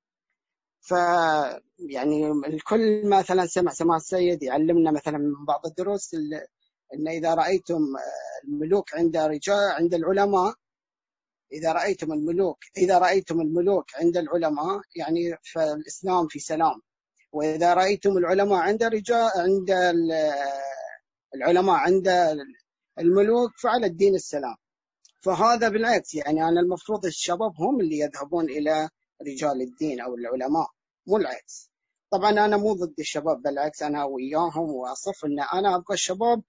[0.81, 0.91] ف
[1.79, 6.45] يعني الكل مثلا سمع سماع السيد يعلمنا مثلا من بعض الدروس ال-
[6.93, 7.81] إن إذا رأيتم
[8.47, 10.53] الملوك عند رجال عند العلماء
[11.53, 16.81] إذا رأيتم الملوك إذا رأيتم الملوك عند العلماء يعني فالاسلام في سلام.
[17.31, 20.33] وإذا رأيتم العلماء عند رجال عند ال-
[21.35, 22.07] العلماء عند
[22.99, 24.55] الملوك فعلى الدين السلام.
[25.21, 28.89] فهذا بالعكس يعني أنا المفروض الشباب هم اللي يذهبون إلى
[29.27, 30.67] رجال الدين أو العلماء
[31.07, 31.69] مو العكس
[32.11, 36.41] طبعا أنا مو ضد الشباب بالعكس أنا وياهم وأصف إن أنا أبغى الشباب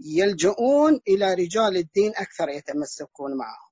[0.00, 3.68] يلجؤون إلى رجال الدين أكثر يتمسكون معهم.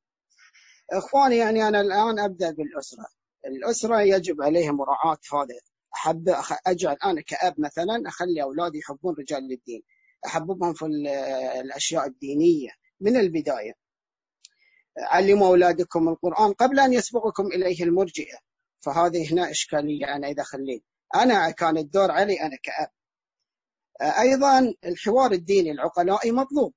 [0.92, 3.06] إخواني يعني أنا الآن أبدأ بالأسرة.
[3.46, 5.60] الأسرة يجب عليها مراعاه هذا.
[5.94, 6.34] أحب
[6.66, 9.82] أجعل أنا كأب مثلا أخلي أولادي يحبون رجال الدين.
[10.26, 11.06] أحببهم في ال-
[11.60, 12.68] الأشياء الدينية
[13.00, 13.72] من البداية.
[14.98, 18.38] علموا أولادكم القرآن قبل أن يسبقكم إليه المرجئة.
[18.86, 20.84] فهذه هنا إشكالية أنا إذا خليت.
[21.14, 22.90] أنا كان الدور علي أنا كأب.
[24.00, 26.72] أيضا الحوار الديني العقلائي مطلوب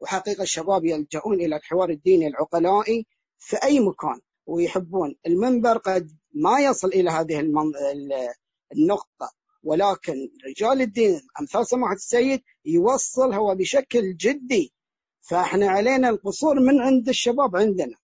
[0.00, 3.06] وحقيقة الشباب يلجؤون إلى الحوار الديني العقلائي
[3.38, 5.14] في أي مكان ويحبون.
[5.26, 7.76] المنبر قد ما يصل إلى هذه المن...
[7.92, 8.32] ال-
[8.72, 9.32] النقطة.
[9.62, 10.14] ولكن
[10.48, 14.72] رجال الدين أمثال سماحة السيد يوصل هو بشكل جدي.
[15.20, 17.96] فإحنا علينا القصور من عند الشباب عندنا.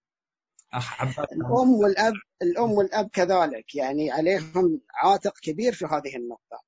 [1.31, 6.68] الأم والأب الأم والأب كذلك يعني عليهم عاتق كبير في هذه النقطة.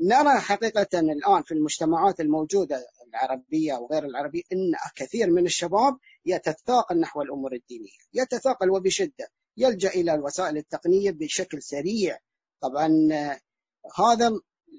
[0.00, 7.22] نرى حقيقة الآن في المجتمعات الموجودة العربية وغير العربية أن كثير من الشباب يتثاقل نحو
[7.22, 12.18] الأمور الدينية يتثاقل وبشدة يلجأ إلى الوسائل التقنية بشكل سريع.
[12.60, 13.08] طبعا
[13.98, 14.32] هذا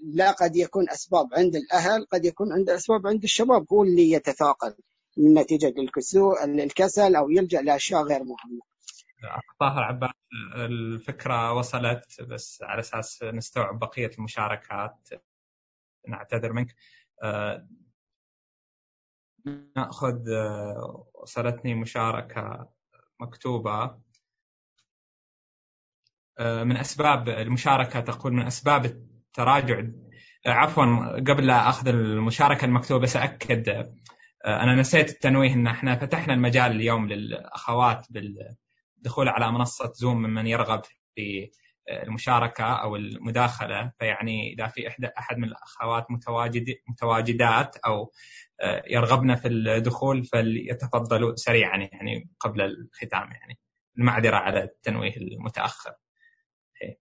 [0.04, 4.76] لا قد يكون أسباب عند الأهل قد يكون عند أسباب عند الشباب هو اللي يتثاقل
[5.18, 5.74] نتيجة
[6.44, 8.62] الكسل أو يلجأ لأشياء غير مهمة.
[9.24, 10.12] أخ طاهر عباس
[10.56, 15.10] الفكرة وصلت بس على أساس نستوعب بقية المشاركات
[16.08, 16.76] نعتذر منك.
[17.24, 17.68] آه،
[19.76, 22.70] نأخذ آه، وصلتني مشاركة
[23.20, 24.00] مكتوبة.
[26.40, 29.84] آه، من أسباب المشاركة تقول من أسباب التراجع.
[30.46, 33.94] عفوا قبل لا أخذ المشاركة المكتوبة سأكد
[34.46, 40.48] آه، أنا نسيت التنويه أن إحنا فتحنا المجال اليوم للأخوات بالدخول على منصة زوم ممن
[40.48, 40.82] يرغب
[41.16, 41.52] في
[41.90, 43.92] المشاركة أو المداخلة.
[44.00, 48.12] فيعني إذا في إحدى أحد من الأخوات متواجد متواجدات أو
[48.62, 53.60] آه، يرغبن في الدخول فليتفضلوا سريعا يعني قبل الختام يعني.
[53.98, 55.94] المعذرة على التنويه المتأخر.
[56.82, 57.00] إيه،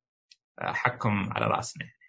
[0.61, 1.85] حقكم على رأسنا.
[1.85, 2.02] آه،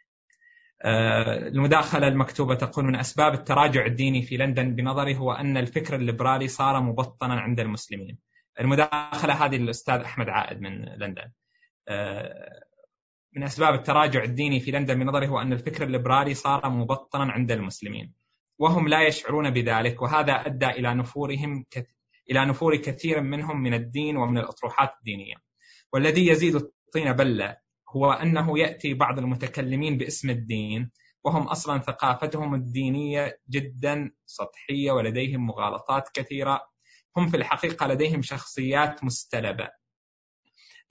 [0.85, 6.81] المداخلة المكتوبة تقول من أسباب التراجع الديني في لندن بنظري هو أن الفكر الليبرالي صار
[6.81, 8.17] مبطنا عند المسلمين
[8.59, 11.31] المداخلة هذه للأستاذ أحمد عائد من لندن
[11.87, 12.63] آه،
[13.35, 18.13] من أسباب التراجع الديني في لندن بنظري هو أن الفكر الليبرالي صار مبطنا عند المسلمين
[18.59, 21.65] وهم لا يشعرون بذلك وهذا أدى إلى نفورهم.
[22.31, 25.35] إلى نفور كثير منهم من الدين ومن الأطروحات الدينية
[25.93, 27.57] والذي يزيد الطين بلة
[27.95, 30.91] هو أنه يأتي بعض المتكلمين باسم الدين
[31.23, 36.61] وهم أصلا ثقافتهم الدينية جدا سطحية ولديهم مغالطات كثيرة.
[37.17, 39.69] هم في الحقيقة لديهم شخصيات مستلبة.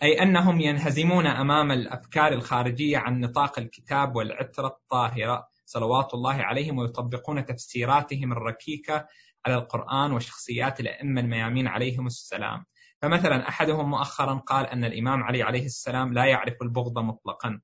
[0.02, 5.48] أي أنهم ينهزمون أمام الأفكار الخارجية عن نطاق الكتاب والعترة الطاهرة.
[5.64, 9.06] صلوات الله عليهم ويطبقون تفسيراتهم الركيكة
[9.46, 12.64] على القرآن وشخصيات الأئمة الميامين عليهم السلام.
[13.02, 17.60] فمثلا أحدهم مؤخرا قال أن الإمام علي عليه السلام لا يعرف البغض مطلقا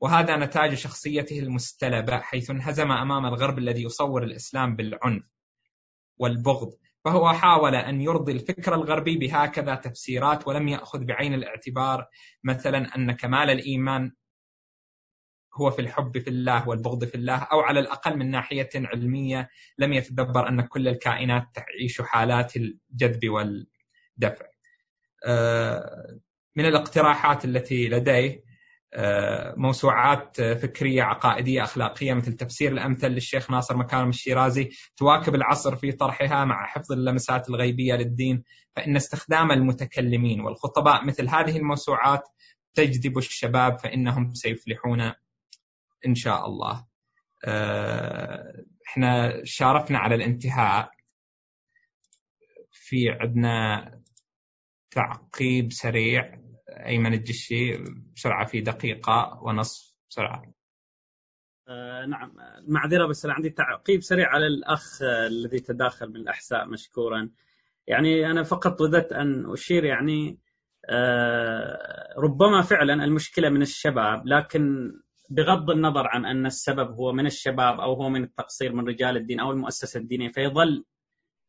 [0.00, 5.24] وهذا نتاج شخصيته المستلبة حيث انهزم أمام الغرب الذي يصور الإسلام بالعنف
[6.18, 6.72] والبغض.
[7.04, 12.06] فهو حاول أن يرضي الفكر الغربي بهكذا تفسيرات ولم يأخذ بعين الاعتبار
[12.44, 14.12] مثلا أن كمال الإيمان
[15.54, 19.48] هو في الحب في الله والبغض في الله أو على الأقل من ناحية علمية
[19.78, 24.57] لم يتدبر أن كل الكائنات تعيش حالات الجذب والدفع.
[26.56, 28.48] من الاقتراحات التي لديه
[28.94, 35.92] آه، موسوعات فكرية عقائدية أخلاقية مثل تفسير الأمثل للشيخ ناصر مكارم الشيرازي تواكب العصر في
[35.92, 38.44] طرحها مع حفظ اللمسات الغيبية للدين
[38.76, 42.28] فإن استخدام المتكلمين والخطباء مثل هذه الموسوعات
[42.74, 45.12] تجذب الشباب فإنهم سيفلحون
[46.06, 46.86] إن شاء الله.
[47.44, 50.90] آه، إحنا شارفنا على الانتهاء.
[52.70, 54.00] في عندنا
[54.98, 56.38] تعقيب سريع
[56.86, 57.78] أيمن الجشي
[58.16, 60.52] بسرعة في دقيقة ونصف بسرعة.
[61.68, 62.32] آه نعم.
[62.68, 67.30] معذرة بس أنا عندي تعقيب سريع على الأخ آه، الذي تداخل من الأحساء مشكورا.
[67.86, 70.38] يعني أنا فقط رددت أن أشير يعني
[70.90, 74.92] آه، ربما فعلا المشكلة من الشباب لكن
[75.30, 79.40] بغض النظر عن أن السبب هو من الشباب أو هو من التقصير من رجال الدين
[79.40, 80.84] أو المؤسسة الدينية فيظل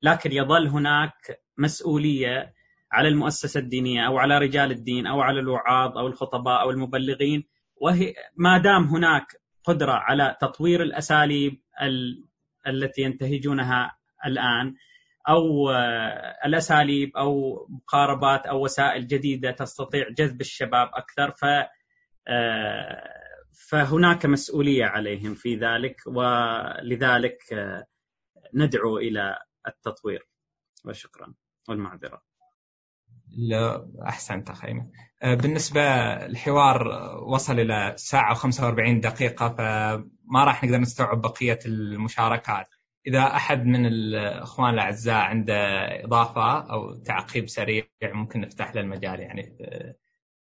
[0.02, 2.59] لكن يظل هناك مسؤولية
[2.92, 8.14] على المؤسسة الدينية أو على رجال الدين أو على الوعاظ أو الخطباء أو المبلغين وهي
[8.36, 9.26] ما دام هناك
[9.64, 11.62] قدرة على تطوير الأساليب
[12.68, 14.76] التي ينتهجونها الآن
[15.30, 15.72] أو
[16.46, 21.46] الأساليب أو مقاربات أو وسائل جديدة تستطيع جذب الشباب أكثر ف
[23.70, 27.38] فهناك مسؤولية عليهم في ذلك ولذلك
[28.54, 29.38] ندعو إلى
[29.68, 30.28] التطوير
[30.86, 31.34] وشكرا
[31.70, 32.29] والمعذرة.
[33.38, 34.82] لا أحسنت أخي.
[35.24, 35.82] بالنسبة
[36.26, 36.88] الحوار
[37.24, 42.68] وصل إلى ساعة و45 دقيقة فما راح نقدر نستوعب بقية المشاركات.
[43.08, 45.56] إذا أحد من الإخوان الأعزاء عنده
[46.06, 49.58] إضافة أو تعقيب سريع ممكن نفتح له المجال يعني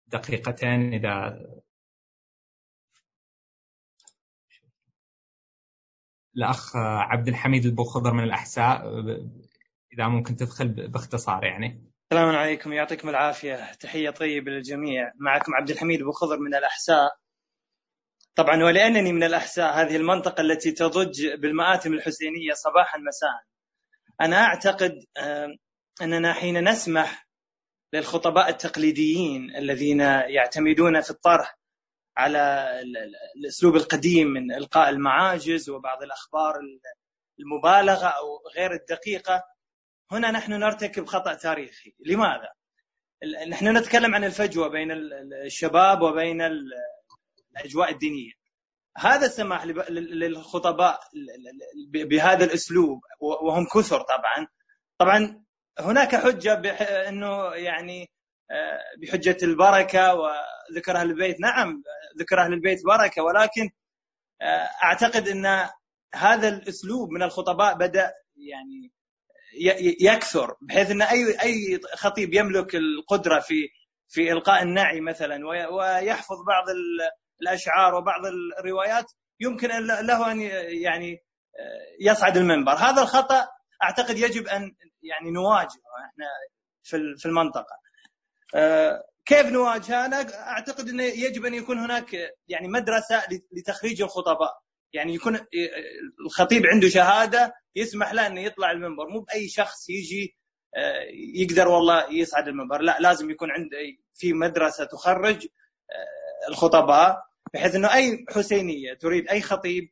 [0.08, 0.94] دقيقتين.
[0.94, 1.40] إذا
[6.38, 8.84] الأخ عبد الحميد البو خضر من الأحساء
[9.94, 11.87] إذا ممكن تدخل باختصار يعني.
[12.12, 12.74] السلام عليكم.
[12.74, 13.74] يعطيكم العافية.
[13.74, 15.12] تحية طيبة للجميع.
[15.16, 17.18] معكم عبد الحميد البو خضر من الأحساء.
[18.36, 23.44] طبعا ولأنني من الأحساء هذه المنطقة التي تضج بالمآتم الحسينية صباحا مساء.
[24.22, 25.06] أنا أعتقد
[26.02, 27.28] أننا حين نسمح
[27.94, 31.58] للخطباء التقليديين الذين يعتمدون في الطرح
[32.18, 32.72] على
[33.36, 36.56] الأسلوب القديم من إلقاء المعاجز وبعض الأخبار
[37.40, 39.44] المبالغة أو غير الدقيقة
[40.12, 41.94] هنا نحن نرتكب خطأ تاريخي.
[42.00, 42.50] لماذا؟
[43.50, 44.92] نحن نتكلم عن الفجوة بين
[45.46, 46.42] الشباب وبين
[47.56, 48.32] الأجواء الدينية.
[48.98, 51.00] هذا السماح للخطباء
[51.94, 54.48] بهذا الأسلوب وهم كثر طبعا.
[54.98, 55.44] طبعا
[55.80, 56.54] هناك حجة
[57.10, 58.10] إنه يعني
[59.02, 61.40] بحجة البركة وذكر أهل البيت.
[61.40, 61.84] نعم
[62.20, 63.70] ذكر أهل البيت بركة ولكن
[64.84, 65.70] أعتقد إن
[66.16, 68.92] هذا الأسلوب من الخطباء بدأ يعني
[70.02, 73.70] يكثر بحيث إن أي أي خطيب يملك القدرة في
[74.10, 76.64] في إلقاء النعي مثلا ويحفظ بعض
[77.42, 78.22] الأشعار وبعض
[78.60, 79.06] الروايات
[79.40, 80.42] يمكن له أن
[80.84, 81.24] يعني
[82.02, 82.72] يصعد المنبر.
[82.72, 83.48] هذا الخطأ
[83.84, 86.26] أعتقد يجب أن يعني نواجهه إحنا
[87.18, 87.80] في المنطقة.
[89.26, 92.14] كيف نواجهه؟ أنا أعتقد انه يجب أن يكون هناك
[92.48, 94.67] يعني مدرسة لتخريج الخطباء.
[94.94, 95.40] يعني يكون
[96.26, 99.08] الخطيب عنده شهادة يسمح له إنه يطلع المنبر.
[99.08, 100.38] مو بأي شخص يجي
[101.36, 102.82] يقدر والله يصعد المنبر.
[102.82, 103.78] لا لازم يكون عنده
[104.14, 105.48] في مدرسة تخرج
[106.50, 109.92] الخطباء بحيث إنه أي حسينية تريد أي خطيب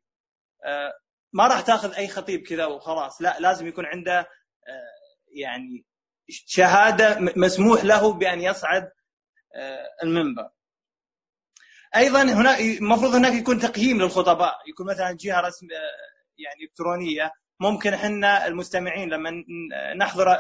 [1.34, 3.22] ما راح تأخذ أي خطيب كذا وخلاص.
[3.22, 4.28] لا لازم يكون عنده
[5.28, 5.86] يعني
[6.30, 8.92] شهادة مسموح له بأن يصعد
[10.04, 10.50] المنبر.
[11.96, 14.58] أيضا هنا المفروض هناك يكون تقييم للخطباء.
[14.68, 15.68] يكون مثلا جهة رسم
[16.38, 17.32] يعني إلكترونية.
[17.60, 19.32] ممكن إحنا المستمعين لما
[19.98, 20.38] نحضر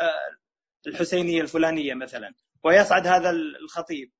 [0.87, 2.33] الحسينية الفلانية مثلا
[2.63, 4.11] ويصعد هذا الخطيب.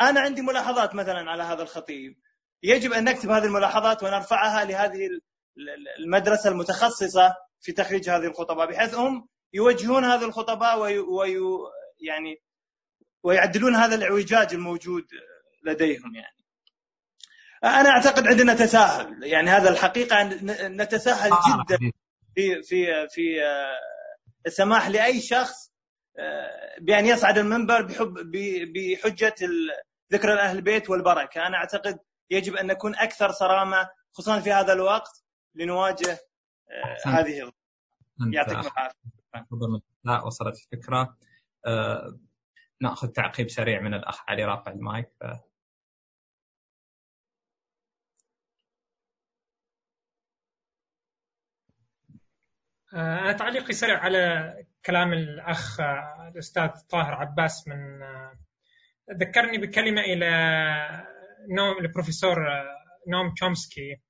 [0.00, 2.18] أنا عندي ملاحظات مثلا على هذا الخطيب.
[2.62, 5.08] يجب أن نكتب هذه الملاحظات ونرفعها لهذه
[5.98, 11.38] المدرسة المتخصصة في تخريج هذه الخطباء بحيث هم يوجهون هذه الخطباء وي, وي
[12.00, 12.42] يعني
[13.22, 15.04] ويعدلون هذا الإعوجاج الموجود
[15.62, 16.38] لديهم يعني.
[17.64, 20.22] أنا أعتقد عندنا تساهل يعني هذا الحقيقة
[20.68, 21.92] نتساهل جدا
[22.34, 23.42] في في في
[24.46, 25.72] السماح لأي شخص
[26.80, 28.14] بأن يصعد المنبر بحب
[28.74, 29.34] بحجة
[30.12, 31.46] ذكر أهل البيت والبركة.
[31.46, 31.98] أنا أعتقد
[32.30, 35.24] يجب أن نكون أكثر صرامة خصوصا في هذا الوقت
[35.54, 36.18] لنواجه
[37.06, 37.52] هذه
[38.32, 40.26] يعطيكم العافية.
[40.26, 41.16] وصلت الفكرة.
[42.80, 45.24] نأخذ تعقيب سريع من الأخ علي رافع المايك ف...
[52.94, 54.54] أنا تعليقي سريع على
[54.86, 55.80] كلام الأخ
[56.32, 58.00] الأستاذ طاهر عباس من
[59.20, 60.26] ذكرني بكلمة إلى
[61.56, 62.36] نوم البروفيسور
[63.08, 64.00] نوم تشومسكي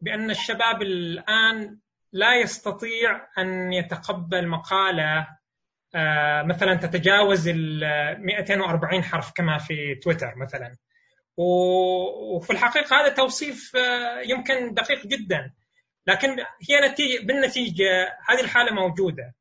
[0.00, 1.78] بأن الشباب الآن
[2.12, 5.26] لا يستطيع أن يتقبل مقالة
[6.44, 7.80] مثلا تتجاوز ال
[8.20, 10.76] 240 حرف كما في تويتر مثلا.
[11.36, 13.72] وفي الحقيقة هذا توصيف
[14.26, 15.52] يمكن دقيق جدا.
[16.06, 19.34] لكن هي نتيجة بالنتيجة هذه الحالة موجودة.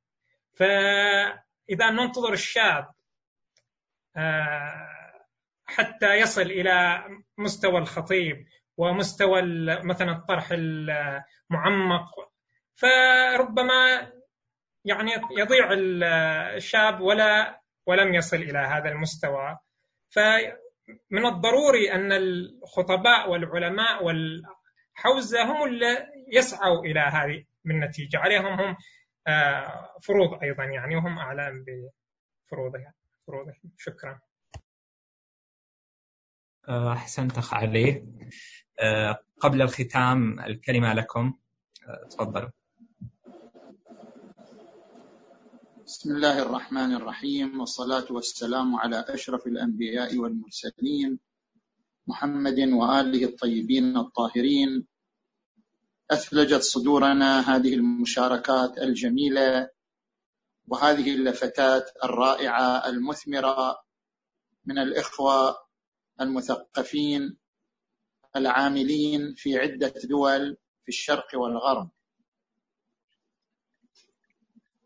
[0.53, 2.87] فإذا ننتظر الشاب
[5.65, 7.03] حتى يصل إلى
[7.37, 8.45] مستوى الخطيب
[8.77, 9.41] ومستوى
[9.83, 12.09] مثلا الطرح المعمق
[12.75, 14.11] فربما
[14.85, 15.67] يعني يضيع
[16.55, 19.57] الشاب ولا ولم يصل إلى هذا المستوى.
[20.09, 28.75] فمن الضروري أن الخطباء والعلماء والحوزة هم اللي يسعوا إلى هذه النتيجة عليهم هم
[29.27, 32.93] آه، فروض أيضا يعني وهم أعلم بفروضها
[33.27, 33.71] فروضهم.
[33.77, 34.19] شكرا.
[36.67, 38.05] آه، أحسنت أخ علي.
[38.79, 41.33] آه، قبل الختام الكلمة لكم.
[42.09, 42.49] تفضلوا
[45.85, 51.19] بسم الله الرحمن الرحيم والصلاة والسلام على أشرف الأنبياء والمرسلين
[52.07, 54.87] محمد وآله الطيبين الطاهرين.
[56.11, 59.69] أثلجت صدورنا هذه المشاركات الجميلة
[60.67, 63.83] وهذه اللفتات الرائعة المثمرة
[64.65, 65.57] من الإخوة
[66.21, 67.37] المثقفين
[68.35, 71.89] العاملين في عدة دول في الشرق والغرب.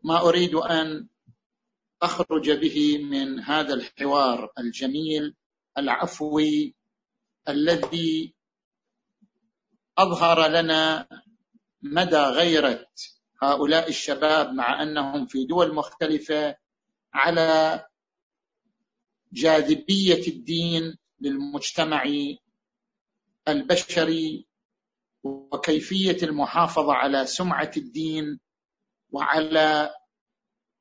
[0.04, 1.08] ما أريد أن
[2.02, 5.36] أخرج به من هذا الحوار الجميل
[5.78, 6.74] العفوي
[7.48, 8.35] الذي
[9.98, 11.08] أظهر لنا
[11.82, 12.86] مدى غيرة
[13.42, 16.56] هؤلاء الشباب مع أنهم في دول مختلفة
[17.14, 17.84] على
[19.32, 22.04] جاذبية الدين للمجتمع
[23.48, 24.46] البشري
[25.22, 28.40] وكيفية المحافظة على سمعة الدين
[29.10, 29.94] وعلى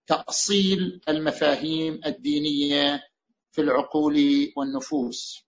[0.07, 3.03] تأصيل المفاهيم الدينية
[3.51, 4.17] في العقول
[4.57, 5.44] والنفوس.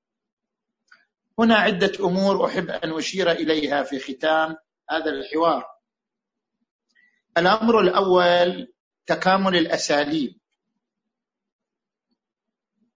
[1.39, 4.55] هنا عدة أمور أحب أن أشير إليها في ختام
[4.89, 5.65] هذا الحوار.
[7.37, 8.73] الأمر الأول
[9.05, 10.39] تكامل الأساليب.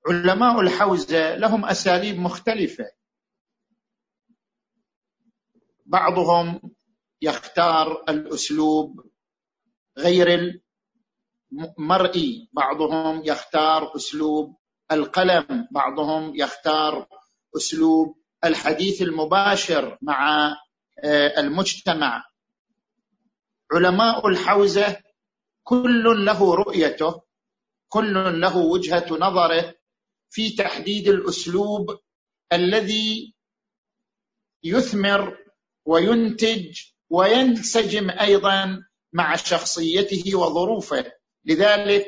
[0.07, 2.91] علماء الحوزة لهم أساليب مختلفة.
[5.85, 6.61] بعضهم
[7.21, 9.09] يختار الأسلوب
[9.97, 10.61] غير
[11.51, 14.57] المرئي بعضهم يختار أسلوب
[14.91, 17.07] القلم بعضهم يختار
[17.55, 20.49] أسلوب الحديث المباشر مع
[21.03, 22.23] آه، المجتمع.
[23.71, 24.97] علماء الحوزة
[25.63, 27.21] كل له رؤيته
[27.87, 29.73] كل له وجهة نظره
[30.29, 31.99] في تحديد الأسلوب
[32.53, 33.35] الذي
[34.63, 35.37] يثمر
[35.85, 41.11] وينتج وينسجم أيضا مع شخصيته وظروفه.
[41.45, 42.07] لذلك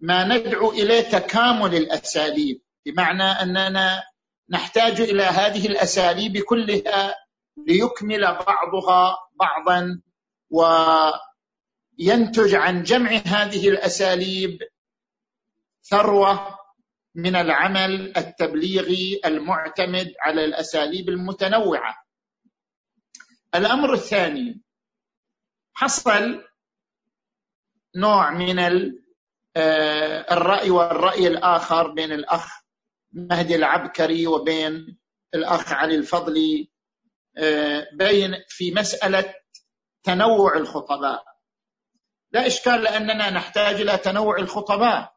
[0.00, 4.02] ما ندعو إليه تكامل الأساليب بمعنى أننا
[4.50, 7.14] نحتاج إلى هذه الأساليب كلها
[7.56, 10.02] ليكمل بعضها بعضا
[10.50, 11.14] وينتج
[12.54, 14.58] عن جمع هذه الأساليب
[15.82, 16.58] ثروة
[17.14, 22.04] من العمل التبليغي المعتمد على الأساليب المتنوعة.
[23.54, 24.62] الأمر الثاني
[25.74, 26.44] حصل
[27.96, 28.58] نوع من
[29.56, 32.61] آه، الرأي والرأي الآخر بين الأخ
[33.12, 34.98] مهدي العبكري وبين
[35.34, 36.72] الأخ علي الفضلي
[37.38, 39.34] آه، بين في مسألة
[40.02, 41.24] تنوع الخطباء.
[42.32, 45.12] لا إشكال لأننا نحتاج إلى تنوع الخطباء.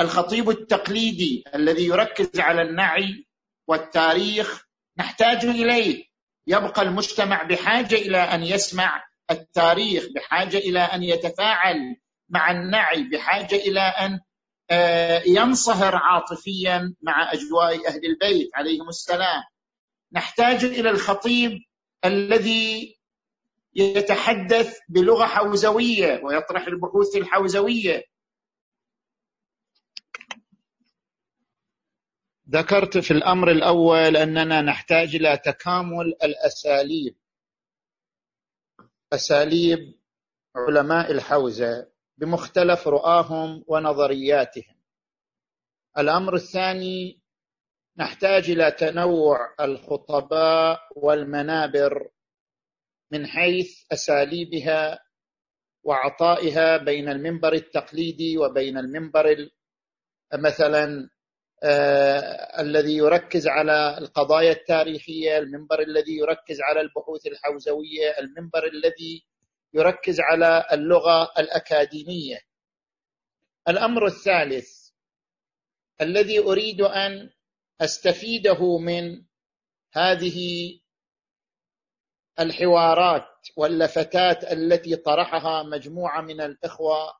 [0.00, 3.26] الخطيب التقليدي الذي يركز على النعي
[3.68, 4.66] والتاريخ
[4.98, 6.04] نحتاج إليه.
[6.46, 11.96] يبقى المجتمع بحاجة إلى أن يسمع التاريخ بحاجة إلى أن يتفاعل
[12.28, 14.25] مع النعي بحاجة إلى أن آه،
[15.26, 19.42] ينصهر عاطفيا مع أجواء أهل البيت عليهم السلام.
[20.12, 21.58] نحتاج إلى الخطيب
[22.04, 22.98] الذي
[23.74, 28.04] يتحدث بلغة حوزوية ويطرح البحوث الحوزوية.
[32.50, 37.16] ذكرت في الأمر الأول أننا نحتاج إلى تكامل الأساليب.
[39.12, 39.98] أساليب
[40.56, 41.95] علماء الحوزة.
[42.18, 44.76] بمختلف رؤاهم ونظرياتهم.
[45.98, 47.20] الأمر الثاني
[47.98, 52.10] نحتاج إلى تنوع الخطباء والمنابر
[53.12, 54.98] من حيث أساليبها
[55.84, 59.48] وعطائها بين المنبر التقليدي وبين المنبر
[60.34, 61.10] مثلا
[61.62, 69.26] آه الذي يركز على القضايا التاريخية، المنبر الذي يركز على البحوث الحوزوية، المنبر الذي
[69.74, 72.40] يركز على اللغة الأكاديمية.
[73.68, 74.90] الأمر الثالث
[76.00, 77.30] الذي أريد أن
[77.80, 79.24] أستفيده من
[79.92, 80.38] هذه
[82.40, 87.14] الحوارات واللفتات التي طرحها مجموعة من الإخوة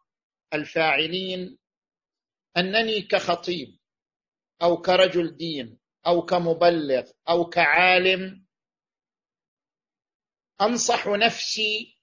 [0.54, 1.58] الفاعلين
[2.56, 3.78] أنني كخطيب
[4.62, 8.46] أو كرجل دين أو كمبلغ أو كعالم
[10.60, 11.95] أنصح نفسي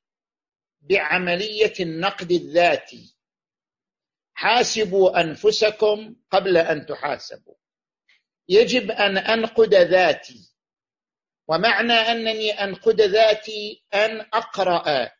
[0.83, 3.15] بعملية النقد الذاتي.
[4.33, 7.55] حاسبوا أنفسكم قبل أن تحاسبوا.
[8.49, 10.53] يجب أن أنقد ذاتي.
[11.47, 15.11] ومعنى أنني أنقد ذاتي أن أقرأ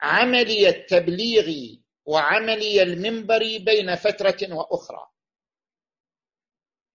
[0.00, 5.06] عملي التبليغي وعملي المنبري بين فترة وأخرى.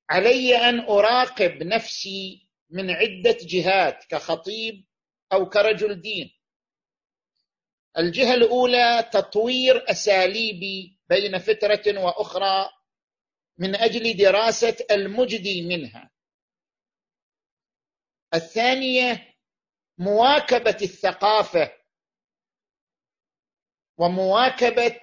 [0.09, 4.85] علي أن أراقب نفسي من عدة جهات كخطيب
[5.33, 6.37] أو كرجل دين.
[7.97, 12.69] الجهة الأولى تطوير اساليبي بين فتره وأخرى
[13.57, 16.11] من أجل دراسة المجدي منها.
[18.33, 19.35] الثانية
[19.97, 21.71] مواكبة الثقافة
[23.97, 25.01] ومواكبة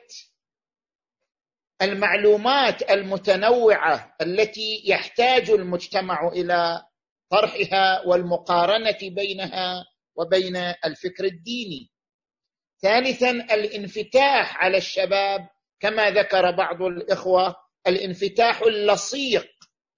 [1.82, 6.86] المعلومات المتنوعة التي يحتاج المجتمع إلى
[7.30, 9.86] طرحها والمقارنة بينها
[10.19, 11.90] وبين الفكر الديني.
[12.82, 15.49] ثالثا الانفتاح على الشباب
[15.81, 19.49] كما ذكر بعض الإخوة الانفتاح اللصيق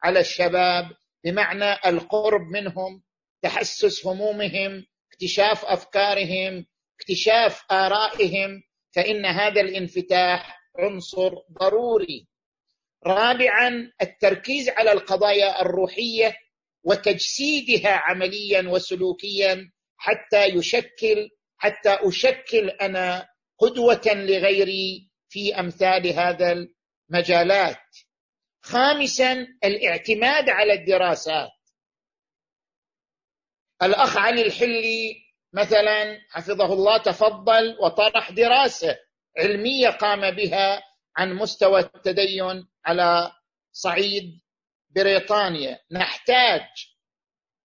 [0.03, 0.91] على الشباب
[1.25, 3.03] بمعنى القرب منهم
[3.43, 6.67] تحسس همومهم اكتشاف أفكارهم
[7.01, 8.63] اكتشاف آرائهم
[8.95, 12.27] فإن هذا الانفتاح عنصر ضروري.
[13.07, 16.37] رابعا التركيز على القضايا الروحية
[16.85, 19.71] وتجسيدها عمليا وسلوكيا
[20.01, 23.29] حتى يشكل حتى أشكل أنا
[23.59, 26.67] قدوة لغيري في أمثال هذا
[27.11, 27.97] المجالات.
[28.63, 31.51] خامسا الاعتماد على الدراسات.
[33.83, 35.17] الأخ علي الحلي
[35.53, 38.99] مثلا حفظه الله تفضل وطرح دراسة
[39.39, 40.83] علمية قام بها
[41.17, 43.33] عن مستوى التدين على
[43.73, 44.41] صعيد
[44.91, 45.79] بريطانيا.
[45.93, 46.69] نحتاج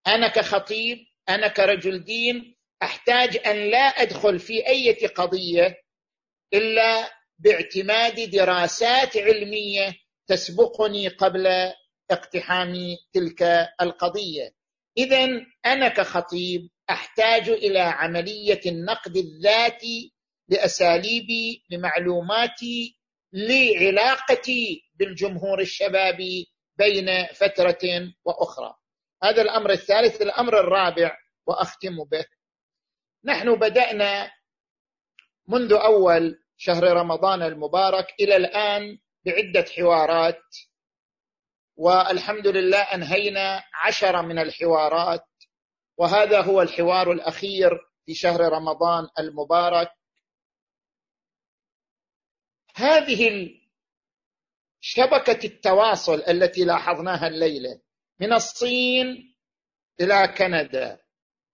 [0.07, 0.98] أنا كخطيب
[1.30, 5.81] أنا كرجل دين أحتاج أن لا أدخل في أي قضية
[6.53, 9.95] إلا باعتماد دراسات علمية
[10.27, 11.47] تسبقني قبل
[12.11, 12.73] اقتحام
[13.14, 14.52] تلك القضية.
[14.97, 20.14] اذا أنا كخطيب أحتاج إلى عملية النقد الذاتي
[20.49, 22.99] لأساليبي لمعلوماتي
[23.34, 26.47] لعلاقتي بالجمهور الشبابي
[26.77, 28.76] بين فترة وأخرى.
[29.23, 32.25] هذا الأمر الثالث الأمر الرابع وأختم به.
[33.23, 34.31] نحن بدأنا
[35.47, 40.43] منذ أول شهر رمضان المبارك إلى الآن بعدة حوارات
[41.77, 45.27] والحمد لله أنهينا عشرة من الحوارات
[45.97, 47.71] وهذا هو الحوار الأخير
[48.05, 49.91] في شهر رمضان المبارك.
[52.75, 53.49] هذه
[54.81, 57.81] شبكة التواصل التي لاحظناها الليلة
[58.19, 59.35] من الصين
[60.01, 60.99] إلى كندا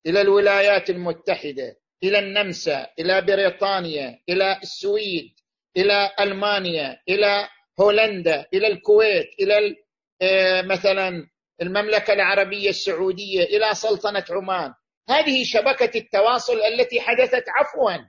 [0.06, 5.32] إلى الولايات المتحدة إلى النمسا إلى بريطانيا إلى السويد
[5.78, 7.48] إلى ألمانيا إلى
[7.80, 9.76] هولندا إلى الكويت إلى
[10.22, 11.28] آه، مثلا
[11.62, 14.74] المملكة العربية السعودية إلى سلطنة عمان.
[15.10, 18.06] هذه شبكة التواصل التي حدثت عفوا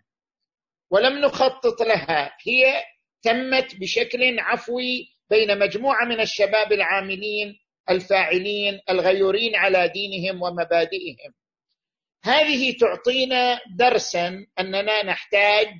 [0.91, 2.37] ولم نخطط لها.
[2.47, 2.85] هي
[3.23, 11.35] تمت بشكل عفوي بين مجموعة من الشباب العاملين الفاعلين الغيورين على دينهم ومبادئهم.
[12.25, 15.75] هذه تعطينا درسا أننا نحتاج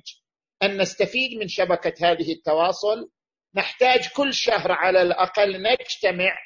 [0.63, 3.09] أن نستفيد من شبكة هذه التواصل.
[3.55, 6.37] نحتاج كل شهر على الأقل نجتمع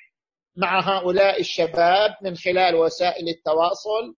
[0.56, 4.16] مع هؤلاء الشباب من خلال وسائل التواصل.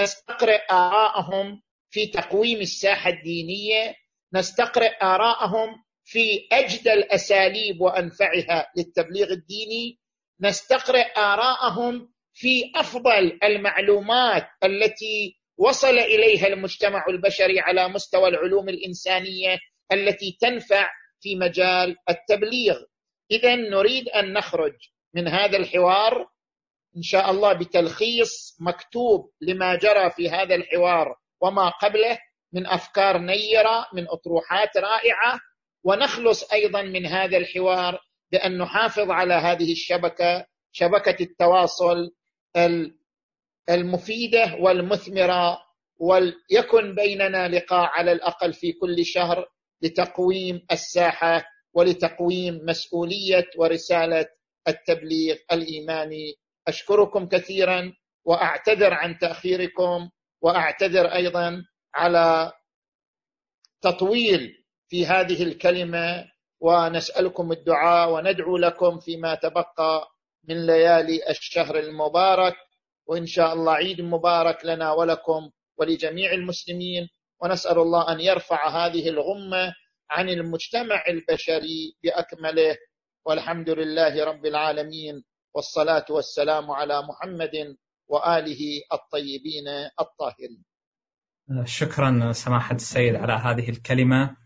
[0.00, 3.94] نستقرئ ارائهم في تقويم الساحة الدينية.
[4.34, 9.99] نستقرئ ارائهم في أجدى الأساليب وأنفعها للتبليغ الديني.
[10.42, 19.58] نستقرئ ارائهم في أفضل المعلومات التي وصل إليها المجتمع البشري على مستوى العلوم الإنسانية
[19.92, 20.90] التي تنفع
[21.20, 22.76] في مجال التبليغ.
[23.30, 24.74] اذا نريد أن نخرج
[25.14, 26.28] من هذا الحوار
[26.96, 32.18] إن شاء الله بتلخيص مكتوب لما جرى في هذا الحوار وما قبله
[32.52, 35.40] من أفكار نيرة من أطروحات رائعة
[35.84, 38.00] ونخلص أيضا من هذا الحوار
[38.32, 42.10] بأن نحافظ على هذه الشبكة شبكة التواصل
[43.70, 45.58] المفيدة والمثمرة
[45.98, 49.46] وليكن بيننا لقاء على الأقل في كل شهر
[49.82, 51.44] لتقويم الساحة
[51.74, 54.26] ولتقويم مسؤولية ورسالة
[54.68, 56.34] التبليغ الإيماني.
[56.68, 57.92] أشكركم كثيرا
[58.24, 60.10] وأعتذر عن تأخيركم
[60.42, 62.52] وأعتذر أيضا على
[63.80, 66.24] تطويل في هذه الكلمة
[66.60, 70.08] ونسألكم الدعاء وندعو لكم فيما تبقى
[70.48, 72.56] من ليالي الشهر المبارك
[73.06, 77.08] وإن شاء الله عيد مبارك لنا ولكم ولجميع المسلمين
[77.42, 79.74] ونسأل الله أن يرفع هذه الغمة
[80.10, 82.76] عن المجتمع البشري بأكمله
[83.26, 85.24] والحمد لله رب العالمين
[85.54, 87.76] والصلاة والسلام على محمد
[88.08, 88.60] وآله
[88.92, 89.68] الطيبين
[90.00, 90.64] الطاهرين.
[91.64, 94.36] شكرا سماحة السيد على هذه الكلمة.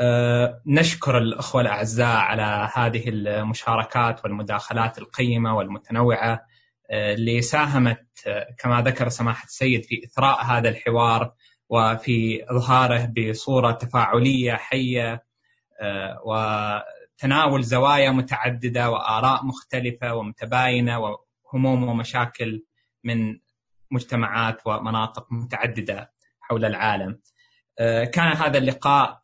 [0.00, 6.46] أه، نشكر الأخوة الأعزاء على هذه المشاركات والمداخلات القيمة والمتنوعة
[6.90, 11.32] أه، اللي ساهمت أه، كما ذكر سماحة السيد في إثراء هذا الحوار
[11.68, 15.24] وفي إظهاره بصورة تفاعلية حية
[16.24, 22.62] وتناول زوايا متعددة وآراء مختلفة ومتباينة وهموم ومشاكل
[23.04, 23.38] من
[23.90, 27.20] مجتمعات ومناطق متعددة حول العالم.
[28.12, 29.23] كان هذا اللقاء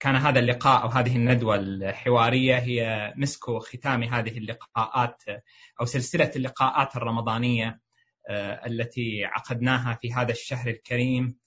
[0.00, 5.22] كان هذا اللقاء أو هذه الندوة الحوارية هي مسك ختام هذه اللقاءات
[5.80, 7.80] أو سلسلة اللقاءات الرمضانية
[8.66, 11.38] التي عقدناها في هذا الشهر الكريم.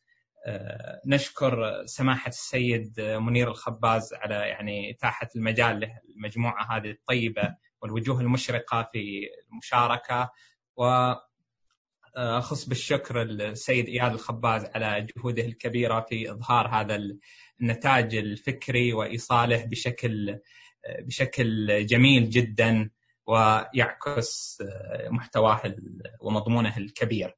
[1.06, 9.28] نشكر سماحة السيد منير الخباز على يعني إتاحة المجال للمجموعه هذه الطيبة والوجوه المشرقة في
[9.52, 10.30] المشاركة.
[10.78, 11.14] و
[12.16, 17.00] أخص بالشكر السيد إياد الخباز على جهوده الكبيرة في إظهار هذا
[17.62, 20.40] النتاج الفكري وإيصاله بشكل
[21.00, 22.90] بشكل جميل جدا
[23.28, 24.58] ويعكس
[25.10, 25.76] محتواه
[26.22, 27.36] ومضمونه الكبير.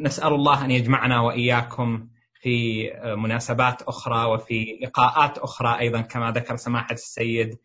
[0.00, 6.92] نسأل الله أن يجمعنا وإياكم في مناسبات أخرى وفي لقاءات أخرى أيضا كما ذكر سماحة
[6.92, 7.58] السيد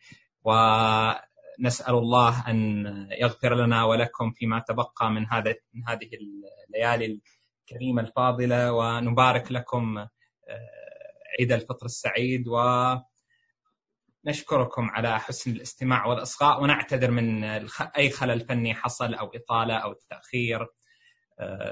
[0.44, 0.52] و
[1.62, 2.86] نسأل الله أن
[3.22, 6.10] يغفر لنا ولكم فيما تبقى من هذا من هذه
[6.70, 7.22] الليالي
[7.72, 10.08] الكريمة الفاضلة ونبارك لكم
[11.40, 12.46] عيد الفطر السعيد
[14.26, 17.44] ونشكركم على حسن الاستماع والإصغاء ونعتذر من
[17.98, 20.68] أي خلل فني حصل أو إطالة أو تأخير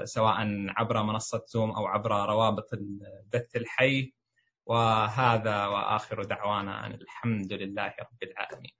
[0.04, 0.36] سواء
[0.68, 4.12] عبر منصة زوم أو عبر روابط البث الحي.
[4.66, 8.79] وهذا وآخر دعوانا أن الحمد لله رب العالمين.